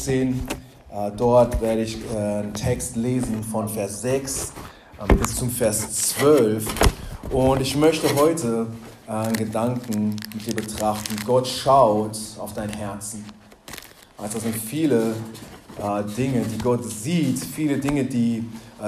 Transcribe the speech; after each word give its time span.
16. 0.00 0.48
Äh, 0.92 1.10
dort 1.16 1.60
werde 1.60 1.82
ich 1.82 1.98
äh, 2.14 2.16
einen 2.16 2.54
Text 2.54 2.96
lesen 2.96 3.44
von 3.44 3.68
Vers 3.68 4.00
6 4.00 4.52
äh, 4.98 5.14
bis 5.14 5.36
zum 5.36 5.50
Vers 5.50 6.14
12. 6.14 6.66
Und 7.30 7.60
ich 7.60 7.76
möchte 7.76 8.14
heute 8.16 8.66
einen 9.06 9.36
Gedanken 9.36 10.16
mit 10.32 10.46
dir 10.46 10.54
betrachten. 10.54 11.16
Gott 11.26 11.46
schaut 11.46 12.16
auf 12.38 12.54
dein 12.54 12.70
Herzen. 12.70 13.24
Also 14.16 14.34
das 14.34 14.44
sind 14.44 14.56
viele 14.56 15.14
Dinge, 16.16 16.42
die 16.42 16.58
Gott 16.58 16.84
sieht, 16.84 17.38
viele 17.38 17.78
Dinge, 17.78 18.04
die 18.04 18.44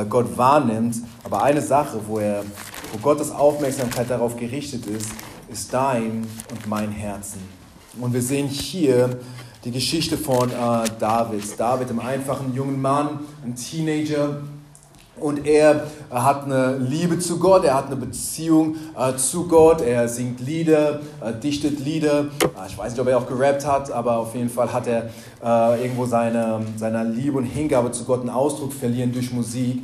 Gott 0.08 0.36
wahrnimmt. 0.36 0.96
Aber 1.24 1.42
eine 1.42 1.60
Sache, 1.60 2.00
wo, 2.06 2.18
er, 2.18 2.44
wo 2.92 2.98
Gottes 2.98 3.30
Aufmerksamkeit 3.30 4.10
darauf 4.10 4.36
gerichtet 4.36 4.86
ist, 4.86 5.10
ist 5.50 5.72
dein 5.72 6.26
und 6.50 6.66
mein 6.68 6.90
Herzen. 6.90 7.40
Und 8.00 8.12
wir 8.12 8.22
sehen 8.22 8.46
hier 8.48 9.18
die 9.64 9.70
Geschichte 9.70 10.18
von 10.18 10.50
äh, 10.50 10.84
David. 10.98 11.58
David, 11.58 11.90
einem 11.90 12.00
einfachen 12.00 12.54
jungen 12.54 12.80
Mann, 12.80 13.20
ein 13.44 13.54
Teenager, 13.54 14.38
und 15.20 15.46
er 15.46 15.86
hat 16.10 16.44
eine 16.44 16.78
Liebe 16.78 17.18
zu 17.18 17.38
Gott, 17.38 17.64
er 17.64 17.74
hat 17.74 17.86
eine 17.86 17.96
Beziehung 17.96 18.76
äh, 18.98 19.14
zu 19.16 19.46
Gott, 19.46 19.82
er 19.82 20.08
singt 20.08 20.40
Lieder, 20.40 21.00
äh, 21.20 21.32
dichtet 21.34 21.80
Lieder. 21.80 22.26
Äh, 22.40 22.66
ich 22.66 22.76
weiß 22.76 22.92
nicht, 22.92 23.00
ob 23.00 23.08
er 23.08 23.18
auch 23.18 23.26
gerappt 23.26 23.66
hat, 23.66 23.92
aber 23.92 24.16
auf 24.16 24.34
jeden 24.34 24.48
Fall 24.48 24.72
hat 24.72 24.86
er 24.86 25.10
äh, 25.44 25.82
irgendwo 25.82 26.06
seine, 26.06 26.60
seiner 26.76 27.04
Liebe 27.04 27.38
und 27.38 27.44
Hingabe 27.44 27.92
zu 27.92 28.04
Gott 28.04 28.20
einen 28.20 28.30
Ausdruck 28.30 28.72
verlieren 28.72 29.12
durch 29.12 29.32
Musik. 29.32 29.82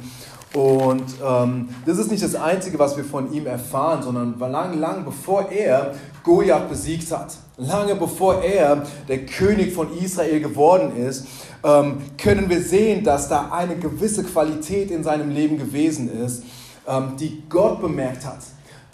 Und 0.54 1.04
ähm, 1.22 1.68
das 1.84 1.98
ist 1.98 2.10
nicht 2.10 2.22
das 2.22 2.34
Einzige, 2.34 2.78
was 2.78 2.96
wir 2.96 3.04
von 3.04 3.32
ihm 3.32 3.46
erfahren, 3.46 4.02
sondern 4.02 4.38
lang, 4.38 4.78
lang 4.78 5.04
bevor 5.04 5.50
er 5.50 5.94
Goliath 6.24 6.70
besiegt 6.70 7.10
hat, 7.12 7.36
lange 7.58 7.94
bevor 7.94 8.42
er 8.42 8.84
der 9.08 9.26
König 9.26 9.74
von 9.74 9.96
Israel 9.98 10.40
geworden 10.40 10.96
ist, 10.96 11.26
ähm, 11.62 11.98
können 12.16 12.48
wir 12.48 12.62
sehen, 12.62 13.04
dass 13.04 13.28
da 13.28 13.50
eine 13.52 13.76
gewisse 13.76 14.24
Qualität 14.24 14.90
in 14.90 15.04
seinem 15.04 15.30
Leben 15.30 15.58
gewesen 15.58 16.10
ist, 16.10 16.44
ähm, 16.86 17.12
die 17.18 17.42
Gott 17.48 17.80
bemerkt 17.80 18.24
hat, 18.24 18.40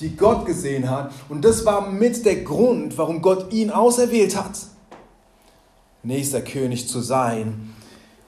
die 0.01 0.17
Gott 0.17 0.47
gesehen 0.47 0.91
hat. 0.91 1.13
Und 1.29 1.45
das 1.45 1.65
war 1.65 1.89
mit 1.89 2.25
der 2.27 2.43
Grund, 2.43 2.99
warum 2.99 3.23
Gott 3.23 3.53
ihn 3.53 3.71
auserwählt 3.71 4.37
hat, 4.37 4.59
nächster 6.03 6.41
König 6.41 6.89
zu 6.89 7.01
sein 7.01 7.74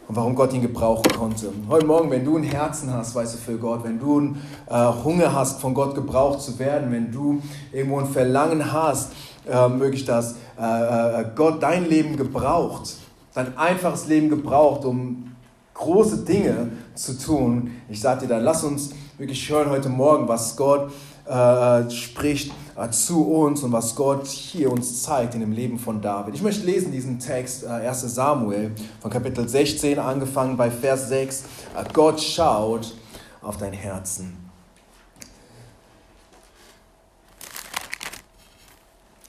und 0.08 0.14
warum 0.14 0.34
Gott 0.34 0.52
ihn 0.52 0.62
gebrauchen 0.62 1.10
konnte. 1.16 1.52
Heute 1.68 1.86
Morgen, 1.86 2.10
wenn 2.10 2.24
du 2.24 2.36
ein 2.36 2.44
Herzen 2.44 2.92
hast, 2.92 3.14
weißt 3.14 3.34
du, 3.34 3.38
für 3.38 3.58
Gott, 3.58 3.84
wenn 3.84 3.98
du 3.98 4.18
einen 4.18 4.42
äh, 4.68 5.04
Hunger 5.04 5.34
hast, 5.34 5.60
von 5.60 5.74
Gott 5.74 5.94
gebraucht 5.94 6.40
zu 6.40 6.58
werden, 6.58 6.92
wenn 6.92 7.10
du 7.10 7.42
irgendwo 7.72 7.98
ein 7.98 8.06
Verlangen 8.06 8.72
hast, 8.72 9.12
äh, 9.48 9.68
möglich, 9.68 10.04
dass 10.04 10.36
äh, 10.58 11.24
Gott 11.34 11.62
dein 11.62 11.88
Leben 11.88 12.16
gebraucht, 12.16 12.96
dein 13.34 13.56
einfaches 13.58 14.06
Leben 14.06 14.28
gebraucht, 14.28 14.84
um 14.84 15.32
große 15.74 16.18
Dinge 16.18 16.70
zu 16.94 17.18
tun. 17.18 17.72
Ich 17.88 18.00
sage 18.00 18.22
dir 18.22 18.28
dann, 18.28 18.44
lass 18.44 18.62
uns 18.64 18.90
wirklich 19.18 19.48
hören 19.50 19.70
heute 19.70 19.88
Morgen, 19.88 20.28
was 20.28 20.56
Gott 20.56 20.90
äh, 21.28 21.90
spricht 21.90 22.52
äh, 22.76 22.90
zu 22.90 23.26
uns 23.26 23.62
und 23.62 23.72
was 23.72 23.94
Gott 23.94 24.26
hier 24.26 24.70
uns 24.70 25.02
zeigt 25.02 25.34
in 25.34 25.40
dem 25.40 25.52
Leben 25.52 25.78
von 25.78 26.00
David. 26.00 26.34
Ich 26.34 26.42
möchte 26.42 26.64
lesen 26.64 26.92
diesen 26.92 27.18
Text, 27.18 27.64
äh, 27.64 27.68
1 27.68 28.02
Samuel 28.14 28.72
von 29.00 29.10
Kapitel 29.10 29.48
16, 29.48 29.98
angefangen 29.98 30.56
bei 30.56 30.70
Vers 30.70 31.08
6. 31.08 31.40
Äh, 31.40 31.84
Gott 31.92 32.20
schaut 32.20 32.94
auf 33.42 33.56
dein 33.56 33.72
Herzen. 33.72 34.36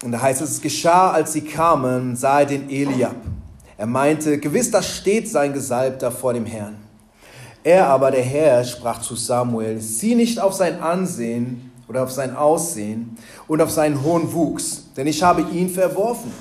Und 0.04 0.12
da 0.12 0.22
heißt 0.22 0.42
es, 0.42 0.52
es 0.52 0.62
geschah, 0.62 1.12
als 1.12 1.34
sie 1.34 1.42
kamen, 1.42 2.16
sah 2.16 2.42
er 2.42 2.46
den 2.46 2.70
Eliab 2.70 3.16
er 3.78 3.86
meinte, 3.86 4.40
gewiss, 4.40 4.72
da 4.72 4.82
steht 4.82 5.30
sein 5.30 5.54
Gesalbter 5.54 6.12
vor 6.12 6.34
dem 6.34 6.48
Herrn. 6.48 6.78
Er 7.64 7.88
aber, 7.88 8.10
der 8.10 8.24
Herr, 8.24 8.64
sprach 8.64 9.02
zu 9.02 9.16
Samuel, 9.16 9.80
sieh 9.80 10.16
nicht 10.16 10.40
auf 10.40 10.54
sein 10.54 10.82
Ansehen 10.82 11.67
oder 11.88 12.04
auf 12.04 12.12
sein 12.12 12.36
Aussehen 12.36 13.18
und 13.48 13.62
auf 13.62 13.72
seinen 13.72 14.04
hohen 14.04 14.32
Wuchs, 14.34 14.86
denn 14.96 15.08
ich 15.08 15.24
habe 15.24 15.42
ihn 15.54 15.70
verworfen. 15.70 16.32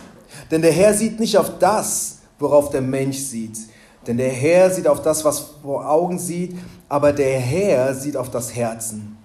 Denn 0.50 0.62
der 0.62 0.72
Herr 0.72 0.94
sieht 0.94 1.18
nicht 1.20 1.36
auf 1.36 1.58
das, 1.58 2.18
worauf 2.38 2.70
der 2.70 2.82
Mensch 2.82 3.18
sieht. 3.18 3.58
Denn 4.06 4.16
der 4.16 4.30
Herr 4.30 4.70
sieht 4.70 4.86
auf 4.86 5.02
das, 5.02 5.24
was 5.24 5.40
vor 5.62 5.88
Augen 5.88 6.18
sieht, 6.18 6.56
aber 6.88 7.12
der 7.12 7.38
Herr 7.40 7.94
sieht 7.94 8.16
auf 8.16 8.30
das 8.30 8.54
Herzen. 8.54 9.16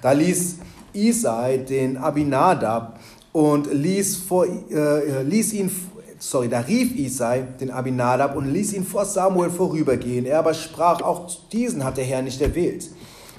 Da 0.00 0.12
ließ 0.12 0.56
Isai 0.92 1.58
den 1.58 1.96
Abinadab 1.96 2.98
und 3.32 3.72
ließ, 3.72 4.16
vor, 4.16 4.46
äh, 4.46 5.22
ließ 5.22 5.52
ihn 5.52 5.70
sorry, 6.18 6.48
da 6.48 6.60
rief 6.60 6.94
Isai 6.96 7.42
den 7.60 7.70
Abinadab 7.70 8.36
und 8.36 8.52
ließ 8.52 8.74
ihn 8.74 8.84
vor 8.84 9.04
Samuel 9.04 9.50
vorübergehen. 9.50 10.26
Er 10.26 10.38
aber 10.38 10.54
sprach, 10.54 11.02
auch 11.02 11.28
diesen 11.50 11.84
hat 11.84 11.96
der 11.96 12.04
Herr 12.04 12.22
nicht 12.22 12.40
erwählt. 12.40 12.88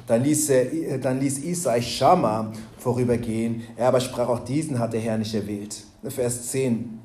Dann 0.07 0.23
ließ, 0.23 0.49
er, 0.49 0.97
dann 0.97 1.19
ließ 1.19 1.39
Isai 1.39 1.81
Schamma 1.81 2.51
vorübergehen. 2.77 3.63
Er 3.77 3.87
aber 3.87 3.99
sprach, 3.99 4.27
auch 4.27 4.39
diesen 4.39 4.79
hat 4.79 4.93
der 4.93 5.01
Herr 5.01 5.17
nicht 5.17 5.33
erwählt. 5.33 5.83
Vers 6.09 6.49
10. 6.49 6.99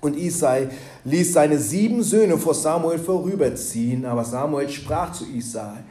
Und 0.00 0.16
Isai 0.16 0.68
ließ 1.04 1.32
seine 1.32 1.58
sieben 1.58 2.02
Söhne 2.02 2.36
vor 2.38 2.54
Samuel 2.54 2.98
vorüberziehen, 2.98 4.04
aber 4.04 4.24
Samuel 4.24 4.68
sprach 4.68 5.12
zu 5.12 5.24
Isai, 5.24 5.84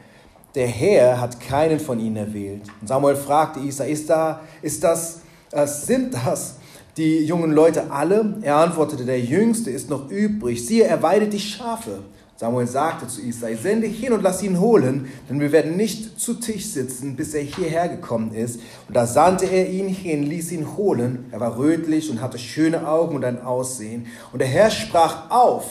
der 0.54 0.68
Herr 0.68 1.20
hat 1.20 1.40
keinen 1.40 1.80
von 1.80 1.98
ihnen 1.98 2.16
erwählt. 2.16 2.62
Und 2.80 2.86
Samuel 2.86 3.16
fragte 3.16 3.60
Isai, 3.60 3.90
ist, 3.90 4.08
da, 4.08 4.40
ist 4.62 4.82
das, 4.82 5.20
äh, 5.50 5.66
sind 5.66 6.14
das 6.14 6.56
die 6.96 7.24
jungen 7.24 7.52
Leute 7.52 7.90
alle? 7.90 8.38
Er 8.40 8.56
antwortete, 8.56 9.04
der 9.04 9.20
Jüngste 9.20 9.70
ist 9.70 9.90
noch 9.90 10.10
übrig. 10.10 10.64
Siehe, 10.66 10.84
er 10.84 11.02
weidet 11.02 11.32
die 11.32 11.40
Schafe. 11.40 11.98
Samuel 12.38 12.66
sagte 12.66 13.08
zu 13.08 13.22
Isai, 13.22 13.54
sende 13.54 13.86
hin 13.86 14.12
und 14.12 14.22
lass 14.22 14.42
ihn 14.42 14.60
holen, 14.60 15.08
denn 15.28 15.40
wir 15.40 15.52
werden 15.52 15.76
nicht 15.76 16.20
zu 16.20 16.34
Tisch 16.34 16.66
sitzen, 16.66 17.16
bis 17.16 17.32
er 17.32 17.40
hierher 17.40 17.88
gekommen 17.88 18.34
ist. 18.34 18.60
Und 18.86 18.94
da 18.94 19.06
sandte 19.06 19.46
er 19.46 19.70
ihn 19.70 19.88
hin, 19.88 20.22
ließ 20.22 20.52
ihn 20.52 20.76
holen. 20.76 21.26
Er 21.30 21.40
war 21.40 21.56
rötlich 21.56 22.10
und 22.10 22.20
hatte 22.20 22.38
schöne 22.38 22.86
Augen 22.86 23.16
und 23.16 23.24
ein 23.24 23.40
Aussehen. 23.40 24.06
Und 24.32 24.40
der 24.40 24.48
Herr 24.48 24.70
sprach 24.70 25.30
auf, 25.30 25.64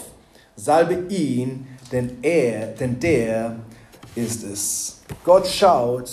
salbe 0.56 1.14
ihn, 1.14 1.68
denn 1.92 2.18
er, 2.24 2.68
denn 2.68 3.00
der 3.00 3.58
ist 4.16 4.44
es. 4.44 5.02
Gott 5.24 5.46
schaut 5.46 6.10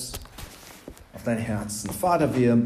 auf 1.15 1.23
dein 1.25 1.39
Herzen. 1.39 1.89
Vater, 1.91 2.37
wir 2.37 2.61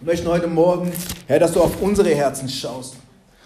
möchten 0.00 0.28
heute 0.28 0.46
Morgen, 0.46 0.92
Herr, 1.26 1.40
dass 1.40 1.52
du 1.52 1.62
auf 1.62 1.82
unsere 1.82 2.14
Herzen 2.14 2.48
schaust. 2.48 2.94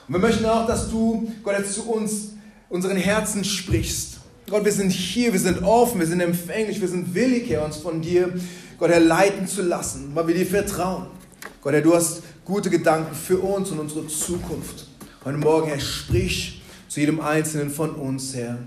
Und 0.06 0.15
wir 0.15 0.21
möchten 0.21 0.45
auch, 0.45 0.66
dass 0.66 0.91
du, 0.91 1.33
Gott, 1.43 1.56
jetzt 1.59 1.72
zu 1.72 1.91
uns, 1.91 2.35
unseren 2.69 2.97
Herzen 2.97 3.44
sprichst. 3.44 4.19
Gott, 4.49 4.65
wir 4.65 4.72
sind 4.72 4.91
hier, 4.91 5.32
wir 5.32 5.41
sind 5.41 5.62
offen, 5.62 6.00
wir 6.00 6.06
sind 6.06 6.21
empfänglich, 6.21 6.81
wir 6.81 6.88
sind 6.88 7.15
willig, 7.15 7.50
Herr, 7.50 7.65
uns 7.65 7.77
von 7.77 8.00
dir, 8.00 8.32
Gott, 8.78 8.91
Herr, 8.91 9.00
leiten 9.00 9.47
zu 9.47 9.62
lassen, 9.62 10.10
weil 10.15 10.28
wir 10.28 10.34
dir 10.34 10.47
vertrauen. 10.47 11.06
Gott, 11.62 11.72
Herr, 11.72 11.82
du 11.82 11.94
hast 11.94 12.22
gute 12.44 12.71
Gedanken 12.71 13.15
für 13.15 13.38
uns 13.38 13.71
und 13.71 13.81
unsere 13.81 14.06
Zukunft. 14.06 14.87
Heute 15.25 15.38
Morgen, 15.38 15.69
Herr, 15.69 15.81
sprich 15.81 16.62
zu 16.88 17.00
jedem 17.00 17.21
Einzelnen 17.21 17.71
von 17.71 17.91
uns, 17.91 18.34
Herr. 18.34 18.59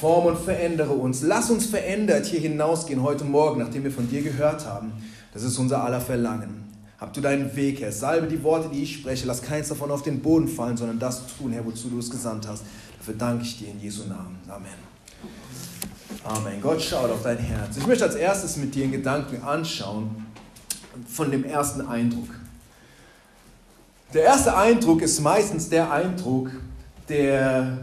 Form 0.00 0.26
und 0.26 0.38
verändere 0.38 0.92
uns. 0.92 1.20
Lass 1.20 1.50
uns 1.50 1.66
verändert 1.66 2.24
hier 2.24 2.40
hinausgehen 2.40 3.02
heute 3.02 3.24
Morgen, 3.24 3.60
nachdem 3.60 3.84
wir 3.84 3.90
von 3.90 4.08
dir 4.08 4.22
gehört 4.22 4.64
haben. 4.64 4.92
Das 5.34 5.42
ist 5.42 5.58
unser 5.58 5.84
aller 5.84 6.00
Verlangen. 6.00 6.64
Hab 6.98 7.12
du 7.12 7.20
deinen 7.20 7.54
Weg, 7.54 7.80
Herr. 7.80 7.92
Salbe 7.92 8.26
die 8.26 8.42
Worte, 8.42 8.70
die 8.72 8.82
ich 8.82 8.94
spreche. 8.94 9.26
Lass 9.26 9.42
keins 9.42 9.68
davon 9.68 9.90
auf 9.90 10.02
den 10.02 10.20
Boden 10.20 10.48
fallen, 10.48 10.78
sondern 10.78 10.98
das 10.98 11.22
tun, 11.36 11.52
Herr, 11.52 11.66
wozu 11.66 11.88
du 11.88 11.98
es 11.98 12.10
gesandt 12.10 12.48
hast. 12.48 12.62
Dafür 13.10 13.18
danke 13.18 13.42
ich 13.42 13.58
dir 13.58 13.70
in 13.70 13.80
Jesu 13.80 14.04
Namen. 14.04 14.38
Amen. 14.48 14.70
Amen. 16.22 16.60
Gott 16.60 16.80
schaut 16.80 17.10
auf 17.10 17.24
dein 17.24 17.38
Herz. 17.38 17.76
Ich 17.76 17.84
möchte 17.84 18.04
als 18.04 18.14
erstes 18.14 18.56
mit 18.56 18.72
dir 18.72 18.84
einen 18.84 18.92
Gedanken 18.92 19.42
anschauen 19.42 20.26
von 21.08 21.28
dem 21.32 21.44
ersten 21.44 21.80
Eindruck. 21.80 22.28
Der 24.14 24.22
erste 24.22 24.56
Eindruck 24.56 25.02
ist 25.02 25.18
meistens 25.20 25.68
der 25.68 25.90
Eindruck, 25.90 26.50
der 27.08 27.78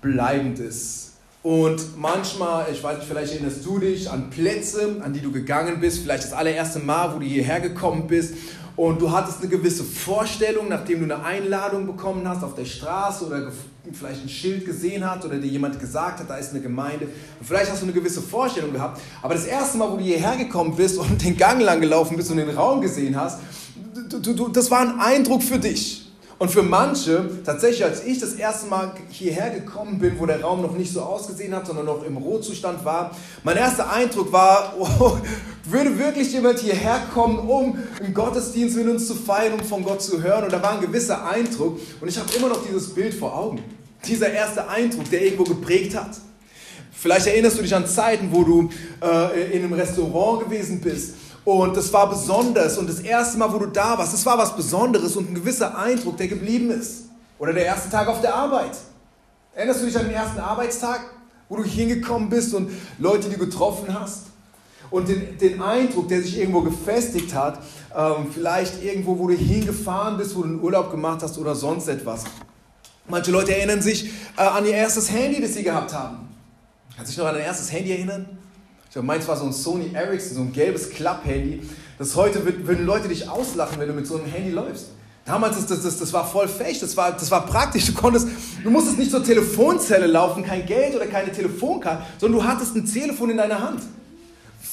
bleibend 0.00 0.60
ist. 0.60 1.14
Und 1.42 1.98
manchmal, 1.98 2.66
ich 2.70 2.80
weiß 2.80 2.98
nicht, 2.98 3.08
vielleicht 3.08 3.32
erinnerst 3.32 3.66
du 3.66 3.80
dich 3.80 4.08
an 4.08 4.30
Plätze, 4.30 5.00
an 5.02 5.12
die 5.12 5.20
du 5.20 5.32
gegangen 5.32 5.80
bist, 5.80 6.00
vielleicht 6.00 6.22
das 6.22 6.32
allererste 6.32 6.78
Mal, 6.78 7.12
wo 7.12 7.18
du 7.18 7.26
hierher 7.26 7.58
gekommen 7.58 8.06
bist 8.06 8.34
und 8.78 9.02
du 9.02 9.10
hattest 9.10 9.40
eine 9.40 9.48
gewisse 9.48 9.82
Vorstellung, 9.82 10.68
nachdem 10.68 11.00
du 11.00 11.12
eine 11.12 11.24
Einladung 11.24 11.84
bekommen 11.84 12.26
hast 12.28 12.44
auf 12.44 12.54
der 12.54 12.64
Straße 12.64 13.26
oder 13.26 13.50
vielleicht 13.92 14.22
ein 14.22 14.28
Schild 14.28 14.64
gesehen 14.64 15.04
hast 15.04 15.24
oder 15.24 15.36
dir 15.36 15.48
jemand 15.48 15.80
gesagt 15.80 16.20
hat, 16.20 16.30
da 16.30 16.36
ist 16.36 16.52
eine 16.52 16.60
Gemeinde. 16.60 17.06
Und 17.06 17.44
vielleicht 17.44 17.72
hast 17.72 17.80
du 17.82 17.86
eine 17.86 17.92
gewisse 17.92 18.22
Vorstellung 18.22 18.72
gehabt, 18.72 19.00
aber 19.20 19.34
das 19.34 19.46
erste 19.46 19.78
Mal, 19.78 19.90
wo 19.90 19.96
du 19.96 20.04
hierher 20.04 20.36
gekommen 20.36 20.76
bist 20.76 20.96
und 20.96 21.20
den 21.24 21.36
Gang 21.36 21.60
lang 21.60 21.80
gelaufen 21.80 22.16
bist 22.16 22.30
und 22.30 22.36
den 22.36 22.50
Raum 22.50 22.80
gesehen 22.80 23.16
hast, 23.16 23.40
das 24.52 24.70
war 24.70 24.80
ein 24.82 25.00
Eindruck 25.00 25.42
für 25.42 25.58
dich. 25.58 26.07
Und 26.38 26.52
für 26.52 26.62
manche, 26.62 27.28
tatsächlich, 27.44 27.84
als 27.84 28.04
ich 28.04 28.20
das 28.20 28.34
erste 28.34 28.68
Mal 28.68 28.92
hierher 29.10 29.50
gekommen 29.50 29.98
bin, 29.98 30.20
wo 30.20 30.26
der 30.26 30.40
Raum 30.40 30.62
noch 30.62 30.76
nicht 30.76 30.92
so 30.92 31.00
ausgesehen 31.02 31.52
hat, 31.52 31.66
sondern 31.66 31.86
noch 31.86 32.04
im 32.04 32.16
Rohzustand 32.16 32.84
war, 32.84 33.10
mein 33.42 33.56
erster 33.56 33.90
Eindruck 33.90 34.32
war, 34.32 34.74
oh, 34.78 35.18
würde 35.64 35.98
wirklich 35.98 36.32
jemand 36.32 36.60
hierher 36.60 37.02
kommen, 37.12 37.40
um 37.40 37.76
im 38.00 38.14
Gottesdienst 38.14 38.76
mit 38.76 38.86
uns 38.86 39.08
zu 39.08 39.16
feiern, 39.16 39.54
um 39.54 39.64
von 39.64 39.82
Gott 39.82 40.00
zu 40.00 40.22
hören? 40.22 40.44
Und 40.44 40.52
da 40.52 40.62
war 40.62 40.74
ein 40.74 40.80
gewisser 40.80 41.26
Eindruck 41.26 41.80
und 42.00 42.06
ich 42.06 42.16
habe 42.16 42.32
immer 42.36 42.48
noch 42.48 42.64
dieses 42.64 42.94
Bild 42.94 43.14
vor 43.14 43.36
Augen. 43.36 43.60
Dieser 44.06 44.30
erste 44.30 44.68
Eindruck, 44.68 45.10
der 45.10 45.22
irgendwo 45.22 45.42
geprägt 45.42 45.96
hat. 45.96 46.10
Vielleicht 46.92 47.26
erinnerst 47.26 47.58
du 47.58 47.62
dich 47.62 47.74
an 47.74 47.86
Zeiten, 47.86 48.28
wo 48.30 48.44
du 48.44 48.70
äh, 49.02 49.56
in 49.56 49.64
einem 49.64 49.72
Restaurant 49.72 50.44
gewesen 50.44 50.80
bist 50.80 51.14
und 51.52 51.76
das 51.76 51.92
war 51.92 52.08
besonders 52.08 52.78
und 52.78 52.88
das 52.88 53.00
erste 53.00 53.38
Mal, 53.38 53.52
wo 53.52 53.58
du 53.58 53.66
da 53.66 53.96
warst, 53.96 54.12
das 54.12 54.26
war 54.26 54.36
was 54.36 54.54
Besonderes 54.54 55.16
und 55.16 55.30
ein 55.30 55.34
gewisser 55.34 55.76
Eindruck, 55.78 56.16
der 56.16 56.28
geblieben 56.28 56.70
ist. 56.70 57.04
Oder 57.38 57.52
der 57.52 57.66
erste 57.66 57.88
Tag 57.88 58.08
auf 58.08 58.20
der 58.20 58.34
Arbeit. 58.34 58.76
Erinnerst 59.54 59.82
du 59.82 59.86
dich 59.86 59.98
an 59.98 60.04
den 60.04 60.14
ersten 60.14 60.40
Arbeitstag, 60.40 61.00
wo 61.48 61.56
du 61.56 61.64
hingekommen 61.64 62.28
bist 62.28 62.54
und 62.54 62.70
Leute, 62.98 63.28
die 63.28 63.36
du 63.36 63.46
getroffen 63.46 63.98
hast? 63.98 64.26
Und 64.90 65.08
den, 65.08 65.36
den 65.38 65.60
Eindruck, 65.60 66.08
der 66.08 66.22
sich 66.22 66.38
irgendwo 66.38 66.62
gefestigt 66.62 67.34
hat, 67.34 67.58
ähm, 67.94 68.30
vielleicht 68.32 68.82
irgendwo, 68.82 69.18
wo 69.18 69.28
du 69.28 69.34
hingefahren 69.34 70.16
bist, 70.16 70.34
wo 70.34 70.42
du 70.42 70.48
einen 70.48 70.60
Urlaub 70.60 70.90
gemacht 70.90 71.22
hast 71.22 71.38
oder 71.38 71.54
sonst 71.54 71.88
etwas. 71.88 72.24
Manche 73.06 73.30
Leute 73.30 73.56
erinnern 73.56 73.82
sich 73.82 74.10
äh, 74.36 74.42
an 74.42 74.64
ihr 74.64 74.74
erstes 74.74 75.10
Handy, 75.10 75.40
das 75.40 75.54
sie 75.54 75.62
gehabt 75.62 75.94
haben. 75.94 76.28
Kannst 76.96 77.12
du 77.12 77.14
dich 77.14 77.18
noch 77.18 77.26
an 77.26 77.34
dein 77.34 77.44
erstes 77.44 77.70
Handy 77.70 77.92
erinnern? 77.92 78.38
Ich 78.88 78.94
glaube, 78.94 79.06
meins 79.06 79.28
war 79.28 79.36
so 79.36 79.44
ein 79.44 79.52
Sony 79.52 79.90
Ericsson, 79.92 80.34
so 80.34 80.40
ein 80.40 80.52
gelbes 80.52 80.88
Klapp-Handy. 80.88 81.60
Das 81.98 82.16
heute 82.16 82.42
würden 82.44 82.86
Leute 82.86 83.08
dich 83.08 83.28
auslachen, 83.28 83.78
wenn 83.78 83.88
du 83.88 83.92
mit 83.92 84.06
so 84.06 84.16
einem 84.16 84.26
Handy 84.26 84.50
läufst. 84.50 84.86
Damals, 85.26 85.56
das, 85.56 85.66
das, 85.66 85.82
das, 85.82 85.98
das 85.98 86.12
war 86.14 86.26
voll 86.26 86.48
fähig, 86.48 86.80
das 86.80 86.96
war, 86.96 87.12
das 87.12 87.30
war 87.30 87.44
praktisch. 87.44 87.84
Du, 87.84 87.92
konntest, 87.92 88.28
du 88.64 88.70
musstest 88.70 88.96
nicht 88.96 89.10
zur 89.10 89.22
Telefonzelle 89.22 90.06
laufen, 90.06 90.42
kein 90.42 90.64
Geld 90.64 90.96
oder 90.96 91.06
keine 91.06 91.30
Telefonkarte, 91.30 92.02
sondern 92.18 92.40
du 92.40 92.46
hattest 92.46 92.74
ein 92.76 92.86
Telefon 92.86 93.28
in 93.28 93.36
deiner 93.36 93.60
Hand. 93.60 93.82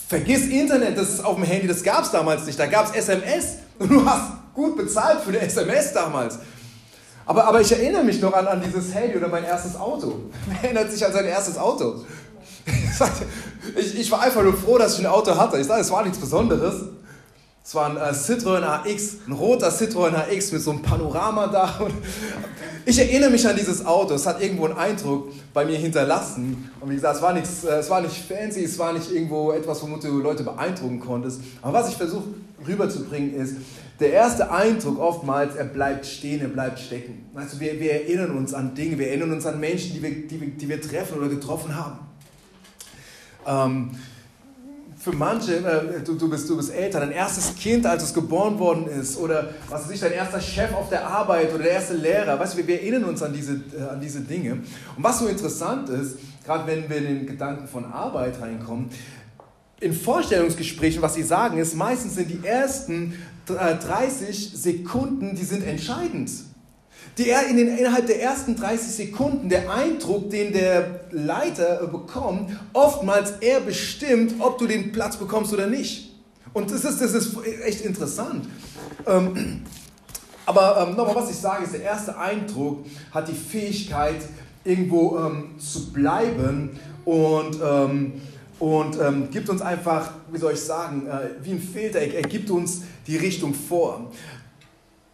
Vergiss 0.07 0.47
Internet, 0.47 0.97
das 0.97 1.09
ist 1.09 1.25
auf 1.25 1.35
dem 1.35 1.43
Handy, 1.43 1.67
das 1.67 1.83
gab 1.83 2.05
es 2.05 2.11
damals 2.11 2.45
nicht. 2.45 2.57
Da 2.57 2.67
gab 2.67 2.85
es 2.85 2.95
SMS 2.95 3.57
und 3.79 3.91
du 3.91 4.05
hast 4.05 4.31
gut 4.53 4.77
bezahlt 4.77 5.19
für 5.19 5.29
eine 5.31 5.41
SMS 5.41 5.91
damals. 5.91 6.39
Aber, 7.25 7.43
aber 7.45 7.59
ich 7.59 7.71
erinnere 7.73 8.05
mich 8.05 8.21
noch 8.21 8.33
an, 8.33 8.47
an 8.47 8.61
dieses 8.63 8.93
Handy 8.93 9.17
oder 9.17 9.27
mein 9.27 9.43
erstes 9.43 9.75
Auto. 9.75 10.29
Wer 10.45 10.63
erinnert 10.63 10.89
sich 10.89 11.05
an 11.05 11.11
sein 11.11 11.25
erstes 11.25 11.57
Auto? 11.57 12.05
Ich, 13.77 13.99
ich 13.99 14.11
war 14.11 14.21
einfach 14.21 14.43
nur 14.43 14.53
froh, 14.53 14.77
dass 14.77 14.93
ich 14.93 14.99
ein 14.99 15.11
Auto 15.11 15.35
hatte. 15.35 15.57
Ich 15.59 15.67
sage, 15.67 15.81
es 15.81 15.91
war 15.91 16.03
nichts 16.03 16.17
Besonderes. 16.17 16.75
Es 17.63 17.73
war 17.73 17.89
ein 17.89 17.97
äh, 17.97 18.13
Citroën 18.13 18.61
AX, 18.61 19.17
ein 19.27 19.31
roter 19.31 19.69
Citroën 19.69 20.13
AX 20.13 20.51
mit 20.51 20.61
so 20.61 20.69
einem 20.69 20.83
Panorama 20.83 21.47
da. 21.47 21.79
Und 21.79 21.95
ich 22.85 22.99
erinnere 22.99 23.31
mich 23.31 23.47
an 23.47 23.55
dieses 23.55 23.83
Auto. 23.83 24.13
Es 24.13 24.27
hat 24.27 24.39
irgendwo 24.39 24.65
einen 24.65 24.77
Eindruck 24.77 25.29
bei 25.51 25.65
mir 25.65 25.77
hinterlassen. 25.77 26.69
Und 26.79 26.91
wie 26.91 26.93
gesagt, 26.93 27.15
es 27.15 27.21
war, 27.23 27.33
nichts, 27.33 27.63
äh, 27.63 27.79
es 27.79 27.89
war 27.89 28.01
nicht 28.01 28.15
fancy, 28.15 28.63
es 28.63 28.77
war 28.77 28.93
nicht 28.93 29.11
irgendwo 29.11 29.51
etwas, 29.51 29.81
womit 29.81 30.03
du 30.03 30.19
Leute 30.19 30.43
beeindrucken 30.43 30.99
konntest. 30.99 31.41
Aber 31.63 31.79
was 31.79 31.89
ich 31.89 31.95
versuche 31.95 32.25
rüberzubringen 32.67 33.33
ist, 33.33 33.55
der 33.99 34.11
erste 34.11 34.51
Eindruck 34.51 34.99
oftmals, 34.99 35.55
er 35.55 35.65
bleibt 35.65 36.05
stehen, 36.05 36.41
er 36.41 36.49
bleibt 36.49 36.77
stecken. 36.77 37.31
Also 37.33 37.59
wir, 37.59 37.79
wir 37.79 37.93
erinnern 37.93 38.37
uns 38.37 38.53
an 38.53 38.75
Dinge, 38.75 38.99
wir 38.99 39.07
erinnern 39.07 39.31
uns 39.31 39.45
an 39.47 39.59
Menschen, 39.59 39.93
die 39.93 40.03
wir, 40.03 40.11
die 40.11 40.51
die 40.51 40.69
wir 40.69 40.81
treffen 40.81 41.17
oder 41.17 41.29
getroffen 41.29 41.75
haben. 41.75 42.04
Ähm, 43.45 43.91
für 44.97 45.11
manche, 45.11 45.57
äh, 45.57 46.01
du, 46.03 46.15
du, 46.15 46.27
bist, 46.29 46.49
du 46.49 46.57
bist 46.57 46.73
älter, 46.73 46.99
dein 46.99 47.11
erstes 47.11 47.55
Kind, 47.55 47.85
als 47.85 48.01
es 48.01 48.13
geboren 48.13 48.57
worden 48.57 48.87
ist, 48.87 49.17
oder 49.17 49.49
was 49.69 49.85
weiß 49.85 49.91
ich, 49.91 49.99
dein 49.99 50.13
erster 50.13 50.41
Chef 50.41 50.73
auf 50.73 50.89
der 50.89 51.07
Arbeit 51.07 51.53
oder 51.53 51.63
der 51.63 51.73
erste 51.73 51.93
Lehrer, 51.93 52.39
weißt 52.39 52.53
du, 52.53 52.57
wir, 52.57 52.67
wir 52.67 52.81
erinnern 52.81 53.03
uns 53.03 53.21
an 53.21 53.31
diese, 53.31 53.53
äh, 53.53 53.83
an 53.91 54.01
diese 54.01 54.21
Dinge. 54.21 54.53
Und 54.53 55.03
was 55.03 55.19
so 55.19 55.27
interessant 55.27 55.89
ist, 55.89 56.17
gerade 56.43 56.65
wenn 56.65 56.89
wir 56.89 56.97
in 56.97 57.03
den 57.03 57.27
Gedanken 57.27 57.67
von 57.67 57.85
Arbeit 57.85 58.41
reinkommen, 58.41 58.89
in 59.79 59.93
Vorstellungsgesprächen, 59.93 61.01
was 61.03 61.13
sie 61.13 61.23
sagen, 61.23 61.59
ist, 61.59 61.75
meistens 61.75 62.15
sind 62.15 62.29
die 62.29 62.43
ersten 62.43 63.13
30 63.45 64.27
äh, 64.27 64.57
Sekunden, 64.57 65.35
die 65.35 65.43
sind 65.43 65.63
entscheidend 65.63 66.31
die 67.17 67.29
er 67.29 67.47
in 67.47 67.57
den, 67.57 67.77
innerhalb 67.77 68.07
der 68.07 68.21
ersten 68.21 68.55
30 68.55 68.91
Sekunden, 68.91 69.49
der 69.49 69.71
Eindruck, 69.71 70.29
den 70.29 70.51
der 70.51 71.01
Leiter 71.11 71.87
bekommt, 71.87 72.51
oftmals 72.73 73.31
er 73.41 73.61
bestimmt, 73.61 74.35
ob 74.39 74.57
du 74.57 74.67
den 74.67 74.91
Platz 74.91 75.17
bekommst 75.17 75.53
oder 75.53 75.67
nicht. 75.67 76.11
Und 76.53 76.71
das 76.71 76.83
ist, 76.83 77.01
das 77.01 77.13
ist 77.13 77.35
echt 77.63 77.81
interessant. 77.81 78.47
Ähm, 79.07 79.63
aber 80.45 80.87
ähm, 80.87 80.95
nochmal, 80.95 81.15
was 81.15 81.29
ich 81.29 81.37
sage, 81.37 81.63
ist, 81.63 81.73
der 81.73 81.81
erste 81.81 82.17
Eindruck 82.17 82.85
hat 83.11 83.27
die 83.27 83.33
Fähigkeit, 83.33 84.21
irgendwo 84.63 85.17
ähm, 85.19 85.59
zu 85.59 85.91
bleiben 85.91 86.71
und, 87.05 87.59
ähm, 87.63 88.13
und 88.59 88.99
ähm, 88.99 89.29
gibt 89.29 89.49
uns 89.49 89.61
einfach, 89.61 90.11
wie 90.31 90.39
soll 90.39 90.53
ich 90.53 90.61
sagen, 90.61 91.07
äh, 91.07 91.43
wie 91.43 91.51
ein 91.51 91.61
Filter, 91.61 91.99
er, 91.99 92.15
er 92.15 92.21
gibt 92.23 92.49
uns 92.49 92.81
die 93.05 93.17
Richtung 93.17 93.53
vor. 93.53 94.11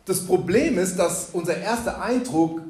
Das 0.06 0.26
Problem 0.26 0.78
ist, 0.78 0.98
dass 0.98 1.30
unser 1.34 1.58
erster 1.58 2.02
Eindruck 2.02 2.62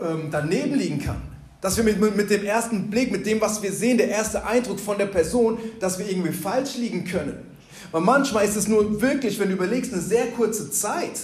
ähm, 0.00 0.28
daneben 0.30 0.74
liegen 0.74 0.98
kann. 0.98 1.22
Dass 1.60 1.76
wir 1.76 1.84
mit, 1.84 2.16
mit 2.16 2.30
dem 2.30 2.44
ersten 2.44 2.90
Blick, 2.90 3.12
mit 3.12 3.26
dem, 3.26 3.40
was 3.40 3.62
wir 3.62 3.72
sehen, 3.72 3.98
der 3.98 4.08
erste 4.08 4.44
Eindruck 4.46 4.80
von 4.80 4.98
der 4.98 5.06
Person, 5.06 5.58
dass 5.78 5.98
wir 5.98 6.08
irgendwie 6.08 6.32
falsch 6.32 6.76
liegen 6.76 7.04
können. 7.04 7.50
Weil 7.92 8.00
manchmal 8.00 8.44
ist 8.44 8.56
es 8.56 8.68
nur 8.68 9.00
wirklich, 9.00 9.38
wenn 9.38 9.48
du 9.48 9.54
überlegst, 9.54 9.92
eine 9.92 10.02
sehr 10.02 10.28
kurze 10.28 10.70
Zeit, 10.70 11.20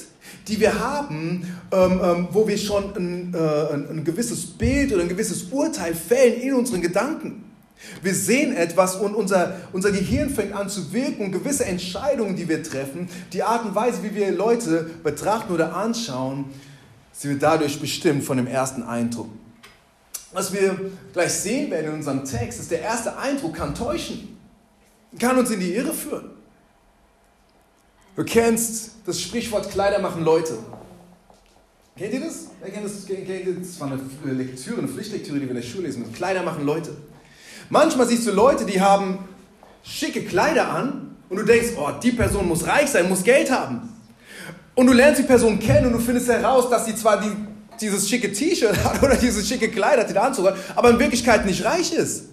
die 0.49 0.61
wir 0.61 0.78
haben, 0.78 1.46
ähm, 1.72 2.00
ähm, 2.02 2.29
wo 2.32 2.46
wir 2.46 2.58
schon 2.58 2.94
ein, 2.96 3.34
äh, 3.34 3.75
ein, 3.75 3.88
ein 3.90 4.05
gewisses 4.05 4.46
Bild 4.46 4.93
oder 4.93 5.02
ein 5.02 5.08
gewisses 5.08 5.44
Urteil 5.44 5.94
fällen 5.94 6.40
in 6.40 6.55
unseren 6.55 6.82
Gedanken. 6.82 7.45
Wir 8.02 8.14
sehen 8.14 8.56
etwas 8.56 8.96
und 8.96 9.14
unser, 9.14 9.56
unser 9.73 9.93
Gehirn 9.93 10.31
fängt 10.31 10.55
an 10.55 10.69
zu 10.69 10.93
wirken 10.93 11.31
gewisse 11.31 11.64
Entscheidungen, 11.67 12.37
die 12.37 12.49
wir 12.49 12.62
treffen, 12.62 13.08
die 13.32 13.43
Art 13.43 13.64
und 13.64 13.75
Weise, 13.75 14.02
wie 14.02 14.14
wir 14.14 14.32
Leute 14.32 14.90
betrachten 15.02 15.52
oder 15.52 15.76
anschauen, 15.76 16.46
sie 17.12 17.31
wird 17.31 17.43
dadurch 17.43 17.81
bestimmt 17.81 18.25
von 18.25 18.38
dem 18.38 18.46
ersten 18.46 18.82
Eindruck. 18.82 19.28
Was 20.32 20.52
wir 20.52 20.90
gleich 21.12 21.32
sehen 21.32 21.70
werden 21.70 21.87
in 21.88 21.94
unserem 21.94 22.25
Text, 22.25 22.61
ist, 22.61 22.70
der 22.70 22.81
erste 22.81 23.17
Eindruck 23.17 23.55
kann 23.55 23.75
täuschen, 23.75 24.37
kann 25.19 25.38
uns 25.38 25.50
in 25.50 25.61
die 25.61 25.75
Irre 25.75 25.93
führen. 25.93 26.31
Du 28.17 28.25
kennst 28.25 28.93
das 29.06 29.20
Sprichwort 29.20 29.70
Kleider 29.70 29.99
machen 29.99 30.25
Leute. 30.25 30.58
Kennt 31.96 32.12
ihr 32.12 32.20
das? 32.20 32.49
Wer 32.61 32.70
kennt 32.70 32.84
das? 32.84 33.06
Das 33.06 33.81
war 33.81 33.90
eine 33.90 34.32
Lektüre, 34.32 34.79
eine 34.79 34.88
Pflichtlektüre, 34.88 35.38
die 35.38 35.43
wir 35.43 35.50
in 35.50 35.56
der 35.56 35.62
Schule 35.62 35.87
lesen. 35.87 36.12
Kleider 36.12 36.43
machen 36.43 36.64
Leute. 36.64 36.96
Manchmal 37.70 38.06
siehst 38.06 38.26
du 38.26 38.32
Leute, 38.32 38.64
die 38.64 38.80
haben 38.80 39.18
schicke 39.82 40.24
Kleider 40.24 40.70
an 40.70 41.16
und 41.28 41.38
du 41.38 41.44
denkst, 41.44 41.72
oh, 41.76 41.90
die 42.02 42.12
Person 42.12 42.48
muss 42.48 42.66
reich 42.66 42.88
sein, 42.88 43.08
muss 43.08 43.22
Geld 43.22 43.50
haben. 43.50 43.92
Und 44.74 44.86
du 44.86 44.92
lernst 44.92 45.20
die 45.20 45.26
Person 45.26 45.58
kennen 45.58 45.86
und 45.86 45.92
du 45.94 45.98
findest 45.98 46.28
heraus, 46.28 46.68
dass 46.68 46.84
sie 46.84 46.94
zwar 46.94 47.20
die, 47.20 47.30
dieses 47.80 48.08
schicke 48.08 48.32
T-Shirt 48.32 48.84
hat 48.84 49.02
oder 49.02 49.16
dieses 49.16 49.48
schicke 49.48 49.70
Kleider 49.70 50.02
hat, 50.02 50.10
den 50.10 50.18
Anzug 50.18 50.46
hat, 50.46 50.56
aber 50.74 50.90
in 50.90 50.98
Wirklichkeit 50.98 51.46
nicht 51.46 51.64
reich 51.64 51.92
ist. 51.92 52.24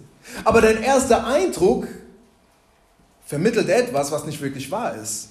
Aber 0.44 0.60
dein 0.60 0.82
erster 0.82 1.26
Eindruck 1.26 1.86
vermittelt 3.26 3.68
etwas, 3.68 4.12
was 4.12 4.24
nicht 4.26 4.40
wirklich 4.40 4.70
wahr 4.70 4.94
ist. 4.94 5.30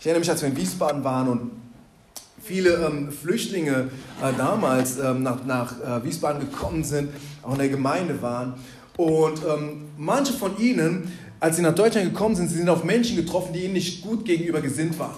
Ich 0.00 0.06
erinnere 0.06 0.20
mich, 0.20 0.30
als 0.30 0.42
wir 0.42 0.48
in 0.48 0.56
Wiesbaden 0.56 1.04
waren 1.04 1.28
und 1.28 1.50
viele 2.42 2.74
ähm, 2.86 3.10
Flüchtlinge 3.10 3.90
äh, 4.22 4.32
damals 4.36 4.98
ähm, 4.98 5.22
nach, 5.22 5.44
nach 5.44 5.80
äh, 5.80 6.04
Wiesbaden 6.04 6.40
gekommen 6.40 6.84
sind, 6.84 7.10
auch 7.42 7.52
in 7.52 7.58
der 7.58 7.68
Gemeinde 7.68 8.20
waren. 8.22 8.54
Und 8.96 9.40
ähm, 9.46 9.88
manche 9.96 10.32
von 10.32 10.58
ihnen, 10.58 11.12
als 11.38 11.56
sie 11.56 11.62
nach 11.62 11.74
Deutschland 11.74 12.12
gekommen 12.12 12.34
sind, 12.34 12.48
sie 12.48 12.56
sind 12.56 12.68
auf 12.68 12.84
Menschen 12.84 13.16
getroffen, 13.16 13.52
die 13.52 13.64
ihnen 13.64 13.74
nicht 13.74 14.02
gut 14.02 14.24
gegenüber 14.24 14.60
gesinnt 14.60 14.98
waren. 14.98 15.16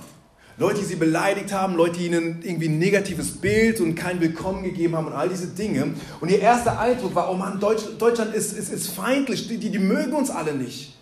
Leute, 0.59 0.81
die 0.81 0.87
sie 0.87 0.97
beleidigt 0.97 1.53
haben, 1.53 1.77
Leute, 1.77 2.01
die 2.01 2.07
ihnen 2.07 2.43
irgendwie 2.43 2.69
ein 2.69 2.81
negatives 2.81 3.31
Bild 3.31 3.81
und 3.81 3.95
kein 3.95 4.21
Willkommen 4.21 4.65
gegeben 4.65 4.97
haben 4.97 5.07
und 5.07 5.13
all 5.13 5.29
diese 5.29 5.47
Dinge. 5.47 5.95
Und 6.21 6.31
ihr 6.33 6.41
erster 6.41 6.81
Eindruck 6.81 7.15
war, 7.15 7.31
oh 7.31 7.35
Mann, 7.35 7.61
Deutsch, 7.61 7.85
Deutschland 7.97 8.35
ist, 8.35 8.59
ist, 8.59 8.73
ist 8.73 8.89
feindlich, 8.89 9.47
die, 9.47 9.59
die, 9.59 9.71
die 9.71 9.79
mögen 9.79 10.13
uns 10.15 10.31
alle 10.31 10.53
nicht. 10.55 10.97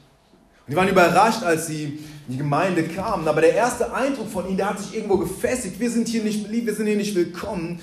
Und 0.66 0.72
die 0.72 0.76
waren 0.76 0.88
überrascht, 0.88 1.42
als 1.42 1.68
sie 1.68 1.84
in 2.28 2.32
die 2.32 2.36
Gemeinde 2.36 2.82
kamen. 2.82 3.26
Aber 3.26 3.40
der 3.40 3.54
erste 3.54 3.94
Eindruck 3.94 4.30
von 4.30 4.46
ihnen, 4.46 4.58
der 4.58 4.68
hat 4.68 4.78
sich 4.78 4.94
irgendwo 4.94 5.16
gefestigt. 5.16 5.80
Wir 5.80 5.90
sind 5.90 6.08
hier 6.08 6.22
nicht 6.22 6.44
beliebt, 6.44 6.66
wir 6.66 6.74
sind 6.74 6.86
hier 6.86 6.96
nicht 6.96 7.14
willkommen. 7.14 7.80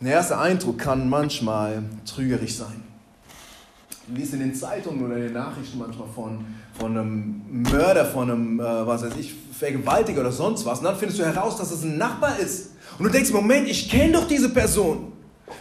Der 0.00 0.12
erste 0.12 0.38
Eindruck 0.38 0.78
kann 0.78 1.10
manchmal 1.10 1.82
trügerisch 2.06 2.54
sein. 2.54 2.85
Liest 4.14 4.34
in 4.34 4.40
den 4.40 4.54
Zeitungen 4.54 5.04
oder 5.04 5.16
in 5.16 5.22
den 5.24 5.32
Nachrichten 5.32 5.78
manchmal 5.78 6.08
von, 6.14 6.44
von 6.78 6.96
einem 6.96 7.62
Mörder, 7.70 8.04
von 8.04 8.30
einem, 8.30 8.60
äh, 8.60 8.86
was 8.86 9.02
weiß 9.02 9.12
ich, 9.18 9.34
Vergewaltiger 9.58 10.20
oder 10.20 10.32
sonst 10.32 10.64
was. 10.64 10.78
Und 10.78 10.84
dann 10.84 10.96
findest 10.96 11.20
du 11.20 11.24
heraus, 11.24 11.56
dass 11.56 11.70
es 11.70 11.82
ein 11.82 11.98
Nachbar 11.98 12.38
ist. 12.38 12.72
Und 12.98 13.04
du 13.04 13.10
denkst, 13.10 13.32
Moment, 13.32 13.68
ich 13.68 13.88
kenne 13.88 14.12
doch 14.12 14.28
diese 14.28 14.50
Person. 14.50 15.12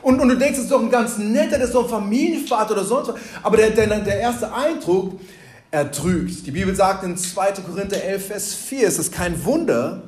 Und, 0.02 0.20
und 0.20 0.30
du 0.30 0.38
denkst, 0.38 0.58
es 0.58 0.66
ist 0.66 0.72
doch 0.72 0.82
ein 0.82 0.90
ganz 0.90 1.18
netter, 1.18 1.58
das 1.58 1.70
ist 1.70 1.76
doch 1.76 1.84
ein 1.84 1.90
Familienvater 1.90 2.74
oder 2.74 2.84
sonst 2.84 3.10
was. 3.10 3.16
Aber 3.42 3.58
der, 3.58 3.72
der, 3.72 3.88
der 4.00 4.20
erste 4.20 4.54
Eindruck 4.54 5.20
ertrügt. 5.72 6.46
Die 6.46 6.52
Bibel 6.52 6.76
sagt 6.76 7.04
in 7.04 7.18
2. 7.18 7.52
Korinther 7.66 8.02
11, 8.04 8.28
Vers 8.28 8.54
4, 8.54 8.88
es 8.88 9.00
ist 9.00 9.12
kein 9.12 9.44
Wunder, 9.44 10.04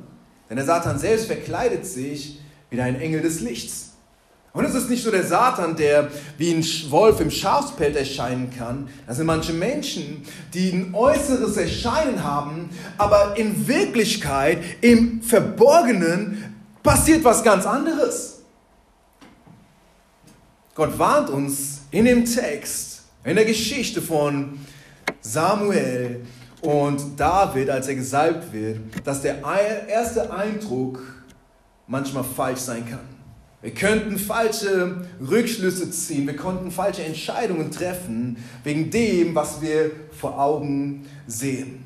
denn 0.49 0.57
der 0.57 0.65
Satan 0.65 0.97
selbst 0.97 1.25
verkleidet 1.25 1.85
sich 1.85 2.39
wie 2.69 2.79
ein 2.81 2.99
Engel 2.99 3.21
des 3.21 3.41
Lichts. 3.41 3.93
Und 4.53 4.65
es 4.65 4.73
ist 4.73 4.89
nicht 4.89 5.03
nur 5.03 5.11
der 5.11 5.23
Satan, 5.23 5.75
der 5.75 6.09
wie 6.37 6.51
ein 6.51 6.65
Wolf 6.89 7.19
im 7.19 7.29
Schafspelz 7.29 7.95
erscheinen 7.95 8.49
kann. 8.49 8.89
Das 9.05 9.17
sind 9.17 9.27
manche 9.27 9.53
Menschen, 9.53 10.23
die 10.53 10.71
ein 10.71 10.95
äußeres 10.95 11.57
Erscheinen 11.57 12.23
haben, 12.23 12.69
aber 12.97 13.37
in 13.37 13.67
Wirklichkeit, 13.67 14.59
im 14.81 15.21
Verborgenen, 15.21 16.55
passiert 16.81 17.23
was 17.23 17.43
ganz 17.43 17.65
anderes. 17.65 18.39
Gott 20.73 20.97
warnt 20.97 21.29
uns 21.29 21.81
in 21.91 22.05
dem 22.05 22.25
Text, 22.25 23.01
in 23.23 23.35
der 23.35 23.45
Geschichte 23.45 24.01
von 24.01 24.59
Samuel 25.21 26.25
und 26.61 27.19
David, 27.19 27.69
als 27.69 27.87
er 27.87 27.95
gesalbt 27.95 28.51
wird, 28.53 28.79
dass 29.03 29.21
der 29.21 29.41
erste 29.87 30.31
Eindruck 30.31 30.99
manchmal 31.87 32.23
falsch 32.23 32.59
sein 32.59 32.87
kann. 32.89 33.16
Wir 33.61 33.73
könnten 33.73 34.19
falsche 34.19 35.07
Rückschlüsse 35.19 35.89
ziehen, 35.89 36.27
wir 36.27 36.35
konnten 36.35 36.69
falsche 36.69 37.03
Entscheidungen 37.03 37.71
treffen 37.71 38.37
wegen 38.63 38.91
dem, 38.91 39.33
was 39.33 39.61
wir 39.61 39.91
vor 40.11 40.39
Augen 40.39 41.07
sehen. 41.25 41.83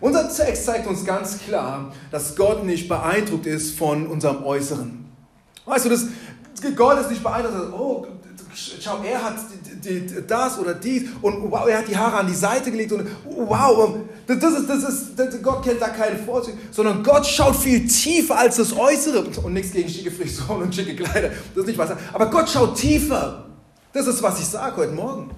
Unser 0.00 0.28
Text 0.28 0.66
zeigt 0.66 0.86
uns 0.86 1.02
ganz 1.02 1.38
klar, 1.38 1.94
dass 2.10 2.36
Gott 2.36 2.66
nicht 2.66 2.88
beeindruckt 2.88 3.46
ist 3.46 3.78
von 3.78 4.06
unserem 4.06 4.44
Äußeren. 4.44 5.06
Weißt 5.64 5.86
du, 5.86 5.88
das, 5.88 6.08
Gott 6.76 7.00
ist 7.00 7.08
nicht 7.08 7.22
beeindruckt, 7.22 7.72
oh, 7.72 8.06
schau, 8.54 9.02
er 9.02 9.24
hat 9.24 9.36
das 10.26 10.58
oder 10.58 10.74
dies 10.74 11.04
und 11.22 11.50
wow, 11.50 11.68
er 11.68 11.78
hat 11.78 11.88
die 11.88 11.96
Haare 11.96 12.18
an 12.18 12.26
die 12.26 12.34
Seite 12.34 12.70
gelegt 12.70 12.92
und 12.92 13.06
wow, 13.24 13.96
das 14.26 14.36
ist, 14.36 14.68
das 14.68 14.84
ist, 14.84 15.06
das, 15.16 15.42
Gott 15.42 15.62
kennt 15.64 15.80
da 15.80 15.88
keine 15.88 16.16
Vorzüge, 16.18 16.58
sondern 16.70 17.02
Gott 17.02 17.26
schaut 17.26 17.56
viel 17.56 17.86
tiefer 17.86 18.38
als 18.38 18.56
das 18.56 18.76
Äußere 18.76 19.24
und 19.42 19.52
nichts 19.52 19.72
gegen 19.72 19.88
schicke 19.88 20.10
Frisuren 20.10 20.62
und 20.62 20.74
schicke 20.74 20.94
Kleider, 20.94 21.30
das 21.54 21.62
ist 21.62 21.66
nicht 21.66 21.78
was, 21.78 21.90
aber 22.12 22.26
Gott 22.30 22.48
schaut 22.48 22.76
tiefer. 22.76 23.44
Das 23.92 24.08
ist, 24.08 24.20
was 24.24 24.40
ich 24.40 24.46
sage 24.46 24.76
heute 24.78 24.92
Morgen. 24.92 25.30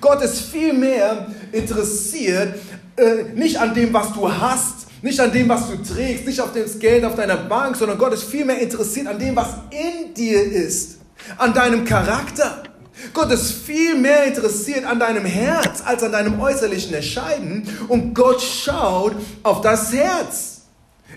Gott 0.00 0.20
ist 0.20 0.40
viel 0.40 0.72
mehr 0.72 1.28
interessiert, 1.52 2.56
äh, 2.96 3.22
nicht 3.34 3.56
an 3.56 3.72
dem, 3.72 3.92
was 3.92 4.12
du 4.12 4.30
hast, 4.30 4.86
nicht 5.02 5.20
an 5.20 5.30
dem, 5.32 5.48
was 5.48 5.68
du 5.68 5.76
trägst, 5.76 6.26
nicht 6.26 6.40
auf 6.40 6.52
das 6.52 6.78
Geld 6.78 7.04
auf 7.04 7.14
deiner 7.14 7.36
Bank, 7.36 7.76
sondern 7.76 7.98
Gott 7.98 8.14
ist 8.14 8.24
viel 8.24 8.44
mehr 8.44 8.58
interessiert 8.58 9.06
an 9.06 9.18
dem, 9.18 9.36
was 9.36 9.48
in 9.70 10.14
dir 10.14 10.42
ist, 10.42 10.98
an 11.38 11.52
deinem 11.52 11.84
Charakter. 11.84 12.64
Gott 13.12 13.30
ist 13.30 13.52
viel 13.52 13.96
mehr 13.96 14.24
interessiert 14.24 14.84
an 14.84 14.98
deinem 14.98 15.24
Herz 15.24 15.82
als 15.84 16.02
an 16.02 16.12
deinem 16.12 16.40
äußerlichen 16.40 16.94
Erscheinen. 16.94 17.68
Und 17.88 18.14
Gott 18.14 18.42
schaut 18.42 19.14
auf 19.42 19.60
das 19.60 19.92
Herz. 19.92 20.62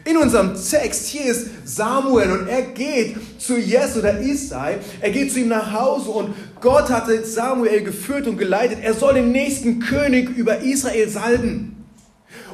In 0.03 0.17
unserem 0.17 0.53
Text, 0.53 1.07
hier 1.07 1.25
ist 1.25 1.47
Samuel 1.65 2.31
und 2.31 2.47
er 2.47 2.61
geht 2.61 3.17
zu 3.41 3.57
Jes 3.57 3.97
oder 3.97 4.21
Isai, 4.21 4.77
er 5.01 5.09
geht 5.09 5.33
zu 5.33 5.39
ihm 5.39 5.49
nach 5.49 5.73
Hause 5.73 6.11
und 6.11 6.35
Gott 6.61 6.89
hatte 6.89 7.25
Samuel 7.25 7.83
geführt 7.83 8.27
und 8.27 8.37
geleitet, 8.37 8.79
er 8.81 8.93
soll 8.93 9.15
den 9.15 9.31
nächsten 9.31 9.79
König 9.79 10.29
über 10.29 10.59
Israel 10.59 11.09
salben. 11.09 11.85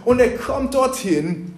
Und 0.06 0.20
er 0.20 0.36
kommt 0.36 0.74
dorthin. 0.74 1.54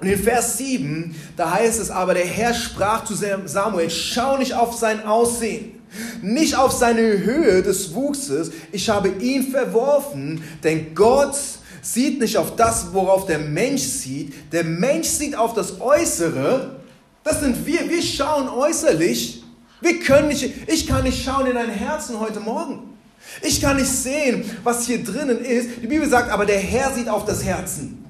Und 0.00 0.08
in 0.08 0.18
Vers 0.18 0.58
7, 0.58 1.14
da 1.36 1.54
heißt 1.54 1.80
es 1.80 1.90
aber, 1.90 2.14
der 2.14 2.26
Herr 2.26 2.54
sprach 2.54 3.04
zu 3.04 3.14
Samuel, 3.14 3.90
schau 3.90 4.36
nicht 4.36 4.54
auf 4.54 4.74
sein 4.74 5.04
Aussehen 5.04 5.77
nicht 6.22 6.56
auf 6.56 6.72
seine 6.72 7.24
Höhe 7.24 7.62
des 7.62 7.94
Wuchses. 7.94 8.50
Ich 8.72 8.88
habe 8.88 9.08
ihn 9.20 9.50
verworfen, 9.50 10.42
denn 10.62 10.94
Gott 10.94 11.36
sieht 11.82 12.20
nicht 12.20 12.36
auf 12.36 12.56
das, 12.56 12.92
worauf 12.92 13.26
der 13.26 13.38
Mensch 13.38 13.82
sieht. 13.82 14.52
Der 14.52 14.64
Mensch 14.64 15.08
sieht 15.08 15.36
auf 15.36 15.54
das 15.54 15.80
Äußere. 15.80 16.76
Das 17.24 17.40
sind 17.40 17.64
wir. 17.66 17.88
Wir 17.88 18.02
schauen 18.02 18.48
äußerlich. 18.48 19.44
Wir 19.80 20.00
können 20.00 20.28
nicht, 20.28 20.50
ich 20.66 20.86
kann 20.86 21.04
nicht 21.04 21.24
schauen 21.24 21.46
in 21.46 21.54
dein 21.54 21.70
Herzen 21.70 22.18
heute 22.18 22.40
Morgen. 22.40 22.96
Ich 23.42 23.60
kann 23.60 23.76
nicht 23.76 23.90
sehen, 23.90 24.44
was 24.64 24.86
hier 24.86 25.04
drinnen 25.04 25.40
ist. 25.40 25.82
Die 25.82 25.86
Bibel 25.86 26.08
sagt 26.08 26.30
aber, 26.30 26.46
der 26.46 26.58
Herr 26.58 26.92
sieht 26.92 27.08
auf 27.08 27.24
das 27.24 27.44
Herzen. 27.44 28.04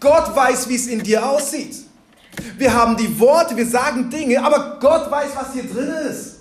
Gott 0.00 0.34
weiß, 0.34 0.68
wie 0.68 0.76
es 0.76 0.86
in 0.86 1.02
dir 1.02 1.28
aussieht. 1.28 1.76
Wir 2.56 2.72
haben 2.72 2.96
die 2.96 3.18
Worte, 3.18 3.56
wir 3.56 3.66
sagen 3.66 4.08
Dinge, 4.08 4.42
aber 4.42 4.78
Gott 4.80 5.10
weiß, 5.10 5.30
was 5.34 5.52
hier 5.52 5.64
drin 5.64 5.92
ist. 6.08 6.37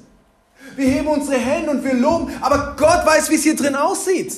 Wir 0.78 0.88
heben 0.88 1.08
unsere 1.08 1.38
Hände 1.40 1.72
und 1.72 1.84
wir 1.84 1.96
loben, 1.96 2.32
aber 2.40 2.76
Gott 2.78 3.04
weiß, 3.04 3.32
wie 3.32 3.36
es 3.36 3.44
hier 3.44 3.56
drin 3.56 3.76
aussieht. 3.76 4.32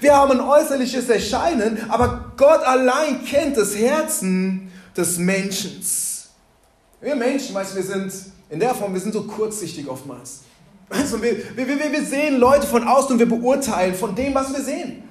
Wir 0.00 0.14
haben 0.14 0.32
ein 0.32 0.40
äußerliches 0.40 1.08
Erscheinen, 1.08 1.78
aber 1.88 2.32
Gott 2.36 2.62
allein 2.62 3.24
kennt 3.24 3.56
das 3.56 3.74
Herzen 3.74 4.70
des 4.94 5.16
Menschen. 5.16 5.82
Wir 7.00 7.16
Menschen, 7.16 7.54
weißt 7.54 7.72
du, 7.72 7.76
wir 7.76 7.82
sind 7.82 8.12
in 8.50 8.60
der 8.60 8.74
Form, 8.74 8.92
wir 8.92 9.00
sind 9.00 9.14
so 9.14 9.22
kurzsichtig 9.22 9.88
oftmals. 9.88 10.40
Also 10.90 11.22
wir, 11.22 11.56
wir, 11.56 11.66
wir, 11.66 11.90
wir 11.90 12.04
sehen 12.04 12.36
Leute 12.36 12.66
von 12.66 12.86
außen 12.86 13.12
und 13.12 13.18
wir 13.18 13.28
beurteilen 13.28 13.94
von 13.94 14.14
dem, 14.14 14.34
was 14.34 14.52
wir 14.52 14.62
sehen. 14.62 15.04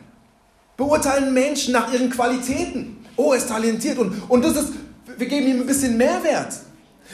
Beurteilen 0.78 1.34
Menschen 1.34 1.74
nach 1.74 1.92
ihren 1.92 2.12
Qualitäten. 2.12 3.04
Oh, 3.16 3.32
er 3.32 3.40
ist 3.40 3.50
talentiert 3.50 3.98
und, 3.98 4.30
und 4.30 4.46
das 4.46 4.56
ist, 4.56 4.74
wir 5.18 5.28
geben 5.28 5.48
ihm 5.48 5.62
ein 5.62 5.66
bisschen 5.66 5.98
Mehrwert. 5.98 6.54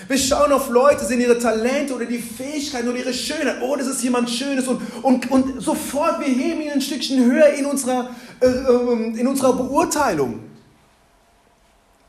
Wir 0.07 0.17
schauen 0.17 0.51
auf 0.51 0.69
Leute, 0.69 1.05
sehen 1.05 1.21
ihre 1.21 1.39
Talente 1.39 1.95
oder 1.95 2.05
die 2.05 2.19
Fähigkeiten 2.19 2.87
oder 2.89 2.97
ihre 2.97 3.13
Schönheit. 3.13 3.57
Oh, 3.61 3.75
das 3.75 3.87
ist 3.87 4.03
jemand 4.03 4.29
Schönes. 4.29 4.67
Und, 4.67 4.81
und, 5.03 5.31
und 5.31 5.61
sofort, 5.61 6.19
wir 6.19 6.27
heben 6.27 6.61
ihn 6.61 6.71
ein 6.71 6.81
Stückchen 6.81 7.25
höher 7.25 7.47
in 7.53 7.65
unserer, 7.65 8.09
äh, 8.41 8.45
ähm, 8.45 9.15
in 9.15 9.25
unserer 9.27 9.53
Beurteilung. 9.53 10.41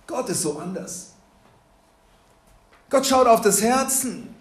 Gott 0.07 0.29
ist 0.29 0.43
so 0.43 0.59
anders. 0.59 1.13
Gott 2.91 3.07
schaut 3.07 3.27
auf 3.27 3.41
das 3.41 3.63
Herzen. 3.63 4.35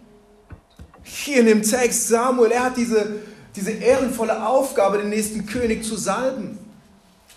Hier 1.03 1.39
in 1.39 1.45
dem 1.45 1.61
Text 1.61 2.07
Samuel, 2.07 2.51
er 2.51 2.65
hat 2.65 2.77
diese, 2.77 3.21
diese 3.55 3.71
ehrenvolle 3.71 4.45
Aufgabe, 4.45 4.97
den 4.97 5.09
nächsten 5.09 5.45
König 5.45 5.83
zu 5.83 5.95
salben. 5.95 6.57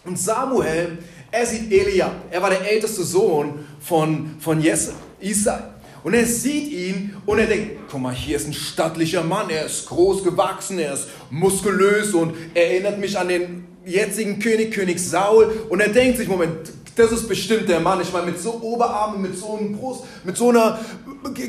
Und 0.05 0.19
Samuel, 0.19 0.99
er 1.31 1.47
sieht 1.47 1.71
Eliab. 1.71 2.13
Er 2.31 2.43
war 2.43 2.51
der 2.51 2.71
älteste 2.71 3.05
Sohn 3.05 3.67
von, 3.81 4.37
von 4.41 4.61
Jesse, 4.61 4.95
Isai. 5.21 5.61
Und 6.05 6.15
er 6.15 6.25
sieht 6.25 6.71
ihn 6.71 7.17
und 7.27 7.39
er 7.39 7.47
denkt, 7.47 7.77
guck 7.91 8.01
mal, 8.01 8.15
hier 8.15 8.37
ist 8.37 8.47
ein 8.47 8.53
stattlicher 8.53 9.23
Mann, 9.23 9.51
er 9.51 9.67
ist 9.67 9.89
groß 9.89 10.23
gewachsen, 10.23 10.79
er 10.79 10.95
ist 10.95 11.09
muskulös 11.31 12.15
und 12.15 12.35
er 12.55 12.71
erinnert 12.71 12.99
mich 12.99 13.19
an 13.19 13.29
den 13.29 13.67
jetzigen 13.85 14.39
König, 14.39 14.73
König 14.73 15.01
Saul. 15.01 15.67
Und 15.69 15.81
er 15.81 15.89
denkt 15.89 16.19
sich, 16.19 16.29
Moment, 16.29 16.73
das 16.95 17.13
ist 17.13 17.29
bestimmt 17.29 17.69
der 17.69 17.81
Mann. 17.81 18.01
Ich 18.01 18.13
meine, 18.13 18.27
mit 18.27 18.41
so 18.41 18.61
Oberarmen, 18.61 19.23
mit 19.23 19.37
so 19.37 19.57
einem 19.57 19.77
Brust, 19.77 20.05
mit 20.25 20.37
so 20.37 20.51
einer 20.51 20.79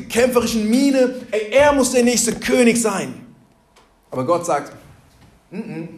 kämpferischen 0.08 0.68
Miene, 0.68 1.14
ey, 1.30 1.50
er 1.52 1.72
muss 1.72 1.92
der 1.92 2.02
nächste 2.02 2.34
König 2.34 2.80
sein. 2.80 3.26
Aber 4.10 4.24
Gott 4.24 4.46
sagt, 4.46 4.72
N 5.52 5.62
-n. 5.62 5.88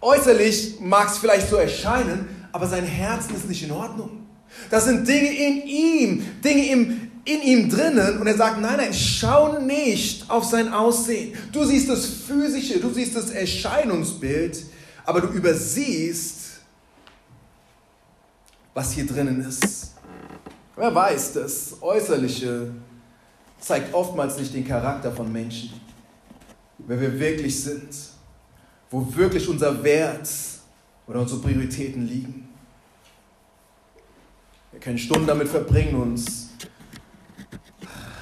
äußerlich 0.00 0.78
mag 0.80 1.08
es 1.08 1.18
vielleicht 1.18 1.48
so 1.48 1.56
erscheinen, 1.56 2.48
aber 2.52 2.66
sein 2.66 2.84
Herz 2.84 3.26
ist 3.30 3.48
nicht 3.48 3.62
in 3.62 3.72
Ordnung. 3.72 4.25
Das 4.70 4.84
sind 4.84 5.06
Dinge 5.06 5.32
in 5.32 5.66
ihm, 5.66 6.40
Dinge 6.42 6.66
im, 6.70 7.10
in 7.24 7.42
ihm 7.42 7.68
drinnen. 7.68 8.18
Und 8.18 8.26
er 8.26 8.36
sagt, 8.36 8.60
nein, 8.60 8.76
nein, 8.78 8.94
schau 8.94 9.58
nicht 9.60 10.28
auf 10.30 10.44
sein 10.44 10.72
Aussehen. 10.72 11.34
Du 11.52 11.64
siehst 11.64 11.88
das 11.88 12.06
physische, 12.06 12.80
du 12.80 12.92
siehst 12.92 13.14
das 13.16 13.30
Erscheinungsbild, 13.30 14.64
aber 15.04 15.20
du 15.20 15.28
übersiehst, 15.28 16.60
was 18.74 18.92
hier 18.92 19.06
drinnen 19.06 19.40
ist. 19.40 19.94
Wer 20.76 20.94
weiß, 20.94 21.32
das 21.32 21.76
Äußerliche 21.80 22.70
zeigt 23.58 23.94
oftmals 23.94 24.38
nicht 24.38 24.52
den 24.52 24.66
Charakter 24.66 25.10
von 25.10 25.32
Menschen, 25.32 25.72
wer 26.78 27.00
wir 27.00 27.18
wirklich 27.18 27.62
sind, 27.62 27.88
wo 28.90 29.06
wirklich 29.16 29.48
unser 29.48 29.82
Wert 29.82 30.28
oder 31.06 31.20
unsere 31.20 31.40
Prioritäten 31.40 32.06
liegen. 32.06 32.45
Wir 34.76 34.82
können 34.82 34.98
Stunden 34.98 35.26
damit 35.26 35.48
verbringen, 35.48 35.94
uns 35.94 36.50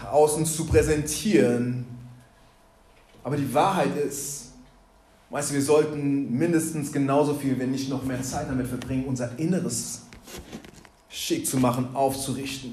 außen 0.09 0.47
zu 0.47 0.67
präsentieren. 0.67 1.85
Aber 3.25 3.37
die 3.37 3.53
Wahrheit 3.53 3.97
ist, 3.97 4.53
weißt 5.31 5.51
du, 5.51 5.55
wir 5.55 5.63
sollten 5.63 6.31
mindestens 6.31 6.93
genauso 6.93 7.35
viel, 7.35 7.59
wenn 7.59 7.73
nicht 7.73 7.91
noch 7.91 8.05
mehr 8.05 8.23
Zeit 8.23 8.49
damit 8.49 8.69
verbringen, 8.69 9.07
unser 9.07 9.37
Inneres 9.37 10.03
schick 11.09 11.45
zu 11.45 11.57
machen, 11.57 11.89
aufzurichten, 11.93 12.73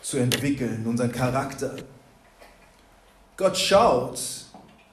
zu 0.00 0.18
entwickeln, 0.18 0.86
unseren 0.86 1.10
Charakter. 1.10 1.74
Gott 3.36 3.58
schaut 3.58 4.20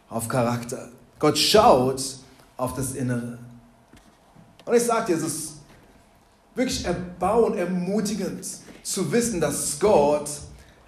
auf 0.09 0.27
Charakter. 0.27 0.89
Gott 1.19 1.37
schaut 1.37 2.01
auf 2.57 2.73
das 2.73 2.95
Innere. 2.95 3.37
Und 4.65 4.73
ich 4.73 4.83
sage 4.83 5.13
dir, 5.13 5.17
es 5.17 5.23
ist 5.23 5.54
wirklich 6.55 6.85
erbauend, 6.85 7.57
ermutigend 7.57 8.45
zu 8.81 9.11
wissen, 9.11 9.39
dass 9.41 9.79
Gott 9.79 10.29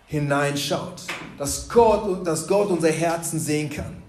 hineinschaut, 0.07 1.03
dass 1.37 1.67
Gott, 1.67 2.25
dass 2.25 2.47
Gott 2.47 2.69
unser 2.69 2.91
Herzen 2.91 3.39
sehen 3.39 3.69
kann. 3.69 4.01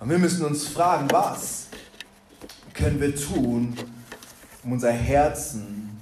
Und 0.00 0.10
wir 0.10 0.18
müssen 0.18 0.44
uns 0.44 0.66
fragen, 0.66 1.08
was 1.10 1.66
können 2.74 3.00
wir 3.00 3.14
tun, 3.14 3.76
um 4.64 4.72
unser 4.72 4.92
Herzen 4.92 5.98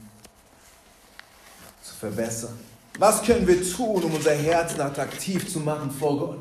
zu 1.83 1.95
verbessern? 1.95 2.59
Was 2.99 3.23
können 3.23 3.47
wir 3.47 3.63
tun, 3.63 4.03
um 4.03 4.15
unser 4.15 4.35
Herzen 4.35 4.81
attraktiv 4.81 5.53
zu 5.53 5.61
machen 5.61 5.91
vor 5.91 6.19
Gott? 6.19 6.39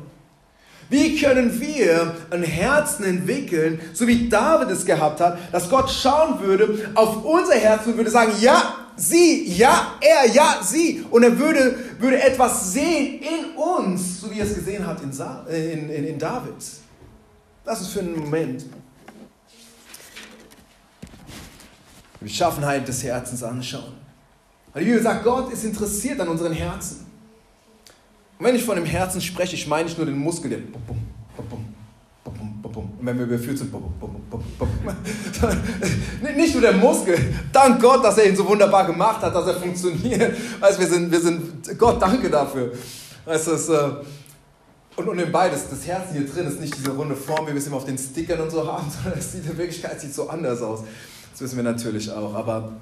Wie 0.90 1.20
können 1.20 1.60
wir 1.60 2.14
ein 2.30 2.42
Herzen 2.42 3.04
entwickeln, 3.04 3.80
so 3.92 4.06
wie 4.06 4.28
David 4.28 4.70
es 4.70 4.86
gehabt 4.86 5.20
hat, 5.20 5.38
dass 5.52 5.68
Gott 5.68 5.90
schauen 5.90 6.40
würde 6.40 6.90
auf 6.94 7.24
unser 7.24 7.54
Herz 7.54 7.86
und 7.86 7.96
würde 7.96 8.10
sagen, 8.10 8.32
ja, 8.40 8.74
sie, 8.96 9.44
ja, 9.52 9.94
er, 10.00 10.30
ja, 10.30 10.60
sie. 10.62 11.04
Und 11.10 11.22
er 11.22 11.38
würde, 11.38 11.76
würde 11.98 12.22
etwas 12.22 12.72
sehen 12.72 13.20
in 13.20 13.54
uns, 13.56 14.22
so 14.22 14.30
wie 14.30 14.38
er 14.38 14.46
es 14.46 14.54
gesehen 14.54 14.86
hat 14.86 15.02
in, 15.02 15.10
in, 15.54 15.90
in, 15.90 16.04
in 16.04 16.18
David. 16.18 16.54
Lass 17.64 17.80
uns 17.80 17.88
für 17.88 18.00
einen 18.00 18.18
Moment 18.18 18.64
die 22.20 22.24
Beschaffenheit 22.24 22.88
des 22.88 23.02
Herzens 23.04 23.42
anschauen. 23.42 23.92
Weil 24.72 24.84
die 24.84 24.90
Bibel 24.90 25.02
sagt, 25.02 25.22
Gott 25.22 25.52
ist 25.52 25.64
interessiert 25.64 26.18
an 26.20 26.28
unseren 26.28 26.52
Herzen. 26.52 27.07
Und 28.38 28.44
wenn 28.44 28.54
ich 28.54 28.64
von 28.64 28.76
dem 28.76 28.84
Herzen 28.84 29.20
spreche, 29.20 29.56
ich 29.56 29.66
meine 29.66 29.84
nicht 29.84 29.96
nur 29.96 30.06
den 30.06 30.18
Muskel, 30.18 30.50
der 30.50 30.58
bum, 30.58 30.82
bum, 30.86 30.98
bum, 31.48 31.64
und 32.78 33.06
wenn 33.06 33.18
wir 33.18 33.24
überführt 33.24 33.58
sind, 33.58 33.72
nicht 36.36 36.52
nur 36.52 36.62
der 36.62 36.74
Muskel, 36.74 37.18
dank 37.52 37.80
Gott, 37.80 38.04
dass 38.04 38.18
er 38.18 38.28
ihn 38.28 38.36
so 38.36 38.46
wunderbar 38.46 38.86
gemacht 38.86 39.22
hat, 39.22 39.34
dass 39.34 39.46
er 39.46 39.54
funktioniert. 39.54 40.36
Weißt, 40.60 40.78
wir, 40.78 40.86
sind, 40.86 41.10
wir 41.10 41.20
sind, 41.20 41.78
Gott 41.78 42.00
danke 42.00 42.30
dafür. 42.30 42.72
Weißt, 43.24 43.48
das, 43.48 43.68
äh, 43.68 43.90
und, 44.96 45.08
und 45.08 45.18
in 45.18 45.32
beides, 45.32 45.68
das 45.70 45.86
Herz 45.86 46.12
hier 46.12 46.26
drin 46.26 46.46
ist 46.46 46.60
nicht 46.60 46.76
diese 46.76 46.90
runde 46.90 47.16
Form, 47.16 47.46
wie 47.46 47.52
wir 47.52 47.58
es 47.58 47.66
immer 47.66 47.76
auf 47.76 47.84
den 47.84 47.98
Stickern 47.98 48.40
und 48.40 48.50
so 48.50 48.66
haben, 48.66 48.86
sondern 49.02 49.18
es 49.18 49.32
sieht 49.32 49.46
in 49.46 49.56
Wirklichkeit 49.56 50.00
sieht 50.00 50.14
so 50.14 50.28
anders 50.28 50.60
aus. 50.60 50.80
Das 51.32 51.40
wissen 51.40 51.56
wir 51.56 51.64
natürlich 51.64 52.10
auch. 52.10 52.34
Aber, 52.34 52.72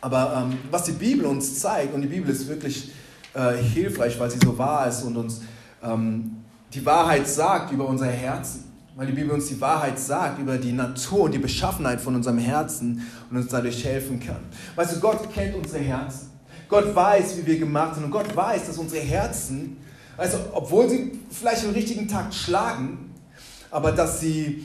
aber 0.00 0.44
ähm, 0.44 0.58
was 0.70 0.84
die 0.84 0.92
Bibel 0.92 1.26
uns 1.26 1.58
zeigt, 1.58 1.94
und 1.94 2.02
die 2.02 2.08
Bibel 2.08 2.30
ist 2.30 2.48
wirklich 2.48 2.92
äh, 3.38 3.56
hilfreich, 3.62 4.18
weil 4.18 4.30
sie 4.30 4.38
so 4.42 4.58
wahr 4.58 4.88
ist 4.88 5.02
und 5.02 5.16
uns 5.16 5.42
ähm, 5.82 6.36
die 6.74 6.84
Wahrheit 6.84 7.26
sagt 7.28 7.72
über 7.72 7.86
unser 7.86 8.06
Herzen. 8.06 8.64
Weil 8.96 9.06
die 9.06 9.12
Bibel 9.12 9.30
uns 9.30 9.46
die 9.46 9.60
Wahrheit 9.60 9.96
sagt 9.96 10.40
über 10.40 10.58
die 10.58 10.72
Natur 10.72 11.20
und 11.20 11.32
die 11.32 11.38
Beschaffenheit 11.38 12.00
von 12.00 12.16
unserem 12.16 12.38
Herzen 12.38 13.06
und 13.30 13.36
uns 13.36 13.46
dadurch 13.46 13.84
helfen 13.84 14.18
kann. 14.18 14.40
Weißt 14.74 14.96
du, 14.96 15.00
Gott 15.00 15.32
kennt 15.32 15.54
unsere 15.54 15.84
Herzen. 15.84 16.30
Gott 16.68 16.92
weiß, 16.94 17.38
wie 17.38 17.46
wir 17.46 17.58
gemacht 17.60 17.94
sind. 17.94 18.04
Und 18.04 18.10
Gott 18.10 18.34
weiß, 18.34 18.66
dass 18.66 18.76
unsere 18.76 19.00
Herzen, 19.02 19.76
also 20.16 20.38
obwohl 20.52 20.88
sie 20.90 21.12
vielleicht 21.30 21.62
im 21.62 21.70
richtigen 21.70 22.08
Takt 22.08 22.34
schlagen, 22.34 23.14
aber 23.70 23.92
dass 23.92 24.18
sie 24.20 24.64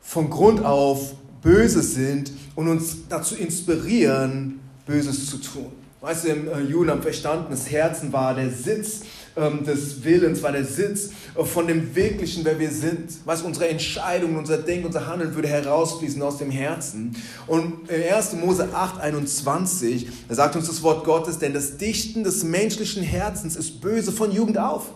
von 0.00 0.30
Grund 0.30 0.64
auf 0.64 1.14
böse 1.42 1.82
sind 1.82 2.30
und 2.54 2.68
uns 2.68 3.08
dazu 3.08 3.34
inspirieren, 3.34 4.60
Böses 4.86 5.28
zu 5.28 5.38
tun. 5.38 5.72
Weißt 6.02 6.24
du, 6.24 6.28
im 6.28 6.48
äh, 6.48 6.60
Juden 6.60 6.90
haben 6.90 7.02
verstanden, 7.02 7.48
das 7.50 7.70
Herzen 7.70 8.10
war 8.10 8.34
der 8.34 8.50
Sitz 8.50 9.02
ähm, 9.36 9.64
des 9.66 10.02
Willens, 10.02 10.42
war 10.42 10.50
der 10.50 10.64
Sitz 10.64 11.10
äh, 11.34 11.44
von 11.44 11.66
dem 11.66 11.94
Wirklichen, 11.94 12.42
wer 12.46 12.58
wir 12.58 12.70
sind. 12.70 13.10
Was 13.26 13.42
unsere 13.42 13.68
Entscheidungen, 13.68 14.38
unser 14.38 14.56
Denken, 14.56 14.86
unser 14.86 15.06
Handeln 15.06 15.34
würde 15.34 15.48
herausfließen 15.48 16.22
aus 16.22 16.38
dem 16.38 16.50
Herzen. 16.50 17.14
Und 17.46 17.90
in 17.90 18.02
1. 18.14 18.32
Mose 18.36 18.70
8, 18.72 18.98
21, 18.98 20.08
da 20.26 20.34
sagt 20.34 20.56
uns 20.56 20.68
das 20.68 20.82
Wort 20.82 21.04
Gottes, 21.04 21.38
denn 21.38 21.52
das 21.52 21.76
Dichten 21.76 22.24
des 22.24 22.44
menschlichen 22.44 23.02
Herzens 23.02 23.54
ist 23.54 23.82
böse 23.82 24.10
von 24.10 24.32
Jugend 24.32 24.56
auf. 24.56 24.92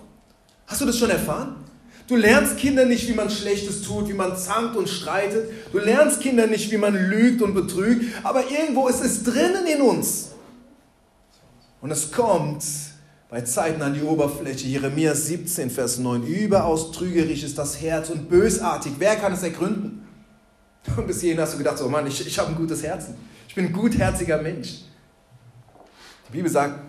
Hast 0.66 0.80
du 0.80 0.86
das 0.86 0.98
schon 0.98 1.10
erfahren? 1.10 1.56
Du 2.06 2.16
lernst 2.16 2.56
Kinder 2.56 2.86
nicht, 2.86 3.06
wie 3.08 3.14
man 3.14 3.28
Schlechtes 3.28 3.82
tut, 3.82 4.08
wie 4.08 4.14
man 4.14 4.38
zankt 4.38 4.74
und 4.74 4.88
streitet. 4.88 5.50
Du 5.70 5.78
lernst 5.78 6.22
Kinder 6.22 6.46
nicht, 6.46 6.70
wie 6.70 6.78
man 6.78 6.94
lügt 6.94 7.42
und 7.42 7.52
betrügt. 7.52 8.06
Aber 8.22 8.50
irgendwo 8.50 8.88
ist 8.88 9.04
es 9.04 9.22
drinnen 9.22 9.66
in 9.66 9.82
uns. 9.82 10.30
Und 11.84 11.90
es 11.90 12.10
kommt 12.10 12.64
bei 13.28 13.42
Zeiten 13.42 13.82
an 13.82 13.92
die 13.92 14.00
Oberfläche. 14.00 14.66
Jeremia 14.66 15.14
17, 15.14 15.68
Vers 15.68 15.98
9. 15.98 16.22
Überaus 16.22 16.92
trügerisch 16.92 17.42
ist 17.42 17.58
das 17.58 17.78
Herz 17.78 18.08
und 18.08 18.30
bösartig. 18.30 18.94
Wer 18.98 19.16
kann 19.16 19.34
es 19.34 19.42
ergründen? 19.42 20.08
Und 20.96 21.06
bis 21.06 21.20
hierhin 21.20 21.38
hast 21.38 21.52
du 21.52 21.58
gedacht, 21.58 21.76
so 21.76 21.86
Mann, 21.90 22.06
ich, 22.06 22.26
ich 22.26 22.38
habe 22.38 22.48
ein 22.48 22.54
gutes 22.54 22.82
Herzen. 22.82 23.16
Ich 23.46 23.54
bin 23.54 23.66
ein 23.66 23.72
gutherziger 23.74 24.40
Mensch. 24.40 24.76
Die 26.28 26.32
Bibel 26.32 26.50
sagt 26.50 26.80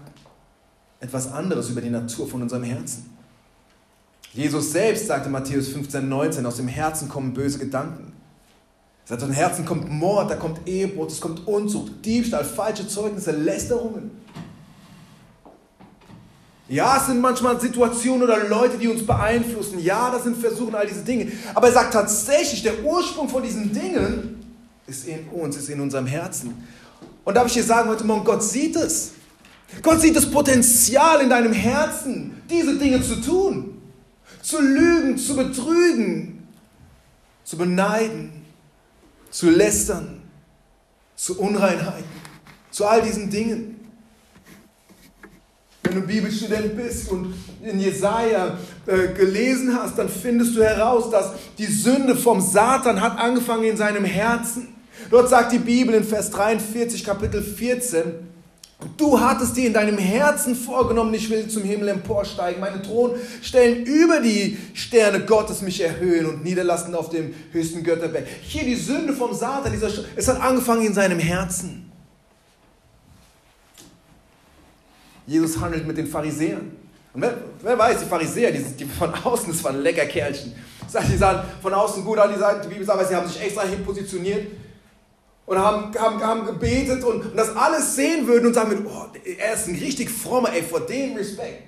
etwas 1.02 1.30
anderes 1.30 1.70
über 1.70 1.82
die 1.82 1.90
Natur 1.90 2.26
von 2.26 2.44
unserem 2.44 2.64
Herzen. 2.64 3.18
Jesus 4.32 4.72
selbst 4.72 5.08
sagte 5.08 5.28
Matthäus 5.28 5.68
15, 5.68 6.08
19, 6.08 6.46
aus 6.46 6.56
dem 6.56 6.70
Herzen 6.70 7.10
kommen 7.10 7.34
böse 7.34 7.60
Gedanken. 7.60 8.14
Aus 9.10 9.20
dem 9.20 9.34
Herzen 9.34 9.66
kommt 9.66 9.90
Mord, 9.90 10.32
da 10.32 10.38
kommt 10.38 10.66
Ehebruch, 10.66 11.08
es 11.08 11.20
kommt 11.20 11.46
Unzucht, 11.46 12.06
Diebstahl, 12.06 12.46
falsche 12.46 12.88
Zeugnisse, 12.88 13.32
Lästerungen. 13.32 14.24
Ja, 16.68 16.98
es 16.98 17.06
sind 17.06 17.22
manchmal 17.22 17.60
Situationen 17.62 18.24
oder 18.24 18.48
Leute, 18.48 18.78
die 18.78 18.88
uns 18.88 19.06
beeinflussen. 19.06 19.80
Ja, 19.80 20.10
das 20.10 20.24
sind 20.24 20.38
Versuche, 20.38 20.76
all 20.76 20.88
diese 20.88 21.04
Dinge. 21.04 21.32
Aber 21.54 21.68
er 21.68 21.74
sagt 21.74 21.94
tatsächlich, 21.94 22.64
der 22.64 22.84
Ursprung 22.84 23.30
von 23.30 23.44
diesen 23.44 23.72
Dingen 23.72 24.44
ist 24.88 25.08
in 25.08 25.28
uns, 25.28 25.58
ist 25.58 25.70
in 25.70 25.80
unserem 25.80 26.08
Herzen. 26.08 26.56
Und 27.24 27.36
darf 27.36 27.48
ich 27.48 27.54
dir 27.54 27.64
sagen 27.64 27.90
heute 27.90 28.04
Morgen, 28.04 28.26
Gott 28.26 28.44
sieht 28.44 28.76
es. 28.76 29.12
Gott 29.82 30.02
sieht 30.02 30.16
das 30.16 30.30
Potenzial 30.30 31.22
in 31.22 31.30
deinem 31.30 31.54
Herzen, 31.54 32.42
diese 32.50 32.78
Dinge 32.78 33.02
zu 33.02 33.22
tun. 33.22 33.82
Zu 34.42 34.62
lügen, 34.62 35.18
zu 35.18 35.36
betrügen, 35.36 36.48
zu 37.44 37.58
beneiden, 37.58 38.46
zu 39.32 39.50
lästern, 39.50 40.22
zu 41.16 41.40
Unreinheiten, 41.40 42.06
zu 42.72 42.86
all 42.86 43.02
diesen 43.02 43.30
Dingen. 43.30 43.75
Wenn 45.86 46.02
du 46.02 46.02
Bibelstudent 46.02 46.76
bist 46.76 47.12
und 47.12 47.34
in 47.64 47.80
Jesaja 47.80 48.58
äh, 48.88 49.14
gelesen 49.14 49.76
hast, 49.76 49.98
dann 49.98 50.10
findest 50.10 50.56
du 50.56 50.64
heraus, 50.64 51.10
dass 51.12 51.32
die 51.58 51.66
Sünde 51.66 52.16
vom 52.16 52.42
Satan 52.42 53.00
hat 53.02 53.18
angefangen 53.20 53.66
in 53.66 53.78
seinem 53.78 54.04
Herzen. 54.04 54.70
Dort 55.12 55.30
sagt 55.30 55.52
die 55.52 55.60
Bibel 55.60 55.94
in 55.94 56.04
Vers 56.04 56.32
43, 56.32 57.04
Kapitel 57.04 57.44
14, 57.44 58.04
Du 58.98 59.20
hattest 59.20 59.56
dir 59.56 59.68
in 59.68 59.74
deinem 59.74 59.98
Herzen 59.98 60.54
vorgenommen, 60.56 61.14
ich 61.14 61.30
will 61.30 61.48
zum 61.48 61.64
Himmel 61.64 61.88
emporsteigen, 61.88 62.60
meine 62.60 62.82
Thronstellen 62.82 63.86
über 63.86 64.20
die 64.20 64.58
Sterne 64.74 65.22
Gottes 65.22 65.62
mich 65.62 65.82
erhöhen 65.82 66.26
und 66.26 66.44
niederlassen 66.44 66.94
auf 66.94 67.10
dem 67.10 67.34
höchsten 67.52 67.84
Götterberg. 67.84 68.26
Hier 68.44 68.64
die 68.64 68.76
Sünde 68.76 69.14
vom 69.14 69.34
Satan, 69.34 69.72
dieser, 69.72 69.90
es 70.16 70.28
hat 70.28 70.42
angefangen 70.42 70.86
in 70.86 70.94
seinem 70.94 71.20
Herzen. 71.20 71.85
Jesus 75.26 75.60
handelt 75.60 75.88
mit 75.88 75.98
den 75.98 76.08
Pharisäern. 76.08 76.72
Und 77.14 77.22
wer, 77.22 77.38
wer 77.62 77.78
weiß, 77.78 78.00
die 78.00 78.06
Pharisäer, 78.06 78.52
die, 78.52 78.60
die 78.60 78.86
von 78.86 79.14
außen, 79.14 79.52
das 79.52 79.64
waren 79.64 79.82
lecker 79.82 80.06
Kerlchen. 80.06 80.54
Die 80.88 81.18
sahen 81.18 81.46
von 81.62 81.74
außen 81.74 82.04
gut 82.04 82.18
an, 82.20 82.32
die, 82.34 82.40
sagen, 82.40 82.62
die 82.64 82.68
Bibel 82.68 82.86
sagt, 82.86 83.08
sie 83.08 83.16
haben 83.16 83.28
sich 83.28 83.42
extra 83.42 83.64
hin 83.64 83.84
positioniert 83.84 84.48
und 85.46 85.58
haben, 85.58 85.94
haben, 85.98 86.22
haben 86.22 86.46
gebetet 86.46 87.04
und, 87.04 87.26
und, 87.26 87.38
das 87.38 87.56
alles 87.56 87.96
sehen 87.96 88.28
würden 88.28 88.48
und 88.48 88.54
sagen 88.54 88.70
würden, 88.70 88.86
oh, 88.88 89.08
er 89.40 89.54
ist 89.54 89.68
ein 89.68 89.76
richtig 89.76 90.10
frommer, 90.10 90.54
ey, 90.54 90.64
vor 90.64 90.82
dem 90.82 91.16
Respekt. 91.16 91.64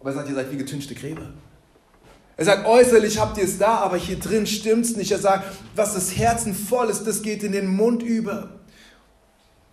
Aber 0.00 0.10
er 0.10 0.16
sagt, 0.16 0.28
ihr 0.28 0.34
seid 0.34 0.50
wie 0.50 0.56
getünchte 0.56 0.94
Gräber. 0.94 1.32
Er 2.36 2.44
sagt, 2.44 2.66
äußerlich 2.66 3.20
habt 3.20 3.38
ihr 3.38 3.44
es 3.44 3.58
da, 3.58 3.78
aber 3.78 3.96
hier 3.96 4.18
drin 4.18 4.46
stimmt 4.46 4.84
es 4.84 4.96
nicht. 4.96 5.12
Er 5.12 5.18
sagt, 5.18 5.44
was 5.76 5.94
das 5.94 6.16
Herzen 6.16 6.54
voll 6.54 6.88
ist, 6.88 7.04
das 7.04 7.22
geht 7.22 7.42
in 7.42 7.52
den 7.52 7.68
Mund 7.68 8.02
über. 8.02 8.60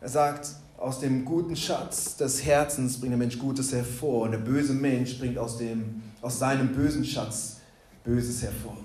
Er 0.01 0.09
sagt, 0.09 0.49
aus 0.79 0.99
dem 0.99 1.25
guten 1.25 1.55
Schatz 1.55 2.15
des 2.15 2.45
Herzens 2.45 2.99
bringt 2.99 3.11
der 3.11 3.17
Mensch 3.17 3.37
Gutes 3.37 3.73
hervor 3.73 4.23
und 4.23 4.31
der 4.31 4.37
böse 4.37 4.73
Mensch 4.73 5.19
bringt 5.19 5.37
aus, 5.37 5.57
dem, 5.57 6.01
aus 6.21 6.39
seinem 6.39 6.69
bösen 6.69 7.03
Schatz 7.03 7.57
Böses 8.05 8.41
hervor. 8.41 8.77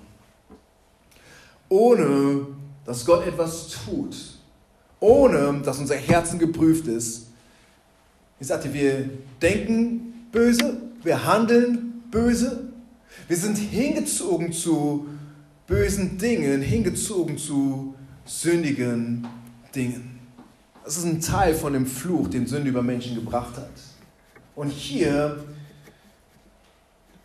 Ohne 1.69 2.47
dass 2.85 3.05
Gott 3.05 3.25
etwas 3.25 3.69
tut, 3.69 4.15
ohne 4.99 5.61
dass 5.63 5.79
unser 5.79 5.95
Herzen 5.95 6.37
geprüft 6.37 6.85
ist. 6.87 7.27
Ich 8.39 8.47
sagte, 8.47 8.73
wir 8.73 9.09
denken 9.41 10.27
böse, 10.31 10.81
wir 11.01 11.25
handeln 11.25 12.03
böse, 12.11 12.67
wir 13.27 13.37
sind 13.37 13.57
hingezogen 13.57 14.51
zu 14.51 15.07
bösen 15.65 16.17
Dingen, 16.17 16.61
hingezogen 16.61 17.37
zu 17.37 17.95
sündigen 18.25 19.25
Dingen. 19.73 20.14
Das 20.85 20.97
ist 20.97 21.05
ein 21.05 21.19
Teil 21.19 21.55
von 21.55 21.73
dem 21.73 21.87
Fluch, 21.87 22.27
den 22.27 22.45
Sünde 22.45 22.69
über 22.69 22.83
Menschen 22.83 23.15
gebracht 23.15 23.57
hat. 23.57 23.71
Und 24.55 24.69
hier 24.69 25.43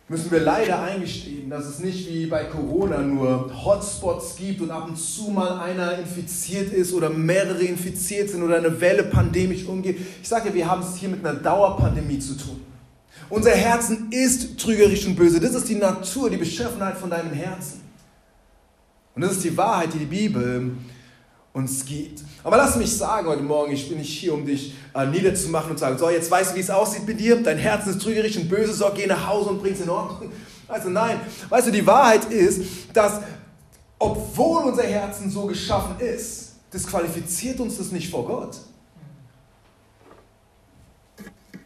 müssen 0.09 0.31
wir 0.31 0.39
leider 0.39 0.81
eingestehen, 0.81 1.47
dass 1.47 1.65
es 1.65 1.77
nicht 1.77 2.09
wie 2.09 2.25
bei 2.25 2.45
Corona 2.45 2.97
nur 3.03 3.51
Hotspots 3.63 4.35
gibt 4.35 4.61
und 4.61 4.71
ab 4.71 4.87
und 4.87 4.97
zu 4.97 5.29
mal 5.29 5.59
einer 5.59 5.99
infiziert 5.99 6.73
ist 6.73 6.91
oder 6.91 7.11
mehrere 7.11 7.63
infiziert 7.63 8.31
sind 8.31 8.41
oder 8.41 8.57
eine 8.57 8.81
Welle 8.81 9.03
pandemisch 9.03 9.65
umgeht. 9.65 9.99
Ich 10.21 10.27
sage, 10.27 10.51
wir 10.55 10.67
haben 10.67 10.81
es 10.81 10.95
hier 10.95 11.09
mit 11.09 11.23
einer 11.23 11.37
Dauerpandemie 11.37 12.17
zu 12.17 12.35
tun. 12.35 12.61
Unser 13.29 13.51
Herzen 13.51 14.11
ist 14.11 14.59
trügerisch 14.59 15.05
und 15.05 15.15
böse. 15.15 15.39
Das 15.39 15.53
ist 15.53 15.69
die 15.69 15.75
Natur, 15.75 16.31
die 16.31 16.37
Beschaffenheit 16.37 16.97
von 16.97 17.11
deinem 17.11 17.31
Herzen. 17.31 17.81
Und 19.13 19.21
das 19.21 19.33
ist 19.33 19.43
die 19.43 19.55
Wahrheit, 19.55 19.93
die 19.93 19.99
die 19.99 20.05
Bibel 20.05 20.71
uns 21.53 21.85
gibt. 21.85 22.21
Aber 22.43 22.57
lass 22.57 22.75
mich 22.75 22.95
sagen 22.95 23.27
heute 23.27 23.43
Morgen, 23.43 23.73
ich 23.73 23.89
bin 23.89 23.97
nicht 23.97 24.17
hier, 24.17 24.33
um 24.33 24.45
dich 24.45 24.73
äh, 24.93 25.05
niederzumachen 25.05 25.71
und 25.71 25.77
zu 25.77 25.81
sagen, 25.81 25.97
so, 25.97 26.09
jetzt 26.09 26.31
weißt 26.31 26.51
du, 26.51 26.55
wie 26.55 26.61
es 26.61 26.69
aussieht 26.69 27.05
mit 27.05 27.19
dir, 27.19 27.41
dein 27.41 27.57
Herz 27.57 27.87
ist 27.87 28.01
trügerisch 28.01 28.37
und 28.37 28.49
böse, 28.49 28.73
so, 28.73 28.89
geh 28.95 29.05
nach 29.05 29.27
Hause 29.27 29.49
und 29.49 29.61
bring 29.61 29.73
es 29.73 29.81
in 29.81 29.89
Ordnung. 29.89 30.31
Also 30.67 30.89
nein, 30.89 31.19
weißt 31.49 31.67
du, 31.67 31.71
die 31.71 31.85
Wahrheit 31.85 32.31
ist, 32.31 32.61
dass 32.93 33.19
obwohl 33.99 34.63
unser 34.63 34.83
Herzen 34.83 35.29
so 35.29 35.45
geschaffen 35.45 35.99
ist, 35.99 36.53
disqualifiziert 36.73 37.59
uns 37.59 37.77
das 37.77 37.91
nicht 37.91 38.09
vor 38.09 38.25
Gott. 38.25 38.57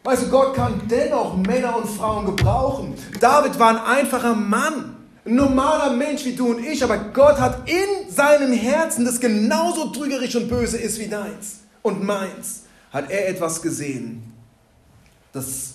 Weißt 0.03 0.23
du, 0.23 0.29
Gott 0.29 0.53
kann 0.53 0.81
dennoch 0.89 1.37
Männer 1.37 1.77
und 1.77 1.87
Frauen 1.87 2.25
gebrauchen. 2.25 2.95
David 3.19 3.57
war 3.57 3.69
ein 3.69 3.77
einfacher 3.77 4.35
Mann, 4.35 4.94
ein 5.25 5.35
normaler 5.35 5.95
Mensch 5.95 6.23
wie 6.23 6.35
du 6.35 6.51
und 6.51 6.63
ich, 6.63 6.83
aber 6.83 6.97
Gott 6.97 7.39
hat 7.39 7.67
in 7.67 8.11
seinem 8.11 8.53
Herzen, 8.53 9.05
das 9.05 9.19
genauso 9.19 9.89
trügerisch 9.89 10.35
und 10.35 10.47
böse 10.47 10.77
ist 10.77 10.99
wie 10.99 11.07
deins 11.07 11.61
und 11.81 12.03
meins, 12.03 12.63
hat 12.91 13.09
er 13.09 13.29
etwas 13.29 13.61
gesehen, 13.61 14.33
das 15.33 15.73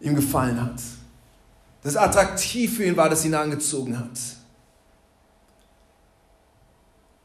ihm 0.00 0.14
gefallen 0.14 0.60
hat, 0.60 0.80
das 1.82 1.96
attraktiv 1.96 2.76
für 2.76 2.84
ihn 2.84 2.96
war, 2.96 3.08
das 3.08 3.24
ihn 3.24 3.34
angezogen 3.34 3.98
hat. 3.98 4.18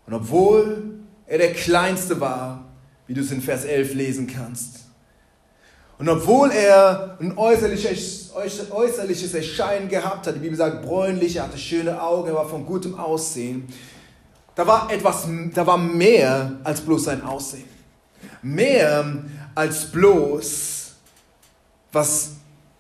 Und 0.08 0.14
obwohl 0.16 1.00
er 1.28 1.38
der 1.38 1.54
Kleinste 1.54 2.20
war, 2.20 2.66
wie 3.08 3.14
du 3.14 3.22
es 3.22 3.32
in 3.32 3.42
Vers 3.42 3.66
11 3.66 3.94
lesen 3.94 4.28
kannst, 4.28 4.80
und 6.02 6.10
obwohl 6.10 6.50
er 6.50 7.16
ein 7.20 7.38
äußerliches, 7.38 8.32
äußerliches 8.72 9.36
Erscheinen 9.36 9.88
gehabt 9.88 10.26
hat, 10.26 10.34
die 10.34 10.40
Bibel 10.40 10.58
sagt 10.58 10.82
bräunlich, 10.82 11.36
er 11.36 11.44
hatte 11.44 11.60
schöne 11.60 12.02
Augen, 12.02 12.28
er 12.28 12.34
war 12.34 12.50
von 12.50 12.66
gutem 12.66 12.96
Aussehen, 12.96 13.68
da 14.56 14.66
war 14.66 14.92
etwas, 14.92 15.28
da 15.54 15.68
war 15.68 15.78
mehr 15.78 16.54
als 16.64 16.82
bloß 16.82 17.04
sein 17.04 17.22
Aussehen. 17.22 17.70
Mehr 18.42 19.14
als 19.54 19.92
bloß, 19.92 20.94
was 21.92 22.32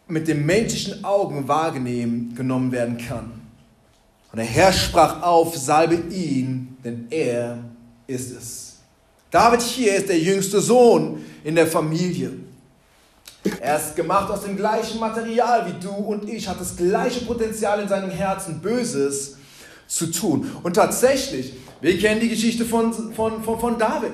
mit 0.08 0.28
den 0.28 0.44
menschlichen 0.44 1.06
Augen 1.06 1.48
wahrgenommen 1.48 2.34
genommen 2.36 2.72
werden 2.72 2.98
kann. 2.98 3.34
Und 4.32 4.38
der 4.38 4.46
Herr 4.46 4.74
sprach 4.74 5.22
auf, 5.22 5.56
salbe 5.56 5.94
ihn, 6.12 6.76
denn 6.84 7.06
er 7.12 7.60
ist 8.08 8.36
es. 8.36 8.78
David 9.30 9.62
hier 9.62 9.94
ist 9.94 10.10
der 10.10 10.18
jüngste 10.18 10.60
Sohn 10.60 11.24
in 11.44 11.54
der 11.54 11.68
Familie. 11.68 12.50
Er 13.60 13.78
ist 13.78 13.96
gemacht 13.96 14.30
aus 14.30 14.44
dem 14.44 14.56
gleichen 14.56 15.00
Material 15.00 15.66
wie 15.66 15.84
du 15.84 15.92
und 15.92 16.30
ich, 16.30 16.48
hat 16.48 16.60
das 16.60 16.76
gleiche 16.76 17.26
Potenzial 17.26 17.82
in 17.82 17.88
seinem 17.88 18.12
Herzen, 18.12 18.60
Böses 18.62 19.38
zu 19.88 20.12
tun. 20.12 20.50
Und 20.64 20.76
tatsächlich, 20.76 21.54
wir 21.82 21.98
kennen 21.98 22.22
die 22.22 22.30
Geschichte 22.30 22.66
von, 22.66 22.94
von, 23.14 23.44
von, 23.44 23.60
von 23.60 23.80
David. 23.80 24.14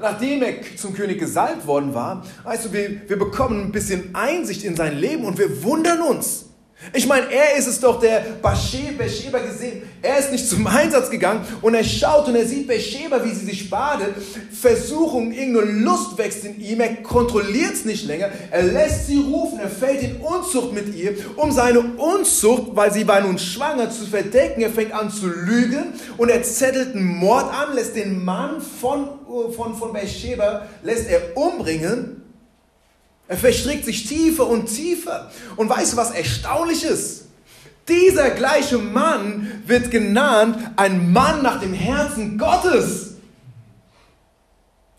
Nachdem 0.00 0.42
er 0.42 0.54
zum 0.76 0.94
König 0.94 1.18
gesalbt 1.18 1.66
worden 1.66 1.92
war, 1.92 2.24
du, 2.44 2.72
wir, 2.72 3.08
wir 3.08 3.18
bekommen 3.18 3.64
ein 3.66 3.72
bisschen 3.72 4.14
Einsicht 4.14 4.64
in 4.64 4.76
sein 4.76 4.96
Leben 4.98 5.24
und 5.24 5.38
wir 5.38 5.62
wundern 5.62 6.00
uns. 6.00 6.46
Ich 6.92 7.06
meine, 7.06 7.32
er 7.32 7.56
ist 7.56 7.68
es 7.68 7.80
doch, 7.80 8.00
der 8.00 8.20
Bathsheba 8.42 9.04
gesehen. 9.38 9.82
Er 10.02 10.18
ist 10.18 10.32
nicht 10.32 10.48
zum 10.48 10.66
Einsatz 10.66 11.10
gegangen 11.10 11.46
und 11.62 11.74
er 11.74 11.84
schaut 11.84 12.26
und 12.26 12.34
er 12.34 12.44
sieht 12.44 12.66
Bathsheba, 12.66 13.24
wie 13.24 13.32
sie 13.32 13.46
sich 13.46 13.70
badet. 13.70 14.14
Versuchung, 14.52 15.32
irgendeine 15.32 15.80
Lust 15.80 16.18
wächst 16.18 16.44
in 16.44 16.60
ihm. 16.60 16.80
Er 16.80 16.96
kontrolliert 16.96 17.74
es 17.74 17.84
nicht 17.84 18.06
länger. 18.06 18.30
Er 18.50 18.64
lässt 18.64 19.06
sie 19.06 19.18
rufen. 19.18 19.60
Er 19.60 19.70
fällt 19.70 20.02
in 20.02 20.16
Unzucht 20.16 20.72
mit 20.72 20.94
ihr, 20.94 21.14
um 21.36 21.52
seine 21.52 21.80
Unzucht, 21.80 22.74
weil 22.74 22.92
sie 22.92 23.06
war 23.06 23.20
nun 23.20 23.38
schwanger, 23.38 23.90
zu 23.90 24.04
verdecken. 24.04 24.60
Er 24.60 24.70
fängt 24.70 24.92
an 24.92 25.10
zu 25.10 25.28
lügen 25.28 25.94
und 26.16 26.30
er 26.30 26.42
zettelt 26.42 26.94
einen 26.94 27.04
Mord 27.04 27.46
an, 27.52 27.74
lässt 27.74 27.94
den 27.94 28.24
Mann 28.24 28.60
von, 28.60 29.08
von, 29.56 29.76
von 29.76 29.92
Bathsheba, 29.92 30.66
lässt 30.82 31.08
er 31.08 31.36
umbringen. 31.36 32.21
Er 33.28 33.36
verstrickt 33.36 33.84
sich 33.84 34.06
tiefer 34.06 34.46
und 34.46 34.66
tiefer. 34.66 35.30
Und 35.56 35.68
weißt 35.68 35.92
du, 35.92 35.96
was 35.96 36.10
erstaunlich 36.10 36.84
ist? 36.84 37.26
Dieser 37.88 38.30
gleiche 38.30 38.78
Mann 38.78 39.62
wird 39.66 39.90
genannt 39.90 40.56
ein 40.76 41.12
Mann 41.12 41.42
nach 41.42 41.60
dem 41.60 41.72
Herzen 41.72 42.38
Gottes. 42.38 43.14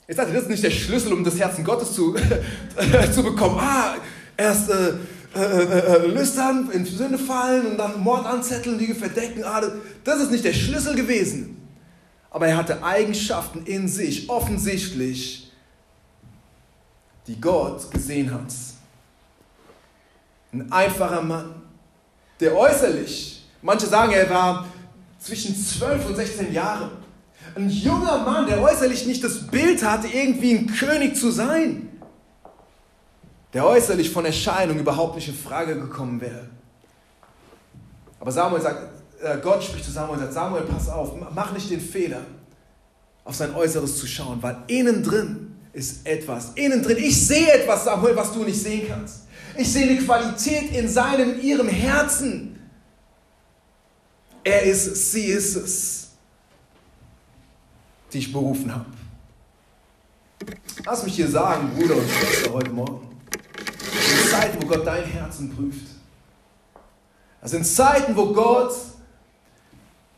Ich 0.07 0.17
sagte, 0.17 0.33
das 0.33 0.43
ist 0.43 0.49
nicht 0.49 0.63
der 0.63 0.71
Schlüssel, 0.71 1.13
um 1.13 1.23
das 1.23 1.39
Herzen 1.39 1.63
Gottes 1.63 1.93
zu, 1.93 2.15
zu 3.13 3.23
bekommen. 3.23 3.57
Ah, 3.59 3.95
erst 4.35 4.69
äh, 4.69 4.93
äh, 5.35 5.39
äh, 5.39 6.07
lüstern, 6.07 6.69
in 6.71 6.85
Sünde 6.85 7.17
fallen 7.17 7.65
und 7.65 7.77
dann 7.77 7.99
Mord 8.01 8.25
anzetteln, 8.25 8.77
die 8.77 8.93
verdecken. 8.93 9.43
Ah, 9.43 9.61
das 10.03 10.19
ist 10.21 10.31
nicht 10.31 10.43
der 10.43 10.53
Schlüssel 10.53 10.95
gewesen. 10.95 11.57
Aber 12.29 12.47
er 12.47 12.57
hatte 12.57 12.83
Eigenschaften 12.83 13.65
in 13.65 13.87
sich, 13.87 14.29
offensichtlich, 14.29 15.42
die 17.27 17.39
Gott 17.39 17.89
gesehen 17.91 18.33
hat. 18.33 18.53
Ein 20.51 20.71
einfacher 20.71 21.21
Mann, 21.21 21.61
der 22.39 22.55
äußerlich, 22.55 23.45
manche 23.61 23.87
sagen, 23.87 24.11
er 24.11 24.29
war 24.29 24.65
zwischen 25.19 25.55
12 25.55 26.07
und 26.07 26.15
16 26.15 26.53
Jahren. 26.53 26.91
Ein 27.55 27.69
junger 27.69 28.19
Mann, 28.19 28.45
der 28.45 28.61
äußerlich 28.61 29.05
nicht 29.05 29.23
das 29.23 29.47
Bild 29.47 29.83
hatte, 29.83 30.07
irgendwie 30.07 30.55
ein 30.55 30.67
König 30.67 31.15
zu 31.15 31.31
sein. 31.31 31.89
Der 33.53 33.65
äußerlich 33.65 34.09
von 34.09 34.25
Erscheinung 34.25 34.79
überhaupt 34.79 35.15
nicht 35.15 35.27
in 35.27 35.35
Frage 35.35 35.79
gekommen 35.79 36.19
wäre. 36.19 36.49
Aber 38.19 38.31
Samuel 38.31 38.61
sagt, 38.61 38.89
äh, 39.21 39.37
Gott 39.41 39.63
spricht 39.63 39.85
zu 39.85 39.91
Samuel 39.91 40.17
und 40.17 40.19
sagt, 40.21 40.33
Samuel, 40.33 40.63
pass 40.63 40.89
auf, 40.89 41.13
mach 41.33 41.51
nicht 41.51 41.69
den 41.69 41.81
Fehler, 41.81 42.21
auf 43.23 43.35
sein 43.35 43.53
Äußeres 43.53 43.97
zu 43.97 44.07
schauen, 44.07 44.41
weil 44.41 44.57
innen 44.67 45.03
drin 45.03 45.52
ist 45.73 46.05
etwas 46.05 46.51
innen 46.55 46.81
drin. 46.83 46.97
Ich 46.99 47.27
sehe 47.27 47.51
etwas, 47.51 47.83
Samuel, 47.83 48.15
was 48.15 48.31
du 48.31 48.43
nicht 48.43 48.61
sehen 48.61 48.87
kannst. 48.87 49.23
Ich 49.57 49.71
sehe 49.71 49.89
eine 49.89 49.97
Qualität 49.97 50.71
in 50.71 50.87
seinem, 50.87 51.39
ihrem 51.41 51.67
Herzen. 51.67 52.59
Er 54.43 54.63
ist 54.63 54.87
es, 54.87 55.11
sie 55.11 55.25
ist 55.25 55.55
es, 55.55 56.07
die 58.11 58.19
ich 58.19 58.31
berufen 58.31 58.73
habe. 58.73 58.85
Lass 60.85 61.03
mich 61.03 61.15
dir 61.15 61.29
sagen, 61.29 61.71
Bruder 61.75 61.95
und 61.95 62.09
Schwester, 62.09 62.53
heute 62.53 62.69
Morgen. 62.71 63.07
Das 63.31 64.07
sind 64.07 64.29
Zeiten, 64.29 64.61
wo 64.61 64.67
Gott 64.67 64.85
dein 64.85 65.05
Herzen 65.05 65.55
prüft. 65.55 65.87
Das 67.41 67.51
sind 67.51 67.65
Zeiten, 67.65 68.15
wo 68.15 68.33
Gott 68.33 68.73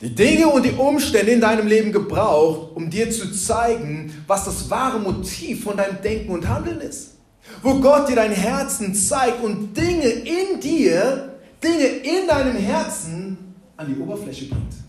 die 0.01 0.13
Dinge 0.13 0.47
und 0.47 0.63
die 0.63 0.71
Umstände 0.71 1.31
in 1.31 1.41
deinem 1.41 1.67
Leben 1.67 1.91
gebraucht, 1.91 2.75
um 2.75 2.89
dir 2.89 3.09
zu 3.09 3.31
zeigen, 3.31 4.23
was 4.27 4.45
das 4.45 4.69
wahre 4.69 4.99
Motiv 4.99 5.63
von 5.63 5.77
deinem 5.77 6.01
Denken 6.01 6.31
und 6.31 6.47
Handeln 6.47 6.81
ist. 6.81 7.11
Wo 7.61 7.75
Gott 7.75 8.09
dir 8.09 8.15
dein 8.15 8.31
Herzen 8.31 8.93
zeigt 8.93 9.43
und 9.43 9.75
Dinge 9.75 10.07
in 10.07 10.59
dir, 10.59 11.35
Dinge 11.63 11.85
in 11.85 12.27
deinem 12.27 12.57
Herzen 12.57 13.55
an 13.77 13.93
die 13.93 13.99
Oberfläche 13.99 14.45
bringt. 14.45 14.84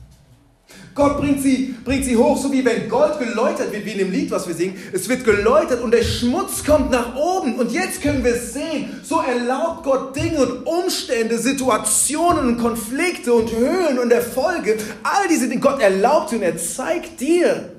Gott 0.96 1.18
bringt 1.18 1.42
sie, 1.42 1.76
bringt 1.84 2.06
sie 2.06 2.16
hoch, 2.16 2.38
so 2.38 2.50
wie 2.50 2.64
wenn 2.64 2.88
Gold 2.88 3.18
geläutert 3.18 3.70
wird, 3.70 3.84
wie 3.84 3.92
in 3.92 3.98
dem 3.98 4.10
Lied, 4.10 4.30
was 4.30 4.48
wir 4.48 4.54
singen. 4.54 4.76
Es 4.94 5.06
wird 5.10 5.24
geläutert 5.24 5.82
und 5.82 5.90
der 5.90 6.02
Schmutz 6.02 6.64
kommt 6.64 6.90
nach 6.90 7.14
oben. 7.14 7.56
Und 7.56 7.70
jetzt 7.70 8.00
können 8.00 8.24
wir 8.24 8.34
es 8.34 8.54
sehen. 8.54 8.98
So 9.02 9.20
erlaubt 9.20 9.84
Gott 9.84 10.16
Dinge 10.16 10.38
und 10.38 10.66
Umstände, 10.66 11.38
Situationen 11.38 12.46
und 12.46 12.58
Konflikte 12.58 13.34
und 13.34 13.54
Höhen 13.54 13.98
und 13.98 14.10
Erfolge. 14.10 14.78
All 15.02 15.28
diese 15.28 15.48
Dinge. 15.48 15.60
Gott 15.60 15.82
erlaubt 15.82 16.32
und 16.32 16.40
er 16.40 16.56
zeigt 16.56 17.20
dir, 17.20 17.72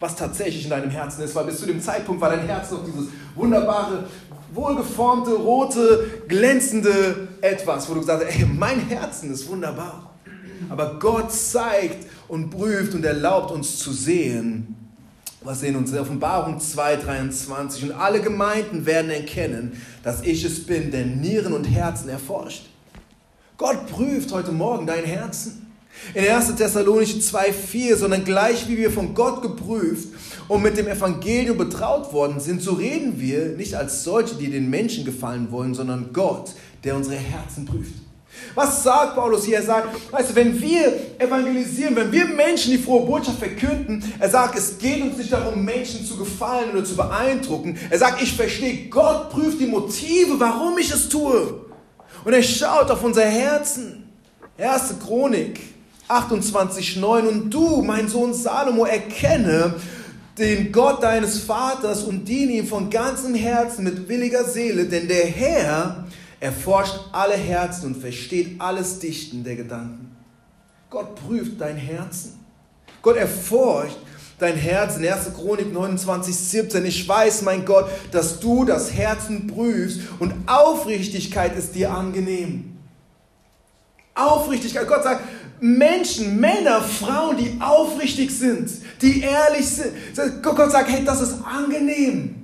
was 0.00 0.16
tatsächlich 0.16 0.64
in 0.64 0.70
deinem 0.70 0.90
Herzen 0.90 1.22
ist. 1.22 1.34
Weil 1.34 1.44
bis 1.44 1.60
zu 1.60 1.66
dem 1.66 1.82
Zeitpunkt 1.82 2.22
war 2.22 2.30
dein 2.30 2.46
Herz 2.46 2.70
noch 2.70 2.82
dieses 2.86 3.08
wunderbare, 3.34 4.04
wohlgeformte, 4.54 5.32
rote, 5.32 6.22
glänzende 6.26 7.28
Etwas, 7.42 7.86
wo 7.90 7.92
du 7.92 8.00
gesagt 8.00 8.24
hast, 8.24 8.34
ey, 8.34 8.46
mein 8.46 8.80
Herzen 8.88 9.30
ist 9.30 9.46
wunderbar. 9.46 10.10
Aber 10.70 10.98
Gott 10.98 11.32
zeigt 11.32 12.06
und 12.30 12.50
prüft 12.50 12.94
und 12.94 13.04
erlaubt 13.04 13.50
uns 13.50 13.80
zu 13.80 13.92
sehen, 13.92 14.76
was 15.42 15.64
in 15.64 15.74
uns 15.74 15.92
Offenbarung 15.92 16.58
2,23 16.58 17.84
und 17.84 17.92
alle 17.92 18.20
Gemeinden 18.20 18.86
werden 18.86 19.10
erkennen, 19.10 19.72
dass 20.04 20.22
ich 20.22 20.44
es 20.44 20.64
bin, 20.64 20.92
der 20.92 21.06
Nieren 21.06 21.52
und 21.52 21.64
Herzen 21.64 22.08
erforscht. 22.08 22.66
Gott 23.56 23.88
prüft 23.88 24.30
heute 24.30 24.52
Morgen 24.52 24.86
dein 24.86 25.04
Herzen. 25.04 25.66
In 26.14 26.24
1. 26.24 26.54
Thessalonicher 26.54 27.18
2,4, 27.18 27.96
sondern 27.96 28.24
gleich 28.24 28.68
wie 28.68 28.78
wir 28.78 28.92
von 28.92 29.12
Gott 29.12 29.42
geprüft 29.42 30.08
und 30.46 30.62
mit 30.62 30.76
dem 30.76 30.86
Evangelium 30.86 31.58
betraut 31.58 32.12
worden 32.12 32.38
sind, 32.38 32.62
so 32.62 32.74
reden 32.74 33.20
wir 33.20 33.56
nicht 33.56 33.74
als 33.74 34.04
solche, 34.04 34.36
die 34.36 34.50
den 34.50 34.70
Menschen 34.70 35.04
gefallen 35.04 35.50
wollen, 35.50 35.74
sondern 35.74 36.12
Gott, 36.12 36.54
der 36.84 36.94
unsere 36.94 37.16
Herzen 37.16 37.64
prüft. 37.64 37.94
Was 38.54 38.82
sagt 38.82 39.16
Paulus 39.16 39.44
hier? 39.44 39.56
Er 39.56 39.62
sagt, 39.62 40.12
weißt 40.12 40.30
du, 40.30 40.34
wenn 40.34 40.60
wir 40.60 40.92
evangelisieren, 41.18 41.96
wenn 41.96 42.12
wir 42.12 42.26
Menschen 42.26 42.72
die 42.72 42.78
frohe 42.78 43.06
Botschaft 43.06 43.38
verkünden, 43.38 44.02
er 44.18 44.30
sagt, 44.30 44.56
es 44.58 44.78
geht 44.78 45.02
uns 45.02 45.16
nicht 45.18 45.32
darum, 45.32 45.64
Menschen 45.64 46.04
zu 46.04 46.16
gefallen 46.16 46.70
oder 46.72 46.84
zu 46.84 46.96
beeindrucken. 46.96 47.78
Er 47.90 47.98
sagt, 47.98 48.22
ich 48.22 48.34
verstehe, 48.34 48.88
Gott 48.88 49.30
prüft 49.30 49.60
die 49.60 49.66
Motive, 49.66 50.38
warum 50.38 50.78
ich 50.78 50.90
es 50.90 51.08
tue. 51.08 51.60
Und 52.24 52.32
er 52.32 52.42
schaut 52.42 52.90
auf 52.90 53.02
unser 53.02 53.24
Herzen. 53.24 54.10
Erste 54.56 54.94
Chronik 54.94 55.60
28,9 56.08 57.28
Und 57.28 57.50
du, 57.50 57.82
mein 57.82 58.08
Sohn 58.08 58.34
Salomo, 58.34 58.84
erkenne 58.84 59.74
den 60.38 60.72
Gott 60.72 61.02
deines 61.02 61.40
Vaters 61.40 62.02
und 62.02 62.26
diene 62.26 62.52
ihm 62.52 62.66
von 62.66 62.90
ganzem 62.90 63.34
Herzen 63.34 63.84
mit 63.84 64.08
williger 64.08 64.44
Seele, 64.44 64.86
denn 64.86 65.06
der 65.06 65.26
Herr 65.26 66.04
er 66.40 66.52
forscht 66.52 66.98
alle 67.12 67.34
Herzen 67.34 67.86
und 67.86 68.00
versteht 68.00 68.60
alles 68.60 68.98
Dichten 68.98 69.44
der 69.44 69.56
Gedanken. 69.56 70.16
Gott 70.88 71.14
prüft 71.14 71.60
dein 71.60 71.76
Herzen. 71.76 72.40
Gott 73.02 73.16
erforscht 73.16 73.98
dein 74.38 74.56
Herz 74.56 74.96
in 74.96 75.06
1. 75.06 75.34
Chronik 75.34 75.72
29, 75.72 76.34
17. 76.34 76.84
Ich 76.86 77.06
weiß, 77.06 77.42
mein 77.42 77.66
Gott, 77.66 77.90
dass 78.10 78.40
du 78.40 78.64
das 78.64 78.92
Herzen 78.92 79.46
prüfst 79.46 80.00
und 80.18 80.32
Aufrichtigkeit 80.46 81.56
ist 81.56 81.74
dir 81.74 81.92
angenehm. 81.92 82.78
Aufrichtigkeit. 84.14 84.88
Gott 84.88 85.04
sagt, 85.04 85.22
Menschen, 85.60 86.40
Männer, 86.40 86.80
Frauen, 86.80 87.36
die 87.36 87.60
aufrichtig 87.60 88.30
sind, 88.30 88.70
die 89.02 89.20
ehrlich 89.20 89.68
sind. 89.68 89.92
Gott 90.42 90.72
sagt, 90.72 90.90
hey, 90.90 91.04
das 91.04 91.20
ist 91.20 91.34
angenehm. 91.44 92.39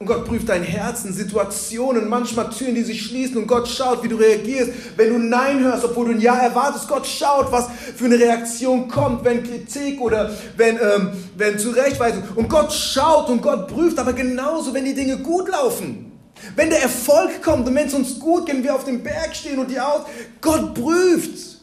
Und 0.00 0.06
Gott 0.06 0.26
prüft 0.26 0.48
dein 0.48 0.62
Herzen, 0.62 1.12
Situationen, 1.12 2.08
manchmal 2.08 2.50
Türen, 2.50 2.76
die 2.76 2.84
sich 2.84 3.04
schließen 3.04 3.36
und 3.36 3.48
Gott 3.48 3.66
schaut, 3.66 4.04
wie 4.04 4.08
du 4.08 4.14
reagierst, 4.14 4.70
wenn 4.96 5.12
du 5.12 5.18
Nein 5.18 5.58
hörst, 5.58 5.84
obwohl 5.84 6.06
du 6.06 6.12
ein 6.12 6.20
Ja 6.20 6.36
erwartest. 6.36 6.86
Gott 6.86 7.04
schaut, 7.04 7.50
was 7.50 7.66
für 7.96 8.04
eine 8.04 8.16
Reaktion 8.16 8.86
kommt, 8.86 9.24
wenn 9.24 9.42
Kritik 9.42 10.00
oder 10.00 10.30
wenn, 10.56 10.76
ähm, 10.76 11.10
wenn 11.36 11.58
Zurechtweisung. 11.58 12.22
Und 12.36 12.48
Gott 12.48 12.72
schaut 12.72 13.28
und 13.28 13.42
Gott 13.42 13.66
prüft, 13.66 13.98
aber 13.98 14.12
genauso, 14.12 14.72
wenn 14.72 14.84
die 14.84 14.94
Dinge 14.94 15.18
gut 15.18 15.48
laufen. 15.48 16.12
Wenn 16.54 16.70
der 16.70 16.82
Erfolg 16.82 17.42
kommt 17.42 17.66
und 17.66 17.74
wenn 17.74 17.88
es 17.88 17.94
uns 17.94 18.20
gut 18.20 18.46
geht, 18.46 18.62
wir 18.62 18.76
auf 18.76 18.84
dem 18.84 19.02
Berg 19.02 19.34
stehen 19.34 19.58
und 19.58 19.68
die 19.68 19.80
aus, 19.80 20.02
Gott 20.40 20.74
prüft. 20.74 21.58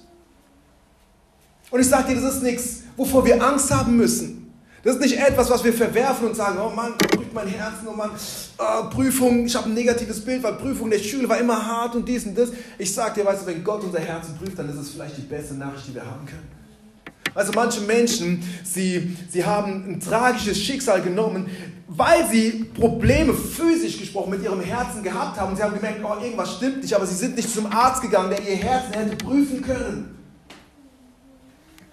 Und 1.71 1.79
ich 1.79 1.87
sage 1.87 2.13
dir, 2.13 2.21
das 2.21 2.35
ist 2.35 2.43
nichts, 2.43 2.83
wovor 2.97 3.25
wir 3.25 3.41
Angst 3.41 3.71
haben 3.71 3.95
müssen. 3.95 4.53
Das 4.83 4.95
ist 4.95 5.01
nicht 5.01 5.17
etwas, 5.17 5.49
was 5.49 5.63
wir 5.63 5.73
verwerfen 5.73 6.27
und 6.27 6.35
sagen, 6.35 6.59
oh 6.59 6.69
Mann, 6.69 6.97
prüft 6.97 7.24
mein 7.35 7.47
Herz, 7.47 7.75
Mann, 7.83 8.11
oh, 8.57 8.89
Prüfung, 8.89 9.45
ich 9.45 9.55
habe 9.55 9.69
ein 9.69 9.73
negatives 9.73 10.23
Bild, 10.23 10.41
weil 10.41 10.53
Prüfung 10.53 10.89
der 10.89 10.99
Schule 10.99 11.27
war 11.27 11.37
immer 11.37 11.63
hart 11.63 11.95
und 11.95 12.07
dies 12.07 12.25
und 12.25 12.35
das. 12.37 12.49
Ich 12.77 12.93
sage 12.93 13.21
dir, 13.21 13.27
weißt 13.27 13.43
du, 13.43 13.47
wenn 13.47 13.63
Gott 13.63 13.83
unser 13.83 13.99
Herzen 13.99 14.35
prüft, 14.37 14.57
dann 14.57 14.69
ist 14.69 14.77
es 14.77 14.89
vielleicht 14.91 15.17
die 15.17 15.23
beste 15.23 15.53
Nachricht, 15.53 15.89
die 15.89 15.95
wir 15.95 16.05
haben 16.05 16.25
können. 16.25 16.49
Also 17.35 17.51
manche 17.53 17.81
Menschen, 17.81 18.41
sie, 18.63 19.17
sie 19.29 19.43
haben 19.43 19.85
ein 19.85 19.99
tragisches 19.99 20.57
Schicksal 20.57 21.01
genommen, 21.01 21.49
weil 21.89 22.25
sie 22.29 22.65
Probleme 22.73 23.33
physisch 23.33 23.99
gesprochen 23.99 24.29
mit 24.29 24.41
ihrem 24.41 24.61
Herzen 24.61 25.03
gehabt 25.03 25.37
haben. 25.37 25.55
Sie 25.57 25.61
haben 25.61 25.75
gemerkt, 25.75 25.99
oh, 26.03 26.23
irgendwas 26.23 26.55
stimmt 26.55 26.81
nicht, 26.81 26.93
aber 26.93 27.05
sie 27.05 27.15
sind 27.15 27.35
nicht 27.35 27.53
zum 27.53 27.65
Arzt 27.65 28.01
gegangen, 28.01 28.29
der 28.29 28.41
ihr 28.41 28.55
Herzen 28.55 28.93
hätte 28.93 29.17
prüfen 29.17 29.61
können. 29.61 30.17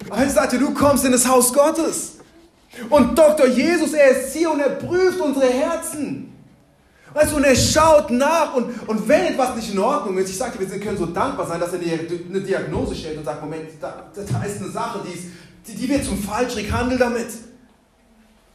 Aber 0.08 0.24
ich 0.24 0.30
sagte, 0.30 0.58
du 0.58 0.72
kommst 0.72 1.04
in 1.04 1.10
das 1.10 1.26
Haus 1.26 1.52
Gottes. 1.52 2.21
Und 2.88 3.18
Dr. 3.18 3.46
Jesus, 3.46 3.92
er 3.92 4.10
ist 4.10 4.32
hier 4.32 4.50
und 4.50 4.60
er 4.60 4.70
prüft 4.70 5.20
unsere 5.20 5.46
Herzen. 5.46 6.32
Weißt 7.14 7.32
du, 7.32 7.36
und 7.36 7.44
er 7.44 7.54
schaut 7.54 8.10
nach 8.10 8.54
und, 8.54 8.88
und 8.88 9.06
wenn 9.06 9.26
etwas 9.26 9.54
nicht 9.54 9.72
in 9.72 9.78
Ordnung 9.78 10.16
ist, 10.16 10.30
ich 10.30 10.38
sagte, 10.38 10.58
wir 10.58 10.80
können 10.80 10.96
so 10.96 11.06
dankbar 11.06 11.46
sein, 11.46 11.60
dass 11.60 11.74
er 11.74 11.80
eine 11.80 12.40
Diagnose 12.40 12.94
stellt 12.94 13.18
und 13.18 13.24
sagt, 13.24 13.42
Moment, 13.42 13.68
da, 13.80 14.10
da 14.14 14.42
ist 14.44 14.62
eine 14.62 14.70
Sache, 14.70 15.00
die, 15.06 15.18
ist, 15.18 15.26
die, 15.66 15.74
die 15.74 15.88
wird 15.90 16.04
zum 16.04 16.16
Falschrig, 16.22 16.72
handel 16.72 16.96
damit. 16.96 17.28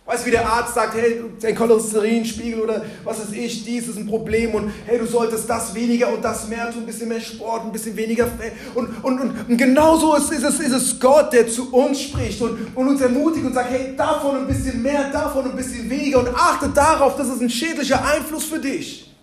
Weißt 0.07 0.23
du, 0.23 0.27
wie 0.27 0.31
der 0.31 0.47
Arzt 0.47 0.73
sagt, 0.73 0.95
hey, 0.95 1.21
dein 1.41 1.53
Cholesterinspiegel 1.53 2.61
oder 2.61 2.81
was 3.03 3.19
weiß 3.19 3.33
ich, 3.33 3.65
dies 3.65 3.89
ist 3.89 3.97
ein 3.97 4.07
Problem 4.07 4.55
und 4.55 4.71
hey, 4.85 4.97
du 4.97 5.05
solltest 5.05 5.49
das 5.49 5.75
weniger 5.75 6.13
und 6.13 6.23
das 6.23 6.47
mehr 6.47 6.71
tun, 6.71 6.83
ein 6.83 6.85
bisschen 6.85 7.09
mehr 7.09 7.19
Sport, 7.19 7.65
ein 7.65 7.73
bisschen 7.73 7.97
weniger. 7.97 8.29
Und, 8.73 9.03
und, 9.03 9.19
und, 9.19 9.49
und 9.49 9.57
genauso 9.57 10.15
ist, 10.15 10.31
ist, 10.31 10.43
es, 10.43 10.61
ist 10.61 10.71
es 10.71 10.97
Gott, 10.97 11.33
der 11.33 11.49
zu 11.49 11.73
uns 11.73 11.99
spricht 11.99 12.41
und, 12.41 12.73
und 12.73 12.87
uns 12.87 13.01
ermutigt 13.01 13.45
und 13.45 13.53
sagt, 13.53 13.69
hey, 13.69 13.97
davon 13.97 14.37
ein 14.37 14.47
bisschen 14.47 14.81
mehr, 14.81 15.11
davon 15.11 15.51
ein 15.51 15.57
bisschen 15.57 15.89
weniger 15.89 16.19
und 16.19 16.29
achte 16.29 16.69
darauf, 16.69 17.17
das 17.17 17.27
ist 17.27 17.41
ein 17.41 17.49
schädlicher 17.49 18.01
Einfluss 18.05 18.45
für 18.45 18.59
dich. 18.59 19.13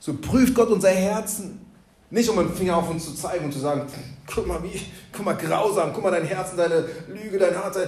So 0.00 0.12
prüft 0.12 0.54
Gott 0.54 0.68
unser 0.68 0.90
Herzen. 0.90 1.64
Nicht 2.10 2.28
um 2.28 2.38
einen 2.38 2.54
Finger 2.54 2.76
auf 2.76 2.90
uns 2.90 3.06
zu 3.06 3.14
zeigen 3.14 3.46
und 3.46 3.52
zu 3.52 3.58
sagen, 3.58 3.86
guck 4.26 4.46
mal, 4.46 4.62
wie, 4.62 4.80
guck 5.12 5.24
mal 5.24 5.34
grausam, 5.34 5.92
guck 5.94 6.04
mal 6.04 6.10
dein 6.10 6.26
Herzen, 6.26 6.58
deine 6.58 6.84
Lüge, 7.08 7.38
dein 7.38 7.54
Herz. 7.54 7.78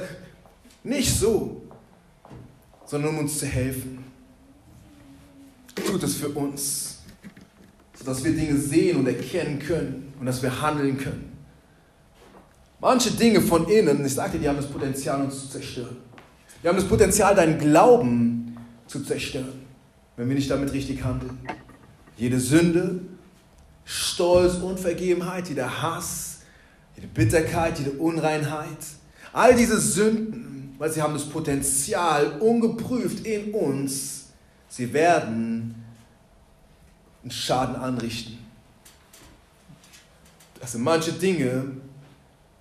Nicht 0.83 1.15
so, 1.19 1.63
sondern 2.87 3.15
um 3.15 3.19
uns 3.21 3.39
zu 3.39 3.47
helfen. 3.47 4.05
Tut 5.75 6.03
es 6.03 6.17
für 6.17 6.29
uns, 6.31 6.99
sodass 7.97 8.25
wir 8.25 8.33
Dinge 8.33 8.59
sehen 8.59 8.99
und 8.99 9.07
erkennen 9.07 9.59
können 9.59 10.13
und 10.19 10.27
dass 10.27 10.43
wir 10.43 10.61
handeln 10.61 10.99
können. 10.99 11.31
Manche 12.81 13.11
Dinge 13.11 13.41
von 13.41 13.69
innen, 13.69 14.05
ich 14.05 14.15
sagte, 14.15 14.39
die 14.39 14.49
haben 14.49 14.57
das 14.57 14.67
Potenzial, 14.67 15.21
uns 15.23 15.43
zu 15.43 15.51
zerstören. 15.51 15.97
Die 16.63 16.69
haben 16.69 16.77
das 16.77 16.89
Potenzial, 16.89 17.35
deinen 17.35 17.59
Glauben 17.59 18.57
zu 18.87 19.03
zerstören, 19.03 19.61
wenn 20.17 20.29
wir 20.29 20.35
nicht 20.35 20.51
damit 20.51 20.73
richtig 20.73 21.05
handeln. 21.05 21.39
Jede 22.17 22.41
Sünde, 22.41 23.01
Stolz, 23.85 24.55
Unvergebenheit, 24.57 25.49
jeder 25.49 25.83
Hass, 25.83 26.41
jede 26.97 27.09
Bitterkeit, 27.09 27.79
jede 27.79 27.93
Unreinheit, 27.93 28.79
all 29.33 29.55
diese 29.55 29.79
Sünden 29.79 30.50
weil 30.81 30.91
sie 30.91 31.03
haben 31.03 31.13
das 31.13 31.29
Potenzial 31.29 32.39
ungeprüft 32.41 33.27
in 33.27 33.53
uns, 33.53 34.29
sie 34.71 34.91
werden 34.95 35.75
einen 37.23 37.31
Schaden 37.31 37.77
anrichten. 37.77 38.39
Das 40.59 40.73
sind 40.73 40.83
manche 40.83 41.13
Dinge, 41.13 41.65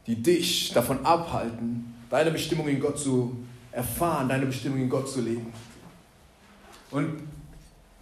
die 0.05 0.21
dich 0.21 0.73
davon 0.73 1.05
abhalten, 1.05 1.95
deine 2.09 2.31
Bestimmung 2.31 2.67
in 2.67 2.81
Gott 2.81 2.99
zu 2.99 3.37
erfahren, 3.71 4.27
deine 4.27 4.47
Bestimmung 4.47 4.79
in 4.79 4.89
Gott 4.89 5.09
zu 5.09 5.21
leben. 5.21 5.53
Und 6.91 7.21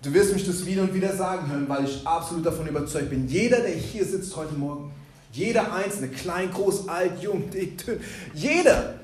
du 0.02 0.14
wirst 0.16 0.34
mich 0.34 0.48
das 0.48 0.66
wieder 0.66 0.82
und 0.82 0.96
wieder 0.96 1.16
sagen 1.16 1.48
hören, 1.48 1.70
weil 1.70 1.86
ich 1.86 2.08
absolut 2.08 2.44
davon 2.44 2.66
überzeugt 2.66 3.12
bin. 3.12 3.28
Jeder, 3.28 3.60
der 3.60 3.76
hier 3.76 4.04
sitzt 4.04 4.36
heute 4.36 4.56
Morgen, 4.56 4.92
jeder 5.32 5.72
Einzelne, 5.72 6.08
klein, 6.08 6.50
groß, 6.52 6.88
alt, 6.88 7.22
jung, 7.22 7.52
dick, 7.52 7.86
dünn, 7.86 8.00
jeder 8.34 8.96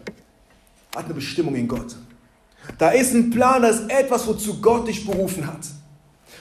hat 0.96 1.06
eine 1.06 1.14
Bestimmung 1.14 1.56
in 1.56 1.68
Gott. 1.68 1.96
Da 2.78 2.92
ist 2.92 3.14
ein 3.14 3.30
Plan, 3.30 3.62
da 3.62 3.70
ist 3.70 3.90
etwas, 3.90 4.26
wozu 4.28 4.62
Gott 4.62 4.88
dich 4.88 5.06
berufen 5.06 5.46
hat. 5.46 5.66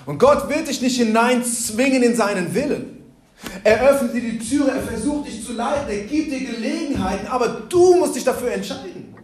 Und 0.06 0.18
Gott 0.18 0.48
wird 0.48 0.68
dich 0.68 0.80
nicht 0.80 0.96
hineinzwingen 0.96 2.02
in 2.02 2.14
seinen 2.14 2.54
Willen. 2.54 2.98
Er 3.64 3.82
öffnet 3.90 4.14
dir 4.14 4.20
die 4.20 4.38
Türe, 4.38 4.70
er 4.70 4.82
versucht 4.82 5.26
dich 5.26 5.44
zu 5.44 5.52
leiten, 5.52 5.88
er 5.88 6.04
gibt 6.04 6.30
dir 6.30 6.40
Gelegenheiten, 6.40 7.26
aber 7.26 7.48
du 7.48 7.96
musst 7.96 8.14
dich 8.14 8.22
dafür 8.22 8.52
entscheiden. 8.52 9.14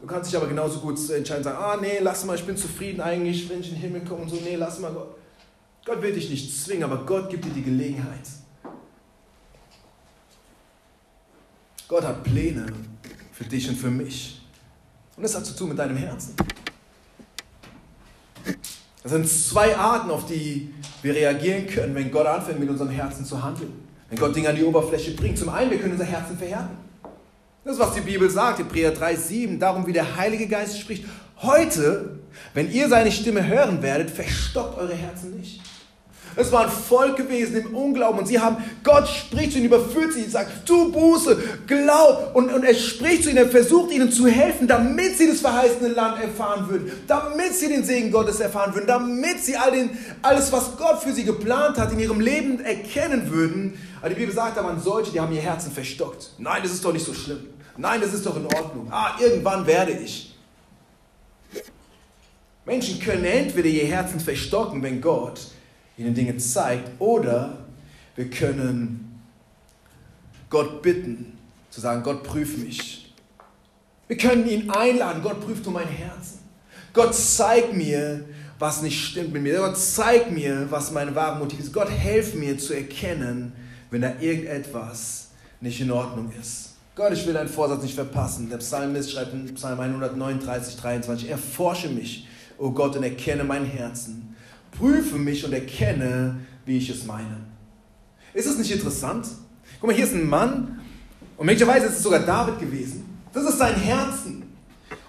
Du 0.00 0.06
kannst 0.06 0.30
dich 0.30 0.36
aber 0.36 0.48
genauso 0.48 0.80
gut 0.80 0.98
entscheiden 1.10 1.42
sagen, 1.42 1.56
ah 1.58 1.78
nee, 1.80 1.98
lass 2.02 2.26
mal, 2.26 2.34
ich 2.34 2.44
bin 2.44 2.56
zufrieden 2.56 3.00
eigentlich, 3.00 3.48
wenn 3.48 3.60
ich 3.60 3.68
in 3.68 3.76
den 3.76 3.80
Himmel 3.80 4.04
komme 4.04 4.22
und 4.22 4.28
so, 4.28 4.36
nee, 4.36 4.56
lass 4.56 4.78
mal 4.78 4.92
Gott. 4.92 5.16
Gott 5.86 6.02
will 6.02 6.12
dich 6.12 6.28
nicht 6.28 6.62
zwingen, 6.62 6.84
aber 6.84 7.04
Gott 7.06 7.30
gibt 7.30 7.46
dir 7.46 7.50
die 7.50 7.62
Gelegenheit. 7.62 8.28
Gott 11.88 12.02
hat 12.02 12.22
Pläne 12.24 12.66
für 13.34 13.44
dich 13.44 13.68
und 13.68 13.76
für 13.76 13.90
mich. 13.90 14.40
Und 15.16 15.24
das 15.24 15.34
hat 15.34 15.44
zu 15.44 15.54
tun 15.54 15.70
mit 15.70 15.78
deinem 15.78 15.96
Herzen. 15.96 16.34
Das 19.02 19.12
sind 19.12 19.28
zwei 19.28 19.76
Arten, 19.76 20.10
auf 20.10 20.26
die 20.26 20.72
wir 21.02 21.14
reagieren 21.14 21.66
können, 21.66 21.94
wenn 21.94 22.10
Gott 22.10 22.26
anfängt, 22.26 22.60
mit 22.60 22.70
unserem 22.70 22.90
Herzen 22.90 23.24
zu 23.24 23.42
handeln. 23.42 23.72
Wenn 24.08 24.18
Gott 24.18 24.34
Dinge 24.34 24.48
an 24.48 24.56
die 24.56 24.64
Oberfläche 24.64 25.12
bringt. 25.12 25.38
Zum 25.38 25.48
einen, 25.48 25.70
wir 25.70 25.78
können 25.78 25.92
unser 25.92 26.04
Herzen 26.04 26.38
verhärten. 26.38 26.76
Das 27.64 27.74
ist, 27.74 27.80
was 27.80 27.94
die 27.94 28.00
Bibel 28.00 28.30
sagt, 28.30 28.60
Hebräer 28.60 28.94
3,7. 28.94 29.58
Darum, 29.58 29.86
wie 29.86 29.92
der 29.92 30.16
Heilige 30.16 30.46
Geist 30.46 30.78
spricht. 30.78 31.04
Heute, 31.38 32.18
wenn 32.52 32.70
ihr 32.70 32.88
seine 32.88 33.10
Stimme 33.10 33.46
hören 33.46 33.82
werdet, 33.82 34.10
verstockt 34.10 34.78
eure 34.78 34.94
Herzen 34.94 35.38
nicht. 35.38 35.60
Es 36.36 36.50
war 36.50 36.64
ein 36.64 36.70
Volk 36.70 37.16
gewesen 37.16 37.56
im 37.56 37.74
Unglauben 37.74 38.20
und 38.20 38.26
sie 38.26 38.40
haben, 38.40 38.56
Gott 38.82 39.08
spricht 39.08 39.52
zu 39.52 39.58
ihnen, 39.58 39.66
überführt 39.66 40.12
sie, 40.12 40.24
sagt, 40.24 40.66
tu 40.66 40.90
Buße, 40.90 41.36
glaub. 41.66 42.34
Und, 42.34 42.52
und 42.52 42.64
er 42.64 42.74
spricht 42.74 43.24
zu 43.24 43.30
ihnen, 43.30 43.38
er 43.38 43.48
versucht 43.48 43.92
ihnen 43.92 44.10
zu 44.10 44.26
helfen, 44.26 44.66
damit 44.66 45.16
sie 45.16 45.28
das 45.28 45.40
verheißene 45.40 45.88
Land 45.88 46.22
erfahren 46.22 46.68
würden, 46.68 46.90
damit 47.06 47.54
sie 47.54 47.68
den 47.68 47.84
Segen 47.84 48.10
Gottes 48.10 48.40
erfahren 48.40 48.74
würden, 48.74 48.86
damit 48.86 49.44
sie 49.44 49.56
all 49.56 49.70
den, 49.70 49.90
alles, 50.22 50.50
was 50.50 50.76
Gott 50.76 51.02
für 51.02 51.12
sie 51.12 51.24
geplant 51.24 51.78
hat, 51.78 51.92
in 51.92 52.00
ihrem 52.00 52.20
Leben 52.20 52.60
erkennen 52.64 53.30
würden. 53.30 53.78
Aber 54.00 54.08
die 54.08 54.16
Bibel 54.16 54.34
sagt, 54.34 54.56
da 54.56 54.64
waren 54.64 54.80
solche, 54.80 55.12
die 55.12 55.20
haben 55.20 55.32
ihr 55.32 55.40
Herzen 55.40 55.72
verstockt. 55.72 56.32
Nein, 56.38 56.62
das 56.62 56.72
ist 56.72 56.84
doch 56.84 56.92
nicht 56.92 57.06
so 57.06 57.14
schlimm. 57.14 57.40
Nein, 57.76 58.00
das 58.00 58.12
ist 58.12 58.26
doch 58.26 58.36
in 58.36 58.46
Ordnung. 58.46 58.88
Ah, 58.90 59.16
irgendwann 59.20 59.66
werde 59.66 59.92
ich. 59.92 60.34
Menschen 62.66 62.98
können 62.98 63.24
entweder 63.24 63.68
ihr 63.68 63.86
Herzen 63.86 64.20
verstocken, 64.20 64.82
wenn 64.82 65.00
Gott 65.00 65.40
ihnen 65.96 66.14
Dinge 66.14 66.36
zeigt. 66.36 66.90
Oder 67.00 67.58
wir 68.16 68.30
können 68.30 69.20
Gott 70.50 70.82
bitten, 70.82 71.38
zu 71.70 71.80
sagen, 71.80 72.02
Gott 72.02 72.22
prüf 72.22 72.56
mich. 72.58 73.12
Wir 74.06 74.16
können 74.16 74.46
ihn 74.48 74.70
einladen, 74.70 75.22
Gott 75.22 75.40
prüft 75.40 75.66
um 75.66 75.74
mein 75.74 75.88
Herzen. 75.88 76.38
Gott 76.92 77.14
zeigt 77.14 77.74
mir, 77.74 78.24
was 78.58 78.82
nicht 78.82 79.02
stimmt 79.02 79.32
mit 79.32 79.42
mir. 79.42 79.58
Gott 79.58 79.76
zeigt 79.76 80.30
mir, 80.30 80.66
was 80.70 80.92
meine 80.92 81.14
wahre 81.14 81.38
Motiv 81.38 81.58
ist. 81.58 81.72
Gott 81.72 81.90
helf 81.90 82.34
mir 82.34 82.56
zu 82.58 82.74
erkennen, 82.74 83.52
wenn 83.90 84.02
da 84.02 84.12
irgendetwas 84.20 85.28
nicht 85.60 85.80
in 85.80 85.90
Ordnung 85.90 86.32
ist. 86.40 86.74
Gott, 86.94 87.12
ich 87.12 87.26
will 87.26 87.34
deinen 87.34 87.48
Vorsatz 87.48 87.82
nicht 87.82 87.94
verpassen. 87.94 88.48
Der 88.48 88.58
Psalmist 88.58 89.10
schreibt 89.10 89.32
in 89.32 89.52
Psalm 89.54 89.80
139, 89.80 90.76
23, 90.76 91.30
erforsche 91.30 91.88
mich, 91.88 92.28
o 92.56 92.66
oh 92.66 92.70
Gott, 92.70 92.94
und 92.94 93.02
erkenne 93.02 93.42
mein 93.42 93.64
Herzen 93.64 94.33
prüfe 94.78 95.16
mich 95.16 95.44
und 95.44 95.52
erkenne, 95.52 96.40
wie 96.66 96.78
ich 96.78 96.90
es 96.90 97.04
meine. 97.04 97.40
Ist 98.32 98.46
es 98.46 98.58
nicht 98.58 98.72
interessant? 98.72 99.26
Guck 99.80 99.88
mal, 99.88 99.96
hier 99.96 100.04
ist 100.04 100.14
ein 100.14 100.28
Mann, 100.28 100.80
und 101.36 101.46
möglicherweise 101.46 101.86
ist 101.86 101.96
es 101.96 102.02
sogar 102.02 102.20
David 102.20 102.60
gewesen. 102.60 103.04
Das 103.32 103.44
ist 103.44 103.58
sein 103.58 103.74
Herzen. 103.74 104.42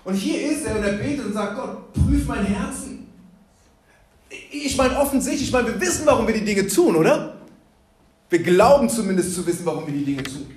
Und 0.03 0.15
hier 0.15 0.51
ist 0.51 0.65
er 0.65 0.75
und 0.75 0.83
er 0.83 0.93
betet 0.93 1.25
und 1.25 1.33
sagt, 1.33 1.55
Gott, 1.55 1.93
prüf 1.93 2.25
mein 2.27 2.45
Herzen. 2.45 3.07
Ich 4.51 4.75
meine, 4.77 4.97
offensichtlich, 4.99 5.47
ich 5.47 5.53
meine, 5.53 5.67
wir 5.67 5.81
wissen, 5.81 6.05
warum 6.05 6.27
wir 6.27 6.33
die 6.33 6.43
Dinge 6.43 6.67
tun, 6.67 6.95
oder? 6.95 7.37
Wir 8.29 8.39
glauben 8.39 8.89
zumindest 8.89 9.35
zu 9.35 9.45
wissen, 9.45 9.65
warum 9.65 9.85
wir 9.85 9.93
die 9.93 10.03
Dinge 10.03 10.23
tun. 10.23 10.47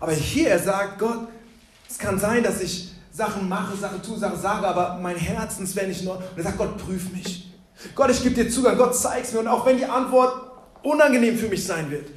Aber 0.00 0.12
hier, 0.12 0.48
er 0.50 0.58
sagt, 0.58 0.98
Gott, 0.98 1.28
es 1.88 1.98
kann 1.98 2.18
sein, 2.18 2.42
dass 2.42 2.60
ich 2.60 2.93
Sachen 3.14 3.48
mache, 3.48 3.76
Sachen 3.76 4.02
tue, 4.02 4.18
Sachen 4.18 4.40
sage, 4.40 4.66
aber 4.66 4.98
mein 5.00 5.14
Herz, 5.14 5.58
wenn 5.74 5.90
ich 5.90 6.02
nur. 6.02 6.16
Und 6.16 6.36
er 6.36 6.42
sagt, 6.42 6.58
Gott, 6.58 6.76
prüf 6.78 7.12
mich. 7.12 7.48
Gott, 7.94 8.10
ich 8.10 8.20
gebe 8.20 8.34
dir 8.34 8.50
Zugang. 8.50 8.76
Gott, 8.76 8.96
zeig's 8.96 9.32
mir. 9.32 9.38
Und 9.38 9.46
auch 9.46 9.64
wenn 9.64 9.76
die 9.76 9.84
Antwort 9.84 10.34
unangenehm 10.82 11.38
für 11.38 11.48
mich 11.48 11.64
sein 11.64 11.88
wird. 11.92 12.08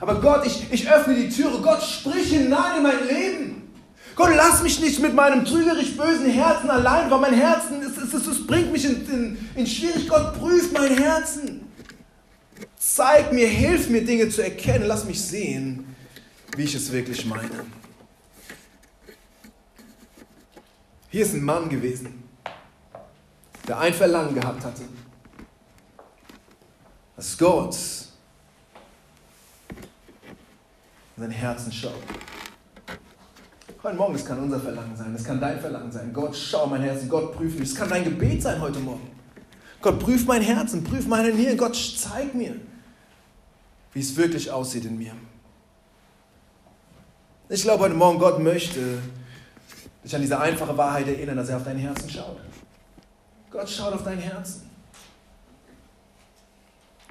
Aber 0.00 0.14
Gott, 0.14 0.46
ich, 0.46 0.66
ich 0.70 0.90
öffne 0.90 1.14
die 1.14 1.28
Türe. 1.28 1.60
Gott, 1.60 1.82
sprich 1.82 2.30
hinein 2.30 2.78
in 2.78 2.82
mein 2.82 3.06
Leben. 3.06 3.74
Gott, 4.16 4.30
lass 4.34 4.62
mich 4.62 4.80
nicht 4.80 4.98
mit 5.00 5.14
meinem 5.14 5.44
trügerisch 5.44 5.94
bösen 5.94 6.30
Herzen 6.30 6.70
allein, 6.70 7.10
weil 7.10 7.20
mein 7.20 7.34
Herzen, 7.34 7.82
es, 7.82 8.14
es, 8.14 8.26
es 8.26 8.46
bringt 8.46 8.72
mich 8.72 8.86
in, 8.86 9.06
in, 9.10 9.48
in 9.56 9.66
Schwierigkeit. 9.66 10.08
Gott, 10.08 10.40
prüf 10.40 10.72
mein 10.72 10.96
Herzen. 10.96 11.68
Zeig 12.78 13.30
mir, 13.34 13.46
hilf 13.46 13.90
mir, 13.90 14.02
Dinge 14.02 14.30
zu 14.30 14.42
erkennen. 14.42 14.86
Lass 14.86 15.04
mich 15.04 15.22
sehen, 15.22 15.84
wie 16.56 16.64
ich 16.64 16.74
es 16.74 16.90
wirklich 16.90 17.26
meine. 17.26 17.50
Hier 21.10 21.22
ist 21.22 21.34
ein 21.34 21.42
Mann 21.42 21.68
gewesen, 21.68 22.22
der 23.66 23.78
ein 23.80 23.92
Verlangen 23.92 24.32
gehabt 24.32 24.64
hatte, 24.64 24.82
dass 27.16 27.36
Gott 27.36 27.76
in 31.16 31.22
sein 31.22 31.30
Herzen 31.32 31.72
schaut. 31.72 31.94
Heute 33.82 33.96
Morgen, 33.96 34.12
das 34.12 34.24
kann 34.24 34.38
unser 34.38 34.60
Verlangen 34.60 34.96
sein, 34.96 35.12
das 35.12 35.24
kann 35.24 35.40
dein 35.40 35.58
Verlangen 35.58 35.90
sein. 35.90 36.12
Gott, 36.12 36.36
schau 36.36 36.66
mein 36.66 36.82
Herzen, 36.82 37.08
Gott 37.08 37.34
prüf 37.34 37.58
mich. 37.58 37.70
Das 37.70 37.78
kann 37.78 37.88
dein 37.88 38.04
Gebet 38.04 38.42
sein 38.42 38.60
heute 38.60 38.78
Morgen. 38.78 39.10
Gott, 39.82 39.98
prüf 39.98 40.26
mein 40.26 40.42
Herzen, 40.42 40.84
prüf 40.84 41.08
meine 41.08 41.32
Nieren. 41.32 41.58
Gott, 41.58 41.74
zeig 41.74 42.34
mir, 42.34 42.54
wie 43.94 44.00
es 44.00 44.14
wirklich 44.14 44.48
aussieht 44.48 44.84
in 44.84 44.96
mir. 44.96 45.12
Ich 47.48 47.62
glaube, 47.62 47.82
heute 47.82 47.94
Morgen 47.94 48.20
Gott 48.20 48.38
möchte 48.38 49.00
dich 50.04 50.14
an 50.14 50.20
diese 50.20 50.38
einfache 50.38 50.76
Wahrheit 50.76 51.08
erinnern, 51.08 51.36
dass 51.36 51.48
er 51.48 51.56
auf 51.56 51.64
dein 51.64 51.76
Herzen 51.76 52.08
schaut. 52.08 52.40
Gott 53.50 53.68
schaut 53.68 53.92
auf 53.92 54.04
dein 54.04 54.18
Herzen. 54.18 54.70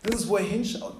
Das 0.04 0.21
ist, 0.21 0.28
wo 0.28 0.38
er 0.38 0.43
hinschaut. 0.43 0.95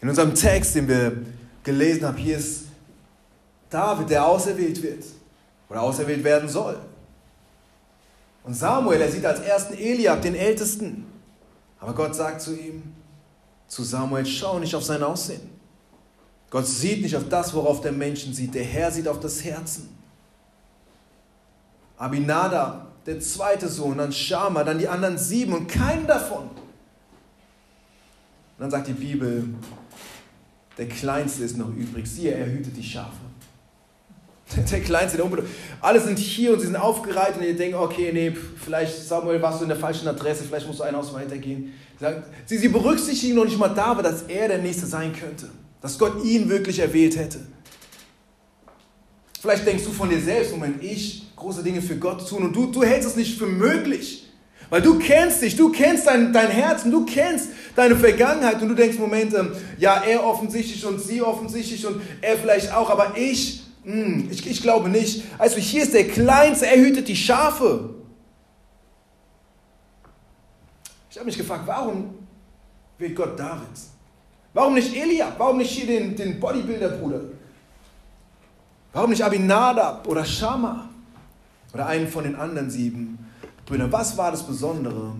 In 0.00 0.08
unserem 0.08 0.34
Text, 0.34 0.74
den 0.74 0.88
wir 0.88 1.22
gelesen 1.62 2.06
haben, 2.06 2.16
hier 2.16 2.38
ist 2.38 2.64
David, 3.70 4.10
der 4.10 4.26
auserwählt 4.26 4.82
wird 4.82 5.04
oder 5.68 5.82
auserwählt 5.82 6.24
werden 6.24 6.48
soll. 6.48 6.78
Und 8.44 8.54
Samuel, 8.54 9.00
er 9.00 9.10
sieht 9.10 9.24
als 9.24 9.40
ersten 9.40 9.74
Eliab, 9.74 10.20
den 10.22 10.34
Ältesten. 10.34 11.06
Aber 11.78 11.94
Gott 11.94 12.14
sagt 12.14 12.40
zu 12.40 12.56
ihm, 12.56 12.82
zu 13.68 13.82
Samuel, 13.84 14.26
schau 14.26 14.58
nicht 14.58 14.74
auf 14.74 14.84
sein 14.84 15.02
Aussehen. 15.02 15.51
Gott 16.52 16.66
sieht 16.66 17.00
nicht 17.00 17.16
auf 17.16 17.30
das, 17.30 17.54
worauf 17.54 17.80
der 17.80 17.92
Menschen 17.92 18.34
sieht. 18.34 18.54
Der 18.54 18.62
Herr 18.62 18.90
sieht 18.90 19.08
auf 19.08 19.18
das 19.20 19.42
Herzen. 19.42 19.88
Abinada, 21.96 22.88
der 23.06 23.20
zweite 23.20 23.70
Sohn, 23.70 23.96
dann 23.96 24.12
Shama, 24.12 24.62
dann 24.62 24.78
die 24.78 24.86
anderen 24.86 25.16
sieben 25.16 25.54
und 25.54 25.66
keinen 25.66 26.06
davon. 26.06 26.42
Und 26.42 26.50
dann 28.58 28.70
sagt 28.70 28.86
die 28.86 28.92
Bibel, 28.92 29.48
der 30.76 30.88
Kleinste 30.88 31.42
ist 31.42 31.56
noch 31.56 31.74
übrig. 31.74 32.06
Siehe, 32.06 32.32
er 32.32 32.44
hütet 32.44 32.76
die 32.76 32.82
Schafe. 32.82 33.16
Der 34.70 34.82
Kleinste, 34.82 35.16
der 35.16 35.24
Unbedeutende. 35.24 35.56
Alle 35.80 35.98
sind 35.98 36.18
hier 36.18 36.52
und 36.52 36.60
sie 36.60 36.66
sind 36.66 36.76
aufgereiht 36.76 37.38
und 37.38 37.42
ihr 37.42 37.56
denkt, 37.56 37.74
okay, 37.74 38.10
nee, 38.12 38.36
vielleicht, 38.62 39.08
Samuel, 39.08 39.40
warst 39.40 39.60
du 39.60 39.62
in 39.62 39.70
der 39.70 39.78
falschen 39.78 40.06
Adresse, 40.06 40.44
vielleicht 40.44 40.66
musst 40.66 40.80
du 40.80 40.84
ein 40.84 40.94
Haus 40.94 41.14
weitergehen. 41.14 41.72
Sie, 42.44 42.58
sie 42.58 42.68
berücksichtigen 42.68 43.36
noch 43.36 43.46
nicht 43.46 43.58
mal 43.58 43.70
David, 43.70 44.04
dass 44.04 44.24
er 44.24 44.48
der 44.48 44.58
Nächste 44.58 44.84
sein 44.84 45.14
könnte. 45.14 45.48
Dass 45.82 45.98
Gott 45.98 46.24
ihn 46.24 46.48
wirklich 46.48 46.78
erwählt 46.78 47.16
hätte. 47.16 47.40
Vielleicht 49.40 49.66
denkst 49.66 49.84
du 49.84 49.90
von 49.90 50.08
dir 50.08 50.20
selbst, 50.20 50.52
Moment, 50.52 50.82
ich 50.82 51.22
große 51.34 51.62
Dinge 51.62 51.82
für 51.82 51.96
Gott 51.96 52.26
tun 52.28 52.44
und 52.44 52.54
du, 52.54 52.66
du 52.66 52.84
hältst 52.84 53.08
es 53.08 53.16
nicht 53.16 53.36
für 53.36 53.46
möglich. 53.46 54.28
Weil 54.70 54.80
du 54.80 54.98
kennst 54.98 55.42
dich, 55.42 55.56
du 55.56 55.70
kennst 55.70 56.06
dein, 56.06 56.32
dein 56.32 56.48
Herzen, 56.48 56.90
du 56.90 57.04
kennst 57.04 57.50
deine 57.76 57.94
Vergangenheit 57.94 58.62
und 58.62 58.68
du 58.68 58.74
denkst, 58.74 58.98
Moment, 58.98 59.34
ähm, 59.34 59.52
ja, 59.78 60.02
er 60.02 60.24
offensichtlich 60.24 60.86
und 60.86 60.98
sie 60.98 61.20
offensichtlich 61.20 61.84
und 61.86 62.00
er 62.22 62.38
vielleicht 62.38 62.72
auch, 62.72 62.88
aber 62.88 63.14
ich, 63.16 63.64
mh, 63.84 63.92
hm, 63.92 64.28
ich, 64.30 64.46
ich 64.46 64.62
glaube 64.62 64.88
nicht. 64.88 65.24
Also 65.36 65.58
hier 65.58 65.82
ist 65.82 65.92
der 65.92 66.08
Kleinste, 66.08 66.68
er 66.68 66.78
hütet 66.78 67.08
die 67.08 67.16
Schafe. 67.16 67.90
Ich 71.10 71.16
habe 71.16 71.26
mich 71.26 71.36
gefragt, 71.36 71.64
warum 71.66 72.14
will 72.96 73.12
Gott 73.14 73.38
David? 73.38 73.66
Warum 74.54 74.74
nicht 74.74 74.94
Eliab? 74.94 75.34
Warum 75.38 75.58
nicht 75.58 75.70
hier 75.70 75.86
den, 75.86 76.14
den 76.14 76.38
Bodybuilder-Bruder? 76.38 77.20
Warum 78.92 79.10
nicht 79.10 79.22
Abinadab 79.22 80.06
oder 80.06 80.24
Shama? 80.24 80.88
Oder 81.72 81.86
einen 81.86 82.06
von 82.06 82.24
den 82.24 82.36
anderen 82.36 82.70
sieben 82.70 83.18
Brüdern? 83.64 83.90
Was 83.90 84.16
war 84.18 84.30
das 84.30 84.46
Besondere 84.46 85.14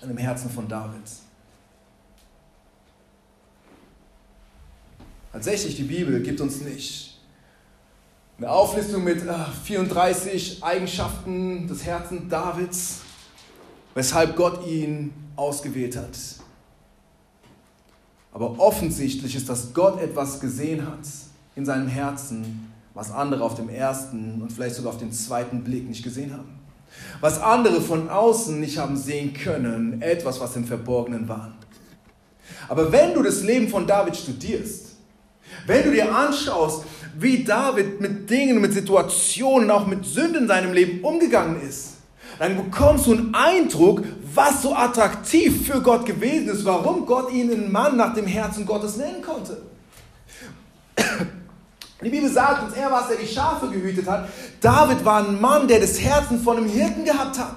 an 0.00 0.08
dem 0.08 0.16
Herzen 0.16 0.48
von 0.48 0.66
David? 0.66 1.02
Tatsächlich, 5.32 5.76
die 5.76 5.82
Bibel 5.82 6.22
gibt 6.22 6.40
uns 6.40 6.62
nicht 6.62 7.20
eine 8.38 8.50
Auflistung 8.50 9.04
mit 9.04 9.22
34 9.64 10.62
äh, 10.62 10.64
Eigenschaften 10.64 11.66
des 11.66 11.84
Herzens 11.84 12.30
Davids, 12.30 13.00
weshalb 13.94 14.36
Gott 14.36 14.64
ihn 14.66 15.12
ausgewählt 15.36 15.96
hat. 15.96 16.37
Aber 18.32 18.58
offensichtlich 18.58 19.34
ist, 19.34 19.48
dass 19.48 19.72
Gott 19.72 20.00
etwas 20.00 20.40
gesehen 20.40 20.86
hat 20.86 21.00
in 21.56 21.64
seinem 21.64 21.88
Herzen, 21.88 22.72
was 22.94 23.10
andere 23.10 23.42
auf 23.42 23.54
dem 23.54 23.68
ersten 23.68 24.42
und 24.42 24.52
vielleicht 24.52 24.76
sogar 24.76 24.92
auf 24.92 24.98
den 24.98 25.12
zweiten 25.12 25.64
Blick 25.64 25.88
nicht 25.88 26.02
gesehen 26.02 26.32
haben. 26.32 26.58
Was 27.20 27.40
andere 27.40 27.80
von 27.80 28.08
außen 28.08 28.58
nicht 28.60 28.78
haben 28.78 28.96
sehen 28.96 29.34
können, 29.34 30.02
etwas, 30.02 30.40
was 30.40 30.56
im 30.56 30.64
Verborgenen 30.64 31.28
war. 31.28 31.52
Aber 32.68 32.90
wenn 32.92 33.14
du 33.14 33.22
das 33.22 33.42
Leben 33.42 33.68
von 33.68 33.86
David 33.86 34.16
studierst, 34.16 34.96
wenn 35.66 35.84
du 35.84 35.92
dir 35.92 36.14
anschaust, 36.14 36.84
wie 37.18 37.44
David 37.44 38.00
mit 38.00 38.28
Dingen, 38.28 38.60
mit 38.60 38.72
Situationen, 38.72 39.70
auch 39.70 39.86
mit 39.86 40.04
Sünden 40.04 40.42
in 40.42 40.48
seinem 40.48 40.72
Leben 40.72 41.04
umgegangen 41.04 41.60
ist, 41.60 41.97
dann 42.38 42.56
bekommst 42.56 43.06
du 43.06 43.12
einen 43.12 43.34
Eindruck, 43.34 44.02
was 44.34 44.62
so 44.62 44.74
attraktiv 44.74 45.66
für 45.66 45.82
Gott 45.82 46.06
gewesen 46.06 46.48
ist, 46.48 46.64
warum 46.64 47.06
Gott 47.06 47.32
ihn 47.32 47.50
einen 47.50 47.72
Mann 47.72 47.96
nach 47.96 48.14
dem 48.14 48.26
Herzen 48.26 48.64
Gottes 48.64 48.96
nennen 48.96 49.22
konnte. 49.22 49.62
Die 52.02 52.10
Bibel 52.10 52.30
sagt 52.30 52.62
uns, 52.62 52.74
er 52.74 52.92
war 52.92 53.02
es, 53.02 53.08
der 53.08 53.16
die 53.16 53.26
Schafe 53.26 53.68
gehütet 53.68 54.06
hat. 54.06 54.28
David 54.60 55.04
war 55.04 55.26
ein 55.26 55.40
Mann, 55.40 55.66
der 55.66 55.80
das 55.80 56.00
Herzen 56.00 56.40
von 56.40 56.58
einem 56.58 56.68
Hirten 56.68 57.04
gehabt 57.04 57.38
hat. 57.38 57.56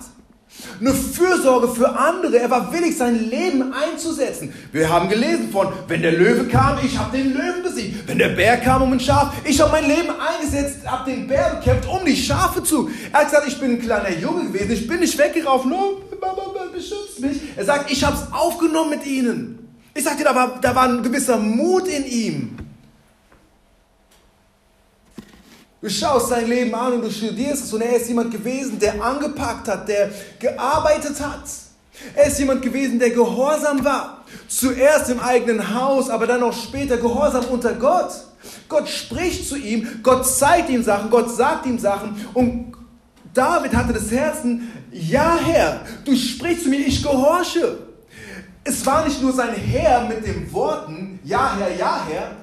Eine 0.80 0.93
Fürsorge 0.93 1.67
für 1.69 1.89
andere. 1.97 2.39
Er 2.39 2.50
war 2.50 2.71
willig, 2.74 2.97
sein 2.97 3.30
Leben 3.30 3.74
einzusetzen. 3.74 4.54
Wir 4.71 4.89
haben 4.89 5.10
gelesen 5.10 5.50
von, 5.52 5.67
wenn 5.88 6.02
der 6.02 6.13
Löwe 6.13 6.45
kam, 6.47 6.78
ich 6.84 6.97
habe 6.97 7.15
den 7.15 7.34
Löwen 7.34 7.63
besiegt. 7.63 8.08
Wenn 8.08 8.17
der 8.17 8.30
Bär 8.30 8.58
kam 8.58 8.82
um 8.82 8.93
ein 8.93 9.00
Schaf, 9.00 9.34
ich 9.43 9.60
habe 9.60 9.71
mein 9.71 9.88
Leben 9.88 10.10
eingesetzt, 10.10 10.80
habe 10.86 11.10
den 11.12 11.28
Bär 11.28 11.56
bekämpft, 11.56 11.88
um 11.89 12.06
die 12.06 12.15
Schafe 12.15 12.63
zu. 12.63 12.89
Er 13.12 13.19
hat 13.19 13.30
gesagt, 13.30 13.47
ich 13.47 13.60
bin 13.60 13.71
ein 13.71 13.82
kleiner 13.82 14.12
Junge 14.12 14.45
gewesen, 14.45 14.71
ich 14.71 14.88
bin 14.88 15.00
nicht 15.00 15.17
weggelaufen, 15.17 15.69
no, 15.69 16.02
beschützt 16.82 17.19
mich. 17.19 17.38
Er 17.56 17.65
sagt, 17.65 17.91
ich 17.91 18.04
habe 18.04 18.15
es 18.15 18.34
aufgenommen 18.34 18.91
mit 18.91 19.06
ihnen. 19.06 19.60
Ich 19.93 20.04
sagte, 20.04 20.24
da 20.24 20.34
war, 20.34 20.60
da 20.62 20.76
war 20.76 20.84
ein 20.84 21.04
gewisser 21.04 21.38
Mut 21.38 21.88
in 21.88 22.06
ihm. 22.06 22.58
Du 25.82 25.90
schaust 25.90 26.29
sein 26.29 26.48
Leben 26.48 26.75
an 26.75 26.94
und 26.94 27.02
du 27.02 27.10
studierst 27.10 27.63
es 27.63 27.73
und 27.73 27.82
er 27.82 27.96
ist 27.96 28.08
jemand 28.08 28.32
gewesen, 28.32 28.77
der 28.77 29.02
angepackt 29.02 29.67
hat, 29.67 29.88
der 29.88 30.12
gearbeitet 30.38 31.19
hat. 31.19 31.44
Er 32.15 32.27
ist 32.27 32.38
jemand 32.38 32.62
gewesen, 32.62 33.00
der 33.00 33.10
gehorsam 33.10 33.84
war. 33.84 34.23
Zuerst 34.48 35.10
im 35.10 35.19
eigenen 35.19 35.73
Haus, 35.73 36.10
aber 36.10 36.27
dann 36.27 36.44
auch 36.44 36.54
später 36.54 36.98
gehorsam 36.98 37.46
unter 37.46 37.73
Gott. 37.73 38.12
Gott 38.69 38.88
spricht 38.88 39.48
zu 39.48 39.56
ihm, 39.56 39.88
Gott 40.04 40.25
zeigt 40.25 40.69
ihm 40.69 40.84
Sachen, 40.84 41.10
Gott 41.10 41.36
sagt 41.36 41.65
ihm 41.65 41.79
Sachen 41.79 42.25
und 42.34 42.73
David 43.34 43.73
hatte 43.73 43.94
das 43.94 44.12
Herzen, 44.12 44.71
ja 44.92 45.38
Herr, 45.44 45.82
du 46.06 46.15
sprichst 46.15 46.63
zu 46.63 46.69
mir, 46.69 46.79
ich 46.79 47.02
gehorche. 47.02 47.77
Es 48.63 48.86
war 48.86 49.06
nicht 49.06 49.21
nur 49.21 49.32
sein 49.32 49.54
Herr 49.54 50.08
mit 50.08 50.25
den 50.25 50.52
Worten, 50.54 51.19
ja 51.23 51.56
Herr, 51.58 51.75
ja 51.75 52.06
Herr, 52.08 52.40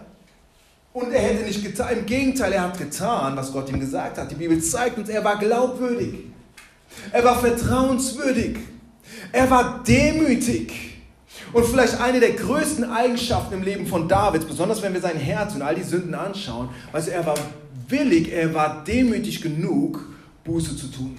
und 1.01 1.12
er 1.12 1.20
hätte 1.20 1.44
nicht 1.44 1.62
getan, 1.62 1.99
im 1.99 2.07
Gegenteil, 2.07 2.53
er 2.53 2.62
hat 2.62 2.78
getan, 2.78 3.36
was 3.36 3.53
Gott 3.53 3.70
ihm 3.70 3.80
gesagt 3.80 4.18
hat. 4.18 4.30
Die 4.30 4.34
Bibel 4.34 4.61
zeigt 4.61 4.99
uns, 4.99 5.09
er 5.09 5.24
war 5.24 5.38
glaubwürdig. 5.38 6.14
Er 7.12 7.24
war 7.24 7.38
vertrauenswürdig. 7.38 8.59
Er 9.32 9.51
war 9.51 9.82
demütig. 9.86 10.72
Und 11.53 11.64
vielleicht 11.64 12.01
eine 12.01 12.20
der 12.20 12.32
größten 12.32 12.84
Eigenschaften 12.84 13.55
im 13.55 13.62
Leben 13.62 13.86
von 13.86 14.09
David, 14.09 14.46
besonders 14.46 14.82
wenn 14.82 14.92
wir 14.92 15.01
sein 15.01 15.16
Herz 15.16 15.55
und 15.55 15.62
all 15.62 15.74
die 15.74 15.82
Sünden 15.82 16.14
anschauen, 16.14 16.68
also 16.92 17.11
er 17.11 17.24
war 17.24 17.36
willig, 17.88 18.32
er 18.32 18.53
war 18.55 18.84
demütig 18.84 19.40
genug, 19.40 20.05
Buße 20.44 20.76
zu 20.76 20.88
tun. 20.88 21.18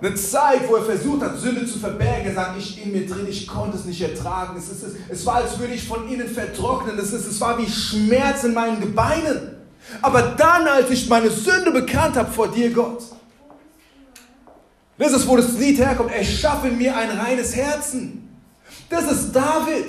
Eine 0.00 0.14
Zeit, 0.14 0.68
wo 0.68 0.76
er 0.76 0.84
versucht 0.84 1.22
hat, 1.22 1.38
Sünde 1.38 1.66
zu 1.66 1.78
verbergen. 1.78 2.26
Er 2.26 2.34
sagt, 2.34 2.58
ich 2.58 2.84
in 2.84 2.92
mir 2.92 3.06
drin, 3.06 3.26
ich 3.28 3.46
konnte 3.46 3.78
es 3.78 3.86
nicht 3.86 4.00
ertragen. 4.02 4.56
Es, 4.58 4.68
ist, 4.68 4.84
es 5.08 5.24
war, 5.24 5.36
als 5.36 5.58
würde 5.58 5.72
ich 5.72 5.88
von 5.88 6.06
innen 6.08 6.28
vertrocknen. 6.28 6.98
Es, 6.98 7.12
ist, 7.12 7.26
es 7.26 7.40
war 7.40 7.56
wie 7.58 7.70
Schmerz 7.70 8.44
in 8.44 8.52
meinen 8.52 8.80
Gebeinen. 8.80 9.56
Aber 10.02 10.22
dann, 10.22 10.66
als 10.66 10.90
ich 10.90 11.08
meine 11.08 11.30
Sünde 11.30 11.70
bekannt 11.70 12.16
habe 12.16 12.30
vor 12.30 12.48
dir, 12.48 12.70
Gott, 12.72 13.02
das 14.98 15.12
ist, 15.12 15.26
wo 15.26 15.36
das 15.36 15.52
Lied 15.52 15.78
herkommt, 15.78 16.12
erschaffe 16.12 16.68
mir 16.68 16.96
ein 16.96 17.10
reines 17.10 17.54
Herzen. 17.54 18.28
Das 18.90 19.10
ist 19.10 19.32
David. 19.32 19.86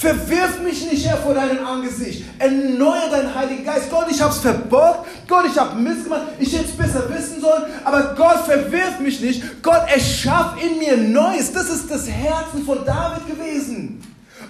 Verwirf 0.00 0.62
mich 0.64 0.90
nicht, 0.90 1.06
Herr, 1.06 1.18
vor 1.18 1.34
deinem 1.34 1.62
Angesicht. 1.62 2.24
Erneuere 2.38 3.10
deinen 3.10 3.34
Heiligen 3.34 3.66
Geist. 3.66 3.90
Gott, 3.90 4.06
ich 4.10 4.18
habe 4.22 4.32
es 4.32 4.38
verborgt. 4.38 5.06
Gott, 5.28 5.44
ich 5.44 5.58
habe 5.58 5.78
Mist 5.78 6.04
gemacht. 6.04 6.22
Ich 6.38 6.54
hätte 6.54 6.70
es 6.70 6.72
besser 6.74 7.04
wissen 7.10 7.38
sollen. 7.38 7.64
Aber 7.84 8.14
Gott, 8.16 8.46
verwirf 8.46 8.98
mich 9.00 9.20
nicht. 9.20 9.62
Gott, 9.62 9.82
erschaff 9.92 10.54
in 10.58 10.78
mir 10.78 10.96
Neues. 10.96 11.52
Das 11.52 11.68
ist 11.68 11.90
das 11.90 12.08
Herzen 12.08 12.64
von 12.64 12.82
David 12.86 13.26
gewesen. 13.26 14.02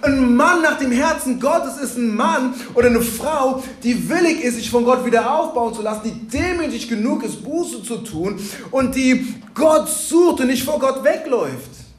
Ein 0.02 0.36
Mann 0.36 0.62
nach 0.62 0.78
dem 0.78 0.92
Herzen 0.92 1.40
Gottes 1.40 1.78
ist 1.78 1.98
ein 1.98 2.14
Mann 2.14 2.54
oder 2.74 2.86
eine 2.86 3.02
Frau, 3.02 3.60
die 3.82 4.08
willig 4.08 4.44
ist, 4.44 4.54
sich 4.54 4.70
von 4.70 4.84
Gott 4.84 5.04
wieder 5.04 5.34
aufbauen 5.34 5.74
zu 5.74 5.82
lassen, 5.82 6.02
die 6.04 6.28
demütig 6.28 6.88
genug 6.88 7.24
ist, 7.24 7.42
Buße 7.42 7.82
zu 7.82 7.96
tun 7.98 8.40
und 8.70 8.94
die 8.94 9.34
Gott 9.52 9.88
sucht 9.88 10.40
und 10.40 10.46
nicht 10.46 10.62
vor 10.62 10.78
Gott 10.78 11.02
wegläuft. 11.02 11.89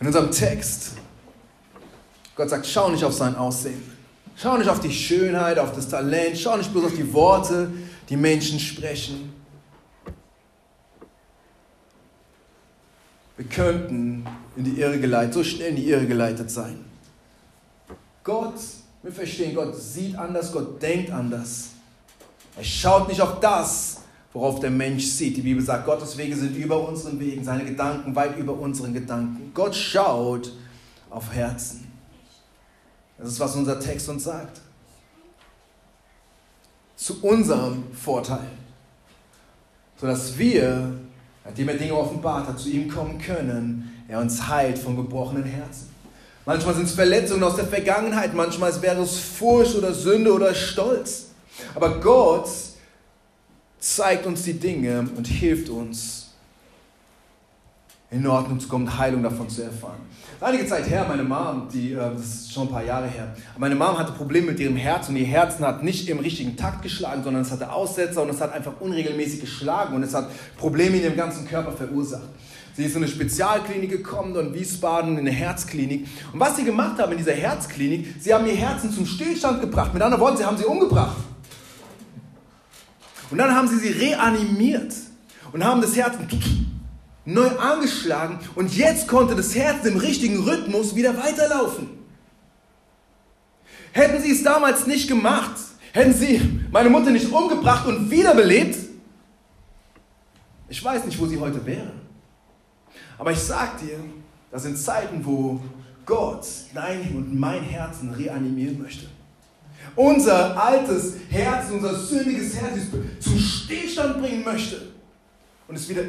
In 0.00 0.06
unserem 0.06 0.30
Text, 0.30 0.92
Gott 2.34 2.48
sagt, 2.48 2.66
schau 2.66 2.88
nicht 2.88 3.04
auf 3.04 3.12
sein 3.12 3.36
Aussehen. 3.36 3.82
Schau 4.34 4.56
nicht 4.56 4.70
auf 4.70 4.80
die 4.80 4.90
Schönheit, 4.90 5.58
auf 5.58 5.74
das 5.74 5.88
Talent. 5.88 6.38
Schau 6.38 6.56
nicht 6.56 6.72
bloß 6.72 6.86
auf 6.86 6.94
die 6.94 7.12
Worte, 7.12 7.70
die 8.08 8.16
Menschen 8.16 8.58
sprechen. 8.58 9.34
Wir 13.36 13.46
könnten 13.46 14.26
in 14.56 14.64
die 14.64 14.80
Irre 14.80 14.98
geleitet, 14.98 15.34
so 15.34 15.44
schnell 15.44 15.70
in 15.70 15.76
die 15.76 15.90
Irre 15.90 16.06
geleitet 16.06 16.50
sein. 16.50 16.82
Gott, 18.24 18.54
wir 19.02 19.12
verstehen, 19.12 19.54
Gott 19.54 19.76
sieht 19.76 20.16
anders, 20.16 20.52
Gott 20.52 20.80
denkt 20.80 21.10
anders. 21.10 21.68
Er 22.56 22.64
schaut 22.64 23.08
nicht 23.08 23.20
auf 23.20 23.40
das, 23.40 23.99
worauf 24.32 24.60
der 24.60 24.70
Mensch 24.70 25.04
sieht. 25.06 25.36
Die 25.36 25.42
Bibel 25.42 25.62
sagt, 25.62 25.86
Gottes 25.86 26.16
Wege 26.16 26.36
sind 26.36 26.56
über 26.56 26.86
unseren 26.88 27.18
Wegen, 27.18 27.44
seine 27.44 27.64
Gedanken 27.64 28.14
weit 28.14 28.38
über 28.38 28.52
unseren 28.52 28.94
Gedanken. 28.94 29.50
Gott 29.54 29.74
schaut 29.74 30.52
auf 31.10 31.32
Herzen. 31.32 31.90
Das 33.18 33.28
ist, 33.28 33.40
was 33.40 33.56
unser 33.56 33.78
Text 33.78 34.08
uns 34.08 34.24
sagt. 34.24 34.60
Zu 36.96 37.22
unserem 37.22 37.84
Vorteil. 37.92 38.46
Sodass 39.96 40.38
wir, 40.38 40.92
nachdem 41.44 41.68
er 41.68 41.76
Dinge 41.76 41.94
offenbart 41.94 42.48
hat, 42.48 42.58
zu 42.58 42.70
ihm 42.70 42.88
kommen 42.88 43.18
können, 43.18 44.04
er 44.08 44.20
uns 44.20 44.46
heilt 44.48 44.78
von 44.78 44.96
gebrochenen 44.96 45.44
Herzen. 45.44 45.88
Manchmal 46.46 46.74
sind 46.74 46.84
es 46.84 46.94
Verletzungen 46.94 47.42
aus 47.42 47.56
der 47.56 47.66
Vergangenheit, 47.66 48.34
manchmal 48.34 48.80
wäre 48.80 49.02
es 49.02 49.18
Furcht 49.18 49.76
oder 49.76 49.92
Sünde 49.92 50.32
oder 50.32 50.54
Stolz. 50.54 51.26
Aber 51.74 52.00
Gott 52.00 52.48
zeigt 53.80 54.26
uns 54.26 54.42
die 54.42 54.52
Dinge 54.52 55.08
und 55.16 55.26
hilft 55.26 55.68
uns, 55.68 56.20
in 58.10 58.26
Ordnung 58.26 58.58
zu 58.58 58.68
kommen, 58.68 58.98
Heilung 58.98 59.22
davon 59.22 59.48
zu 59.48 59.62
erfahren. 59.62 60.00
Einige 60.40 60.66
Zeit 60.66 60.88
her, 60.88 61.06
meine 61.06 61.22
Mom, 61.22 61.68
die, 61.72 61.92
äh, 61.92 61.96
das 61.96 62.22
ist 62.22 62.52
schon 62.52 62.66
ein 62.66 62.70
paar 62.70 62.84
Jahre 62.84 63.06
her, 63.06 63.34
meine 63.56 63.76
Mom 63.76 63.96
hatte 63.98 64.12
Probleme 64.12 64.48
mit 64.48 64.60
ihrem 64.60 64.76
Herz 64.76 65.08
und 65.08 65.16
ihr 65.16 65.26
Herzen 65.26 65.64
hat 65.64 65.84
nicht 65.84 66.08
im 66.08 66.18
richtigen 66.18 66.56
Takt 66.56 66.82
geschlagen, 66.82 67.22
sondern 67.22 67.42
es 67.42 67.52
hatte 67.52 67.70
Aussetzer 67.70 68.22
und 68.22 68.30
es 68.30 68.40
hat 68.40 68.52
einfach 68.52 68.80
unregelmäßig 68.80 69.40
geschlagen 69.40 69.94
und 69.94 70.02
es 70.02 70.14
hat 70.14 70.28
Probleme 70.56 70.96
in 70.96 71.04
ihrem 71.04 71.16
ganzen 71.16 71.46
Körper 71.46 71.72
verursacht. 71.72 72.28
Sie 72.74 72.84
ist 72.84 72.96
in 72.96 73.02
eine 73.02 73.12
Spezialklinik 73.12 73.90
gekommen, 73.90 74.34
in 74.36 74.54
Wiesbaden, 74.54 75.12
in 75.12 75.18
eine 75.18 75.30
Herzklinik. 75.30 76.06
Und 76.32 76.40
was 76.40 76.56
sie 76.56 76.64
gemacht 76.64 76.98
haben 76.98 77.12
in 77.12 77.18
dieser 77.18 77.34
Herzklinik, 77.34 78.14
sie 78.20 78.32
haben 78.32 78.46
ihr 78.46 78.54
Herzen 78.54 78.90
zum 78.90 79.06
Stillstand 79.06 79.60
gebracht. 79.60 79.92
Mit 79.92 80.02
anderen 80.02 80.22
Worten, 80.22 80.38
sie 80.38 80.44
haben 80.44 80.56
sie 80.56 80.64
umgebracht. 80.64 81.16
Und 83.30 83.38
dann 83.38 83.54
haben 83.54 83.68
sie 83.68 83.78
sie 83.78 83.92
reanimiert 83.92 84.92
und 85.52 85.64
haben 85.64 85.80
das 85.80 85.96
Herz 85.96 86.16
neu 87.24 87.48
angeschlagen 87.58 88.38
und 88.56 88.76
jetzt 88.76 89.06
konnte 89.06 89.36
das 89.36 89.54
Herz 89.54 89.84
im 89.84 89.96
richtigen 89.96 90.42
Rhythmus 90.42 90.96
wieder 90.96 91.16
weiterlaufen. 91.16 91.88
Hätten 93.92 94.20
sie 94.22 94.32
es 94.32 94.42
damals 94.42 94.86
nicht 94.86 95.08
gemacht, 95.08 95.56
hätten 95.92 96.12
sie 96.12 96.60
meine 96.70 96.90
Mutter 96.90 97.10
nicht 97.10 97.30
umgebracht 97.30 97.86
und 97.86 98.10
wiederbelebt, 98.10 98.76
ich 100.68 100.84
weiß 100.84 101.04
nicht, 101.04 101.18
wo 101.18 101.26
sie 101.26 101.38
heute 101.38 101.64
wäre. 101.66 101.92
Aber 103.18 103.32
ich 103.32 103.40
sag 103.40 103.78
dir, 103.80 103.98
das 104.50 104.62
sind 104.62 104.78
Zeiten, 104.78 105.24
wo 105.24 105.60
Gott 106.06 106.46
dein 106.74 107.14
und 107.16 107.38
mein 107.38 107.62
Herzen 107.62 108.10
reanimieren 108.10 108.80
möchte 108.80 109.06
unser 109.96 110.60
altes 110.62 111.14
Herz, 111.28 111.70
unser 111.70 111.94
sündiges 111.94 112.56
Herz 112.56 112.78
zum 113.20 113.38
Stillstand 113.38 114.20
bringen 114.20 114.44
möchte 114.44 114.80
und 115.68 115.76
es 115.76 115.88
wieder 115.88 116.02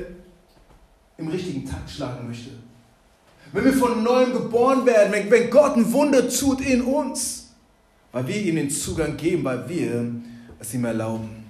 im 1.18 1.28
richtigen 1.28 1.70
Takt 1.70 1.90
schlagen 1.90 2.28
möchte. 2.28 2.50
Wenn 3.54 3.66
wir 3.66 3.74
von 3.74 4.02
neuem 4.04 4.34
geboren 4.34 4.86
werden, 4.86 5.14
wenn, 5.30 5.50
Gott 5.50 5.76
ein 5.76 5.92
Wunder 5.92 6.30
tut 6.30 6.62
in 6.62 6.82
uns, 6.82 7.50
weil 8.12 8.28
wir 8.28 8.38
ihm 8.38 8.56
den 8.56 8.70
Zugang 8.70 9.18
geben, 9.18 9.44
weil 9.44 9.68
wir 9.68 10.12
es 10.60 10.74
ihm 10.74 10.86
erlauben. 10.86 11.42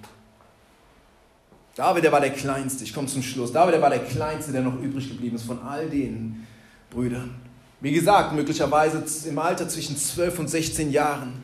David, 1.75 2.03
der 2.03 2.11
war 2.11 2.19
der 2.19 2.31
Kleinste, 2.31 2.83
ich 2.83 2.93
komme 2.93 3.07
zum 3.07 3.23
Schluss. 3.23 3.51
David, 3.51 3.75
der 3.75 3.81
war 3.81 3.89
der 3.89 4.03
Kleinste, 4.03 4.51
der 4.51 4.61
noch 4.61 4.79
übrig 4.81 5.07
geblieben 5.07 5.35
ist 5.35 5.45
von 5.45 5.59
all 5.59 5.89
den 5.89 6.45
Brüdern. 6.89 7.35
Wie 7.79 7.91
gesagt, 7.91 8.33
möglicherweise 8.33 9.03
im 9.27 9.39
Alter 9.39 9.67
zwischen 9.67 9.97
12 9.97 10.39
und 10.39 10.49
16 10.49 10.91
Jahren 10.91 11.43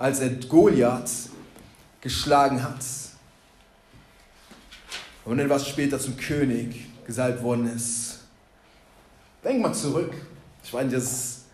als 0.00 0.20
er 0.20 0.30
Goliath 0.30 1.10
geschlagen 2.00 2.62
hat. 2.62 2.82
Und 5.26 5.38
etwas 5.38 5.68
später 5.68 6.00
zum 6.00 6.16
König 6.16 6.86
gesalbt 7.06 7.42
worden 7.42 7.70
ist. 7.76 8.20
Denk 9.44 9.60
mal 9.60 9.74
zurück. 9.74 10.14
Ich 10.64 10.72
weiß, 10.72 10.90
das 10.90 11.04
ist 11.04 11.44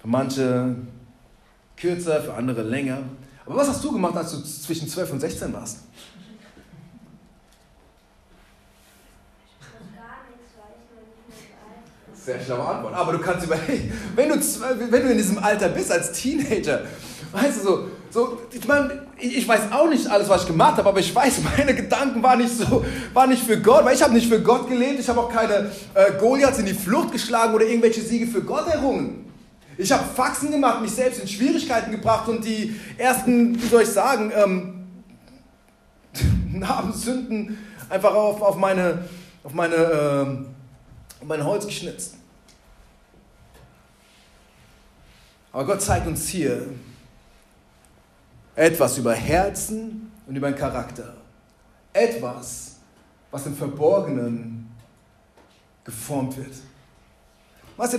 für 0.00 0.06
manche 0.06 0.76
kürzer, 1.76 2.22
für 2.22 2.34
andere 2.34 2.62
länger. 2.62 3.02
Aber 3.44 3.56
was 3.56 3.68
hast 3.68 3.82
du 3.82 3.90
gemacht, 3.90 4.16
als 4.16 4.30
du 4.30 4.42
zwischen 4.42 4.88
12 4.88 5.12
und 5.14 5.20
16 5.20 5.52
warst? 5.52 5.78
Sehr 12.14 12.44
schlaue 12.44 12.64
Antwort. 12.64 12.94
Aber 12.94 13.12
du 13.12 13.18
kannst 13.18 13.44
überlegen, 13.44 13.92
wenn 14.14 14.28
du, 14.28 14.36
wenn 14.36 15.02
du 15.02 15.10
in 15.10 15.18
diesem 15.18 15.38
Alter 15.38 15.68
bist 15.68 15.90
als 15.90 16.12
Teenager 16.12 16.82
Weißt 17.32 17.58
du, 17.58 17.62
so, 17.62 17.88
so 18.10 18.38
ich 18.52 18.66
meine, 18.66 19.06
ich 19.18 19.46
weiß 19.46 19.72
auch 19.72 19.88
nicht 19.88 20.06
alles, 20.06 20.28
was 20.28 20.42
ich 20.42 20.48
gemacht 20.48 20.76
habe, 20.78 20.88
aber 20.88 21.00
ich 21.00 21.14
weiß, 21.14 21.40
meine 21.58 21.74
Gedanken 21.74 22.22
waren 22.22 22.38
nicht 22.38 22.56
so, 22.56 22.84
waren 23.12 23.30
nicht 23.30 23.42
für 23.42 23.60
Gott, 23.60 23.84
weil 23.84 23.94
ich 23.94 24.02
habe 24.02 24.14
nicht 24.14 24.28
für 24.28 24.40
Gott 24.40 24.68
gelebt, 24.68 25.00
ich 25.00 25.08
habe 25.08 25.20
auch 25.20 25.32
keine 25.32 25.70
äh, 25.94 26.12
Goliaths 26.18 26.58
in 26.58 26.66
die 26.66 26.74
Flucht 26.74 27.12
geschlagen 27.12 27.54
oder 27.54 27.66
irgendwelche 27.66 28.00
Siege 28.00 28.26
für 28.26 28.42
Gott 28.42 28.66
errungen. 28.68 29.24
Ich 29.78 29.92
habe 29.92 30.04
Faxen 30.14 30.50
gemacht, 30.50 30.80
mich 30.80 30.92
selbst 30.92 31.20
in 31.20 31.28
Schwierigkeiten 31.28 31.90
gebracht 31.90 32.28
und 32.28 32.44
die 32.44 32.74
ersten, 32.96 33.60
wie 33.60 33.66
soll 33.66 33.82
ich 33.82 33.88
sagen, 33.88 34.32
ähm, 34.34 34.86
Narbensünden 36.52 37.58
einfach 37.88 38.14
auf, 38.14 38.40
auf 38.40 38.56
meine, 38.56 39.04
auf 39.44 39.52
meine, 39.52 39.74
ähm, 39.74 40.46
auf 41.20 41.26
mein 41.26 41.44
Holz 41.44 41.66
geschnitzt. 41.66 42.14
Aber 45.52 45.64
Gott 45.64 45.82
zeigt 45.82 46.06
uns 46.06 46.28
hier, 46.28 46.66
etwas 48.56 48.96
über 48.96 49.12
Herzen 49.12 50.10
und 50.26 50.34
über 50.34 50.50
den 50.50 50.58
Charakter. 50.58 51.14
Etwas, 51.92 52.76
was 53.30 53.46
im 53.46 53.54
Verborgenen 53.54 54.68
geformt 55.84 56.36
wird. 56.36 56.54
Weißt 57.76 57.94
du, 57.94 57.98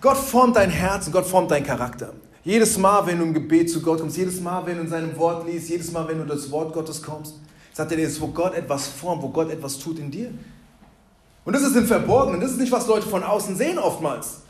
Gott 0.00 0.16
formt 0.16 0.56
dein 0.56 0.70
Herz 0.70 1.06
und 1.06 1.12
Gott 1.12 1.26
formt 1.26 1.50
deinen 1.50 1.66
Charakter. 1.66 2.14
Jedes 2.42 2.78
Mal, 2.78 3.06
wenn 3.06 3.18
du 3.18 3.24
im 3.24 3.34
Gebet 3.34 3.70
zu 3.70 3.82
Gott 3.82 4.00
kommst, 4.00 4.16
jedes 4.16 4.40
Mal, 4.40 4.64
wenn 4.64 4.76
du 4.76 4.82
in 4.82 4.88
seinem 4.88 5.16
Wort 5.18 5.46
liest, 5.46 5.68
jedes 5.68 5.92
Mal, 5.92 6.08
wenn 6.08 6.18
du 6.18 6.24
das 6.24 6.50
Wort 6.50 6.72
Gottes 6.72 7.02
kommst, 7.02 7.34
sagt 7.72 7.90
er 7.90 7.98
dir, 7.98 8.20
wo 8.20 8.28
Gott 8.28 8.54
etwas 8.54 8.88
formt, 8.88 9.22
wo 9.22 9.28
Gott 9.28 9.50
etwas 9.50 9.78
tut 9.78 9.98
in 9.98 10.10
dir. 10.10 10.32
Und 11.44 11.52
das 11.52 11.62
ist 11.62 11.76
im 11.76 11.86
Verborgenen, 11.86 12.40
das 12.40 12.52
ist 12.52 12.60
nicht, 12.60 12.72
was 12.72 12.86
Leute 12.86 13.06
von 13.06 13.22
außen 13.22 13.56
sehen 13.56 13.78
oftmals. 13.78 14.40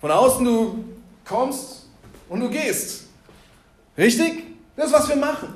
Von 0.00 0.12
außen, 0.12 0.44
du 0.44 0.84
kommst 1.24 1.86
und 2.28 2.40
du 2.40 2.48
gehst. 2.48 3.06
Richtig? 3.98 4.43
Das 4.76 4.86
ist, 4.86 4.92
was 4.92 5.08
wir 5.08 5.16
machen. 5.16 5.48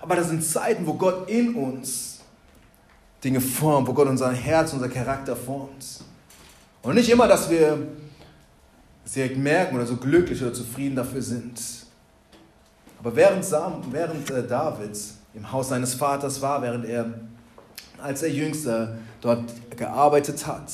Aber 0.00 0.16
das 0.16 0.28
sind 0.28 0.44
Zeiten, 0.44 0.86
wo 0.86 0.94
Gott 0.94 1.28
in 1.28 1.54
uns 1.54 2.20
Dinge 3.22 3.40
formt, 3.40 3.88
wo 3.88 3.92
Gott 3.92 4.08
unser 4.08 4.32
Herz, 4.32 4.72
unser 4.72 4.88
Charakter 4.88 5.34
formt. 5.34 6.02
Und 6.82 6.94
nicht 6.94 7.10
immer, 7.10 7.26
dass 7.26 7.50
wir 7.50 7.78
es 9.04 9.12
direkt 9.12 9.36
merken 9.36 9.76
oder 9.76 9.86
so 9.86 9.96
glücklich 9.96 10.40
oder 10.42 10.52
zufrieden 10.52 10.96
dafür 10.96 11.22
sind. 11.22 11.60
Aber 13.00 13.14
während, 13.14 13.44
Sam, 13.44 13.82
während 13.90 14.30
äh, 14.30 14.46
David 14.46 14.96
im 15.34 15.50
Haus 15.50 15.68
seines 15.68 15.94
Vaters 15.94 16.40
war, 16.40 16.62
während 16.62 16.84
er 16.84 17.06
als 17.98 18.20
der 18.20 18.30
Jüngste 18.30 18.98
dort 19.20 19.44
gearbeitet 19.76 20.46
hat, 20.46 20.70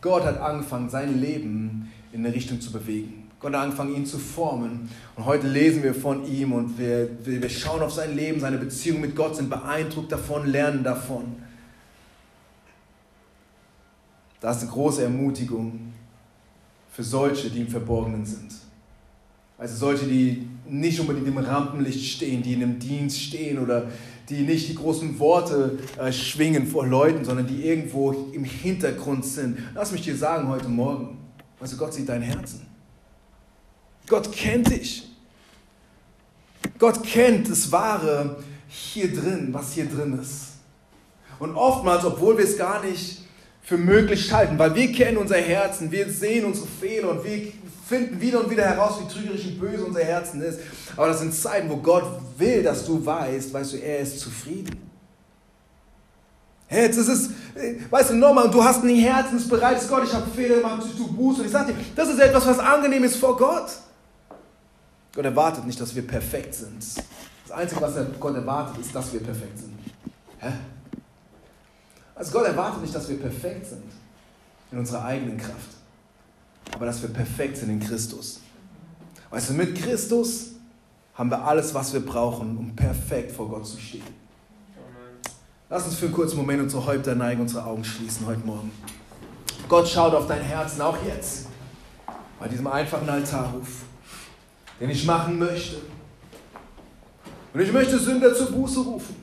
Gott 0.00 0.24
hat 0.24 0.38
angefangen, 0.38 0.88
sein 0.88 1.20
Leben 1.20 1.92
in 2.12 2.24
eine 2.24 2.34
Richtung 2.34 2.60
zu 2.60 2.70
bewegen. 2.70 3.25
Gott 3.40 3.52
hat 3.52 3.62
angefangen, 3.62 3.94
ihn 3.94 4.06
zu 4.06 4.18
formen. 4.18 4.88
Und 5.14 5.26
heute 5.26 5.46
lesen 5.46 5.82
wir 5.82 5.94
von 5.94 6.24
ihm 6.26 6.52
und 6.52 6.78
wir, 6.78 7.10
wir 7.24 7.48
schauen 7.48 7.82
auf 7.82 7.92
sein 7.92 8.16
Leben, 8.16 8.40
seine 8.40 8.58
Beziehung 8.58 9.00
mit 9.00 9.14
Gott, 9.14 9.36
sind 9.36 9.50
beeindruckt 9.50 10.10
davon, 10.10 10.46
lernen 10.46 10.82
davon. 10.82 11.36
Das 14.40 14.56
ist 14.56 14.62
eine 14.62 14.72
große 14.72 15.02
Ermutigung 15.02 15.92
für 16.90 17.02
solche, 17.02 17.50
die 17.50 17.60
im 17.60 17.68
Verborgenen 17.68 18.24
sind. 18.24 18.54
Also 19.58 19.76
solche, 19.76 20.06
die 20.06 20.48
nicht 20.68 21.00
unbedingt 21.00 21.26
im 21.26 21.38
Rampenlicht 21.38 22.04
stehen, 22.04 22.42
die 22.42 22.54
in 22.54 22.62
einem 22.62 22.78
Dienst 22.78 23.20
stehen 23.20 23.58
oder 23.58 23.90
die 24.28 24.42
nicht 24.42 24.68
die 24.68 24.74
großen 24.74 25.18
Worte 25.18 25.78
äh, 25.98 26.12
schwingen 26.12 26.66
vor 26.66 26.86
Leuten, 26.86 27.24
sondern 27.24 27.46
die 27.46 27.64
irgendwo 27.64 28.12
im 28.32 28.44
Hintergrund 28.44 29.24
sind. 29.24 29.58
Lass 29.74 29.92
mich 29.92 30.02
dir 30.02 30.16
sagen 30.16 30.48
heute 30.48 30.68
Morgen, 30.68 31.18
du, 31.58 31.76
Gott 31.76 31.94
sieht 31.94 32.08
dein 32.08 32.22
Herzen. 32.22 32.66
Gott 34.06 34.32
kennt 34.32 34.70
dich. 34.70 35.08
Gott 36.78 37.02
kennt 37.02 37.50
das 37.50 37.72
Wahre 37.72 38.36
hier 38.68 39.12
drin, 39.12 39.48
was 39.52 39.72
hier 39.72 39.86
drin 39.86 40.18
ist. 40.20 40.56
Und 41.38 41.54
oftmals, 41.54 42.04
obwohl 42.04 42.38
wir 42.38 42.44
es 42.44 42.56
gar 42.56 42.82
nicht 42.82 43.22
für 43.62 43.76
möglich 43.76 44.32
halten, 44.32 44.58
weil 44.58 44.74
wir 44.74 44.92
kennen 44.92 45.16
unser 45.16 45.36
Herzen, 45.36 45.90
wir 45.90 46.08
sehen 46.10 46.44
unsere 46.44 46.66
Fehler 46.66 47.10
und 47.10 47.24
wir 47.24 47.52
finden 47.88 48.20
wieder 48.20 48.40
und 48.40 48.50
wieder 48.50 48.64
heraus, 48.64 49.00
wie 49.00 49.12
trügerisch 49.12 49.44
und 49.44 49.60
böse 49.60 49.84
unser 49.84 50.04
Herzen 50.04 50.40
ist. 50.40 50.60
Aber 50.96 51.08
das 51.08 51.20
sind 51.20 51.34
Zeiten, 51.34 51.68
wo 51.68 51.76
Gott 51.76 52.04
will, 52.38 52.62
dass 52.62 52.84
du 52.84 53.04
weißt, 53.04 53.52
weißt 53.52 53.72
du, 53.74 53.76
er 53.78 54.00
ist 54.00 54.20
zufrieden. 54.20 54.76
Hey, 56.68 56.86
jetzt 56.86 56.96
ist 56.96 57.08
es, 57.08 57.30
weißt 57.90 58.10
du, 58.10 58.14
nochmal, 58.14 58.50
du 58.50 58.62
hast 58.62 58.82
ein 58.82 58.88
Herzensbereich, 58.88 59.78
Gott, 59.88 60.04
ich 60.04 60.12
habe 60.12 60.28
Fehler 60.30 60.56
gemacht, 60.56 60.82
tue 60.96 61.08
Buße. 61.08 61.40
Und 61.40 61.46
ich 61.46 61.52
sage 61.52 61.72
dir, 61.72 61.78
das 61.94 62.08
ist 62.08 62.18
etwas, 62.18 62.46
was 62.46 62.58
angenehm 62.58 63.04
ist 63.04 63.16
vor 63.16 63.36
Gott. 63.36 63.68
Gott 65.16 65.24
erwartet 65.24 65.66
nicht, 65.66 65.80
dass 65.80 65.94
wir 65.96 66.06
perfekt 66.06 66.54
sind. 66.54 66.80
Das 66.80 67.56
Einzige, 67.56 67.80
was 67.80 67.94
Gott 68.20 68.36
erwartet, 68.36 68.78
ist, 68.78 68.94
dass 68.94 69.12
wir 69.12 69.20
perfekt 69.20 69.58
sind. 69.58 69.76
Hä? 70.38 70.52
Also 72.14 72.30
Gott 72.30 72.46
erwartet 72.46 72.82
nicht, 72.82 72.94
dass 72.94 73.08
wir 73.08 73.18
perfekt 73.18 73.66
sind 73.66 73.82
in 74.70 74.78
unserer 74.78 75.04
eigenen 75.04 75.38
Kraft 75.38 75.76
aber 76.76 76.86
dass 76.86 77.00
wir 77.02 77.08
perfekt 77.08 77.56
sind 77.56 77.70
in 77.70 77.80
Christus. 77.80 78.40
Weißt 79.30 79.50
du, 79.50 79.54
mit 79.54 79.76
Christus 79.76 80.50
haben 81.14 81.30
wir 81.30 81.42
alles, 81.42 81.74
was 81.74 81.92
wir 81.92 82.04
brauchen, 82.04 82.56
um 82.56 82.76
perfekt 82.76 83.32
vor 83.32 83.48
Gott 83.48 83.66
zu 83.66 83.78
stehen. 83.78 84.02
Lass 85.68 85.84
uns 85.86 85.96
für 85.96 86.06
einen 86.06 86.14
kurzen 86.14 86.36
Moment 86.36 86.62
unsere 86.62 86.84
Häupter 86.86 87.14
neigen, 87.14 87.40
unsere 87.40 87.64
Augen 87.64 87.82
schließen 87.82 88.26
heute 88.26 88.46
Morgen. 88.46 88.70
Gott 89.68 89.88
schaut 89.88 90.14
auf 90.14 90.26
dein 90.28 90.42
Herzen, 90.42 90.80
auch 90.80 90.96
jetzt, 91.04 91.46
bei 92.38 92.46
diesem 92.46 92.66
einfachen 92.68 93.08
Altarruf, 93.08 93.82
den 94.80 94.90
ich 94.90 95.04
machen 95.06 95.38
möchte. 95.38 95.76
Und 97.54 97.60
ich 97.60 97.72
möchte 97.72 97.98
Sünder 97.98 98.34
zur 98.34 98.50
Buße 98.50 98.80
rufen. 98.80 99.16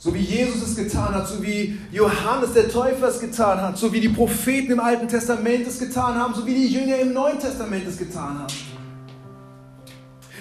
So 0.00 0.14
wie 0.14 0.20
Jesus 0.20 0.62
es 0.62 0.76
getan 0.76 1.14
hat, 1.14 1.26
so 1.26 1.42
wie 1.42 1.76
Johannes 1.90 2.52
der 2.52 2.68
Täufer 2.68 3.08
es 3.08 3.18
getan 3.18 3.60
hat, 3.60 3.76
so 3.76 3.92
wie 3.92 4.00
die 4.00 4.08
Propheten 4.08 4.72
im 4.72 4.80
Alten 4.80 5.08
Testament 5.08 5.66
es 5.66 5.78
getan 5.78 6.14
haben, 6.14 6.34
so 6.34 6.46
wie 6.46 6.54
die 6.54 6.68
Jünger 6.68 6.98
im 6.98 7.12
Neuen 7.12 7.38
Testament 7.38 7.86
es 7.86 7.98
getan 7.98 8.38
haben. 8.38 8.54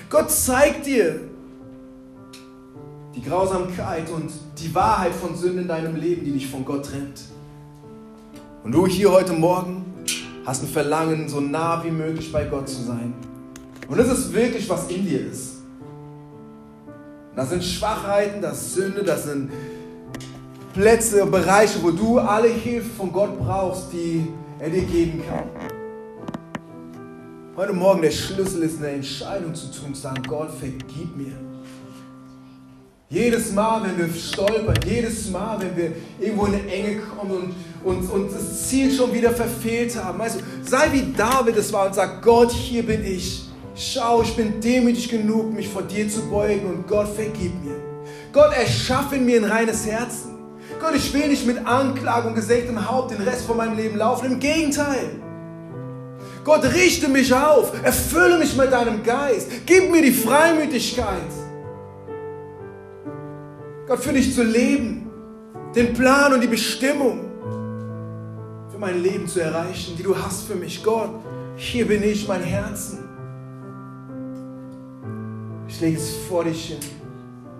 Gott 0.09 0.29
zeigt 0.31 0.85
dir 0.85 1.21
die 3.15 3.21
Grausamkeit 3.23 4.09
und 4.11 4.31
die 4.59 4.73
Wahrheit 4.75 5.13
von 5.13 5.35
Sünden 5.35 5.63
in 5.63 5.67
deinem 5.67 5.95
Leben, 5.95 6.23
die 6.23 6.31
dich 6.31 6.47
von 6.47 6.63
Gott 6.63 6.85
trennt. 6.85 7.21
Und 8.63 8.71
du 8.71 8.85
hier 8.85 9.11
heute 9.11 9.33
Morgen 9.33 9.85
hast 10.45 10.63
ein 10.63 10.69
Verlangen, 10.69 11.27
so 11.27 11.41
nah 11.41 11.83
wie 11.83 11.91
möglich 11.91 12.31
bei 12.31 12.45
Gott 12.45 12.69
zu 12.69 12.83
sein. 12.83 13.13
Und 13.87 13.97
das 13.97 14.07
ist 14.09 14.33
wirklich, 14.33 14.69
was 14.69 14.89
in 14.89 15.05
dir 15.05 15.31
ist. 15.31 15.57
Das 17.35 17.49
sind 17.49 17.63
Schwachheiten, 17.63 18.41
das 18.41 18.73
Sünde, 18.73 19.03
das 19.03 19.25
sind 19.25 19.51
Plätze, 20.73 21.25
Bereiche, 21.25 21.81
wo 21.81 21.91
du 21.91 22.19
alle 22.19 22.49
Hilfe 22.49 22.89
von 22.89 23.11
Gott 23.11 23.37
brauchst, 23.39 23.93
die 23.93 24.27
er 24.59 24.69
dir 24.69 24.81
geben 24.81 25.23
kann. 25.27 25.43
Heute 27.55 27.73
Morgen 27.73 28.01
der 28.01 28.11
Schlüssel 28.11 28.63
ist 28.63 28.77
eine 28.79 28.89
Entscheidung 28.89 29.55
zu 29.55 29.71
tun, 29.71 29.95
zu 29.95 30.01
sagen, 30.01 30.21
Gott, 30.27 30.51
vergib 30.51 31.15
mir. 31.15 31.33
Jedes 33.09 33.53
Mal, 33.53 33.83
wenn 33.83 33.97
wir 33.97 34.13
stolpern, 34.13 34.75
jedes 34.85 35.29
Mal, 35.29 35.59
wenn 35.61 35.77
wir 35.77 35.93
irgendwo 36.19 36.45
in 36.47 36.55
eine 36.55 36.67
Enge 36.67 36.99
kommen 37.01 37.55
und, 37.83 37.99
und, 37.99 38.09
und 38.09 38.33
das 38.33 38.67
Ziel 38.67 38.91
schon 38.91 39.13
wieder 39.13 39.31
verfehlt 39.31 39.95
haben, 39.95 40.19
weißt 40.19 40.39
du, 40.39 40.43
sei 40.69 40.91
wie 40.91 41.13
David 41.13 41.55
es 41.55 41.71
war 41.71 41.87
und 41.87 41.95
sag, 41.95 42.21
Gott, 42.21 42.51
hier 42.51 42.85
bin 42.85 43.03
ich. 43.05 43.46
Schau, 43.79 44.23
ich 44.23 44.35
bin 44.35 44.59
demütig 44.59 45.07
genug, 45.07 45.53
mich 45.53 45.67
vor 45.67 45.83
dir 45.83 46.09
zu 46.09 46.27
beugen 46.31 46.65
und 46.65 46.87
Gott 46.87 47.09
vergib 47.09 47.63
mir. 47.63 47.75
Gott, 48.33 48.51
erschaffe 48.57 49.17
in 49.17 49.25
mir 49.25 49.39
ein 49.39 49.45
reines 49.45 49.85
Herzen. 49.85 50.35
Gott, 50.79 50.95
ich 50.95 51.13
will 51.13 51.27
nicht 51.27 51.45
mit 51.45 51.63
Anklage 51.63 52.27
und 52.27 52.33
gesenktem 52.33 52.89
Haupt 52.89 53.11
den 53.11 53.21
Rest 53.21 53.45
von 53.45 53.55
meinem 53.55 53.77
Leben 53.77 53.97
laufen. 53.97 54.31
Im 54.31 54.39
Gegenteil. 54.39 55.21
Gott, 56.43 56.63
richte 56.63 57.07
mich 57.07 57.31
auf. 57.31 57.71
Erfülle 57.83 58.39
mich 58.39 58.57
mit 58.57 58.71
deinem 58.71 59.03
Geist. 59.03 59.47
Gib 59.67 59.91
mir 59.91 60.01
die 60.01 60.11
Freimütigkeit. 60.11 61.21
Gott, 63.87 63.99
für 63.99 64.13
dich 64.13 64.33
zu 64.33 64.41
leben. 64.41 65.11
Den 65.75 65.93
Plan 65.93 66.33
und 66.33 66.41
die 66.41 66.47
Bestimmung 66.47 67.25
für 68.71 68.79
mein 68.79 69.03
Leben 69.03 69.27
zu 69.27 69.39
erreichen, 69.39 69.95
die 69.95 70.03
du 70.03 70.17
hast 70.17 70.47
für 70.47 70.55
mich. 70.55 70.83
Gott, 70.83 71.11
hier 71.57 71.87
bin 71.87 72.01
ich, 72.01 72.27
mein 72.27 72.41
Herzen. 72.41 73.06
Ich 75.67 75.81
lege 75.81 75.97
es 75.97 76.15
vor 76.29 76.43
dich 76.43 76.65
hin. 76.69 76.79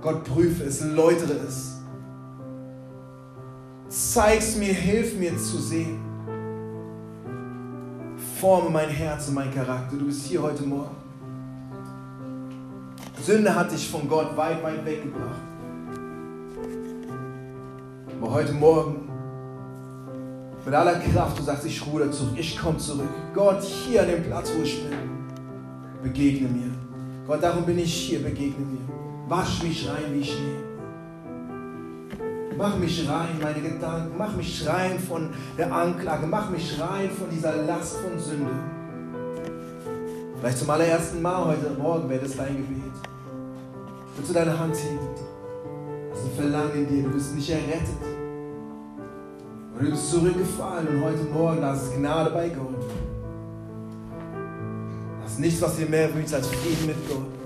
Gott, 0.02 0.24
prüfe 0.24 0.64
es, 0.64 0.82
läutere 0.82 1.34
es. 1.48 1.82
Zeig 3.90 4.40
es 4.40 4.56
mir, 4.56 4.74
hilf 4.74 5.18
mir 5.18 5.38
zu 5.38 5.58
sehen. 5.58 6.00
Forme 8.40 8.70
mein 8.70 8.90
Herz 8.90 9.28
und 9.28 9.36
mein 9.36 9.54
Charakter. 9.54 9.98
Du 9.98 10.06
bist 10.06 10.26
hier 10.26 10.42
heute 10.42 10.64
Morgen. 10.64 10.96
Sünde 13.22 13.54
hat 13.54 13.72
dich 13.72 13.90
von 13.90 14.08
Gott 14.08 14.38
weit, 14.38 14.64
weit 14.64 14.86
weggebracht. 14.86 15.42
Aber 18.22 18.32
heute 18.32 18.54
Morgen, 18.54 19.10
mit 20.64 20.74
aller 20.74 21.00
Kraft, 21.00 21.40
du 21.40 21.44
sagst, 21.44 21.66
ich 21.66 21.86
ruder 21.86 22.12
zurück, 22.12 22.34
ich 22.38 22.58
komme 22.58 22.78
zurück. 22.78 23.10
Gott, 23.34 23.64
hier 23.64 24.02
an 24.02 24.08
dem 24.08 24.24
Platz, 24.24 24.52
wo 24.58 24.64
ich 24.64 24.82
bin, 24.82 24.98
begegne 26.04 26.48
mir. 26.48 26.77
Gott, 27.28 27.44
darum 27.44 27.66
bin 27.66 27.78
ich 27.78 27.94
hier, 27.94 28.24
begegne 28.24 28.66
mir. 28.66 28.80
Wasch 29.28 29.62
mich 29.62 29.86
rein 29.90 30.14
wie 30.14 30.24
Schnee. 30.24 30.64
Mach 32.58 32.78
mich 32.78 33.08
rein, 33.08 33.38
meine 33.42 33.60
Gedanken. 33.60 34.18
Mach 34.18 34.34
mich 34.34 34.66
rein 34.66 34.98
von 34.98 35.30
der 35.58 35.74
Anklage. 35.74 36.26
Mach 36.26 36.50
mich 36.50 36.80
rein 36.80 37.10
von 37.12 37.30
dieser 37.30 37.54
Last 37.64 37.98
von 37.98 38.18
Sünde. 38.18 38.54
Vielleicht 40.40 40.60
zum 40.60 40.70
allerersten 40.70 41.22
Mal 41.22 41.48
heute 41.48 41.78
Morgen 41.78 42.10
wäre 42.10 42.22
das 42.22 42.38
dein 42.38 42.56
Gebet. 42.56 42.94
Willst 44.16 44.30
du 44.30 44.34
deine 44.34 44.58
Hand 44.58 44.76
heben? 44.78 45.10
Das 46.10 46.20
ist 46.20 46.26
ein 46.28 46.36
Verlangen 46.38 46.76
in 46.76 46.88
dir. 46.88 47.04
Du 47.04 47.10
bist 47.10 47.36
nicht 47.36 47.50
errettet. 47.50 48.04
Und 49.78 49.86
du 49.86 49.92
bist 49.92 50.12
zurückgefallen 50.12 50.88
und 50.88 51.04
heute 51.04 51.24
Morgen, 51.26 51.60
da 51.60 51.74
ist 51.74 51.94
Gnade 51.94 52.30
bei 52.30 52.48
Gott 52.50 52.97
nichts, 55.40 55.62
was 55.62 55.76
dir 55.76 55.88
mehr 55.88 56.14
wünscht 56.14 56.34
als 56.34 56.48
Frieden 56.48 56.88
mit 56.88 57.10
Gott. 57.10 57.38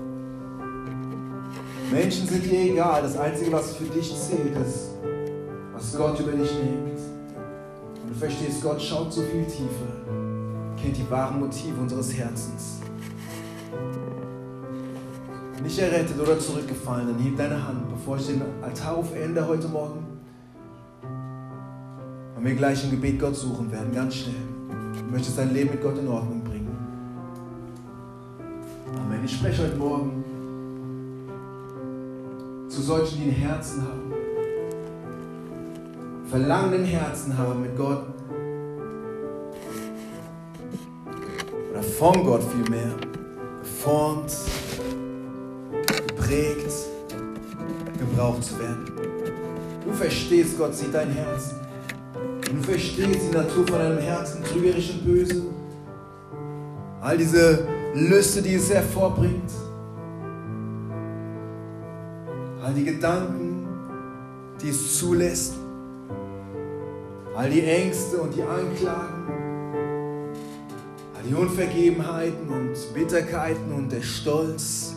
Menschen 1.90 2.26
sind 2.26 2.44
dir 2.44 2.72
egal. 2.72 3.02
Das 3.02 3.16
Einzige, 3.18 3.52
was 3.52 3.76
für 3.76 3.84
dich 3.84 4.14
zählt, 4.16 4.56
ist, 4.66 4.90
was 5.74 5.96
Gott 5.96 6.18
über 6.20 6.32
dich 6.32 6.50
denkt. 6.50 7.00
Und 8.02 8.10
du 8.10 8.14
verstehst, 8.18 8.62
Gott 8.62 8.80
schaut 8.80 9.12
so 9.12 9.22
viel 9.22 9.44
tiefer, 9.44 9.92
kennt 10.80 10.96
die 10.96 11.10
wahren 11.10 11.40
Motive 11.40 11.80
unseres 11.80 12.14
Herzens. 12.14 12.80
Nicht 15.62 15.78
errettet 15.78 16.18
oder 16.20 16.38
zurückgefallen, 16.38 17.08
dann 17.08 17.18
heb 17.18 17.36
deine 17.36 17.66
Hand, 17.66 17.88
bevor 17.88 18.16
ich 18.16 18.26
den 18.26 18.42
Altarruf 18.62 19.14
ende 19.14 19.46
heute 19.46 19.68
Morgen. 19.68 20.04
Und 22.36 22.44
wir 22.44 22.54
gleich 22.54 22.82
im 22.82 22.90
Gebet 22.90 23.20
Gott 23.20 23.36
suchen 23.36 23.70
werden, 23.70 23.94
ganz 23.94 24.16
schnell. 24.16 24.34
Du 24.98 25.12
möchtest 25.12 25.38
dein 25.38 25.52
Leben 25.52 25.70
mit 25.70 25.82
Gott 25.82 25.98
in 25.98 26.08
Ordnung 26.08 26.41
Amen. 29.04 29.24
Ich 29.24 29.34
spreche 29.34 29.64
heute 29.64 29.76
Morgen 29.76 30.24
zu 32.68 32.80
solchen, 32.80 33.20
die 33.20 33.30
ein 33.30 33.34
Herzen 33.34 33.82
haben. 33.82 34.12
Verlangen 36.28 36.74
im 36.74 36.84
Herzen 36.84 37.36
haben 37.36 37.62
mit 37.62 37.76
Gott 37.76 38.04
oder 41.70 41.82
von 41.82 42.24
Gott 42.24 42.42
vielmehr, 42.44 42.90
geformt, 43.60 44.32
geprägt, 46.06 46.72
gebraucht 47.98 48.44
zu 48.44 48.58
werden. 48.60 48.86
Du 49.84 49.92
verstehst, 49.92 50.56
Gott 50.56 50.74
sieht 50.74 50.94
dein 50.94 51.10
Herz. 51.10 51.54
Und 52.48 52.58
du 52.58 52.62
verstehst 52.62 53.20
die 53.30 53.36
Natur 53.36 53.66
von 53.66 53.78
deinem 53.78 53.98
Herzen, 53.98 54.44
trügerisch 54.44 54.90
und 54.90 55.04
böse. 55.04 55.42
All 57.00 57.18
diese 57.18 57.66
Lüste, 57.94 58.40
die 58.40 58.54
es 58.54 58.72
hervorbringt. 58.72 59.52
All 62.64 62.72
die 62.72 62.84
Gedanken, 62.84 63.68
die 64.62 64.70
es 64.70 64.98
zulässt. 64.98 65.56
All 67.36 67.50
die 67.50 67.62
Ängste 67.62 68.16
und 68.16 68.34
die 68.34 68.42
Anklagen. 68.42 69.28
All 71.14 71.22
die 71.28 71.34
Unvergebenheiten 71.34 72.48
und 72.48 72.94
Bitterkeiten 72.94 73.70
und 73.72 73.92
der 73.92 74.00
Stolz. 74.00 74.96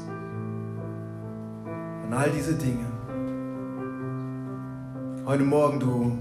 Und 2.06 2.14
all 2.14 2.30
diese 2.30 2.54
Dinge. 2.54 2.86
Heute 5.26 5.44
Morgen, 5.44 5.80
du 5.82 6.18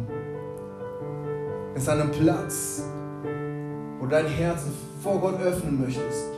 bist 1.72 1.88
an 1.88 2.00
einem 2.00 2.10
Platz, 2.10 2.82
wo 4.00 4.06
dein 4.06 4.26
Herzen 4.26 4.72
vor 5.00 5.20
Gott 5.20 5.40
öffnen 5.40 5.80
möchtest 5.80 6.33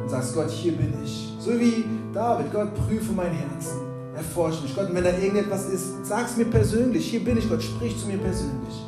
und 0.00 0.08
sagst, 0.08 0.34
Gott, 0.34 0.50
hier 0.50 0.72
bin 0.72 0.92
ich. 1.04 1.34
So 1.38 1.58
wie 1.58 1.84
David, 2.12 2.52
Gott, 2.52 2.74
prüfe 2.74 3.12
mein 3.12 3.32
Herzen, 3.32 3.78
erforsche 4.14 4.62
mich. 4.62 4.74
Gott, 4.74 4.88
wenn 4.92 5.04
da 5.04 5.10
irgendetwas 5.10 5.68
ist, 5.68 6.04
sag 6.04 6.26
es 6.26 6.36
mir 6.36 6.46
persönlich. 6.46 7.10
Hier 7.10 7.24
bin 7.24 7.38
ich, 7.38 7.48
Gott, 7.48 7.62
sprich 7.62 7.98
zu 7.98 8.06
mir 8.06 8.18
persönlich. 8.18 8.86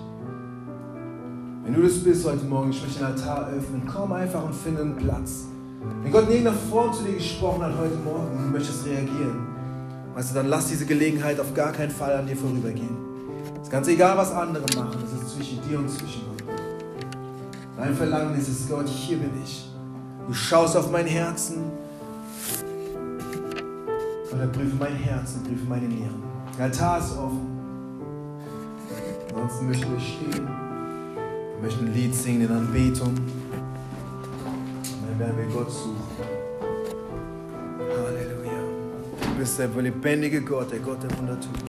Wenn 1.65 1.75
du 1.75 1.83
das 1.83 1.99
bist 2.05 2.27
heute 2.27 2.45
Morgen, 2.45 2.71
ich 2.71 2.83
möchte 2.83 2.99
den 2.99 3.07
Altar 3.07 3.49
öffnen, 3.49 3.83
komm 3.87 4.13
einfach 4.13 4.45
und 4.45 4.55
finde 4.55 4.83
einen 4.83 4.97
Platz. 4.97 5.47
Wenn 6.03 6.13
Gott 6.13 6.25
in 6.25 6.33
irgendeiner 6.33 6.57
Form 6.57 6.93
zu 6.93 7.03
dir 7.05 7.15
gesprochen 7.15 7.63
hat 7.63 7.73
heute 7.79 7.97
Morgen 7.97 8.37
und 8.37 8.45
du 8.45 8.51
möchtest 8.51 8.87
reagieren, 8.87 9.47
weißt 10.15 10.31
du, 10.31 10.35
dann 10.35 10.49
lass 10.49 10.69
diese 10.69 10.87
Gelegenheit 10.87 11.41
auf 11.41 11.53
gar 11.55 11.73
keinen 11.73 11.91
Fall 11.91 12.15
an 12.17 12.27
dir 12.27 12.37
vorübergehen. 12.37 12.97
Es 13.57 13.63
ist 13.69 13.71
ganz 13.71 13.89
egal, 13.89 14.17
was 14.17 14.31
andere 14.33 14.65
machen, 14.77 14.99
das 15.01 15.23
ist 15.23 15.37
zwischen 15.37 15.61
dir 15.69 15.79
und 15.79 15.91
zwischen 15.91 16.23
Gott. 16.27 16.57
Dein 17.77 17.95
Verlangen 17.95 18.39
ist 18.39 18.49
es, 18.49 18.69
Gott, 18.69 18.87
hier 18.87 19.17
bin 19.17 19.31
ich. 19.43 19.74
Du 20.27 20.33
schaust 20.33 20.77
auf 20.77 20.91
mein 20.91 21.07
Herzen. 21.07 21.71
Gott, 24.45 24.53
prüfe 24.53 24.77
mein 24.77 24.97
Herz 24.97 25.35
und 25.35 25.45
prüfe 25.45 25.65
meine 25.69 25.87
Nieren. 25.87 26.23
Der 26.59 26.67
Altar 26.67 26.99
ist 26.99 27.17
offen. 27.17 27.51
Ansonsten 29.29 29.69
möchten 29.69 29.93
wir 29.93 30.01
stehen. 30.01 30.49
Wir 31.55 31.63
möchten 31.63 31.87
ein 31.87 31.95
Lied 31.95 32.15
singen 32.15 32.43
in 32.43 32.51
Anbetung. 32.51 33.09
Und 33.09 33.21
dann 35.09 35.19
werden 35.19 35.37
wir 35.37 35.47
Gott 35.47 35.71
suchen. 35.71 35.97
Halleluja. 37.79 38.63
Du 39.21 39.39
bist 39.39 39.59
der 39.59 39.69
lebendige 39.69 40.43
Gott, 40.43 40.71
der 40.73 40.81
Gott, 40.81 41.03
der 41.03 41.19
Wunder 41.19 41.39
tut. 41.41 41.59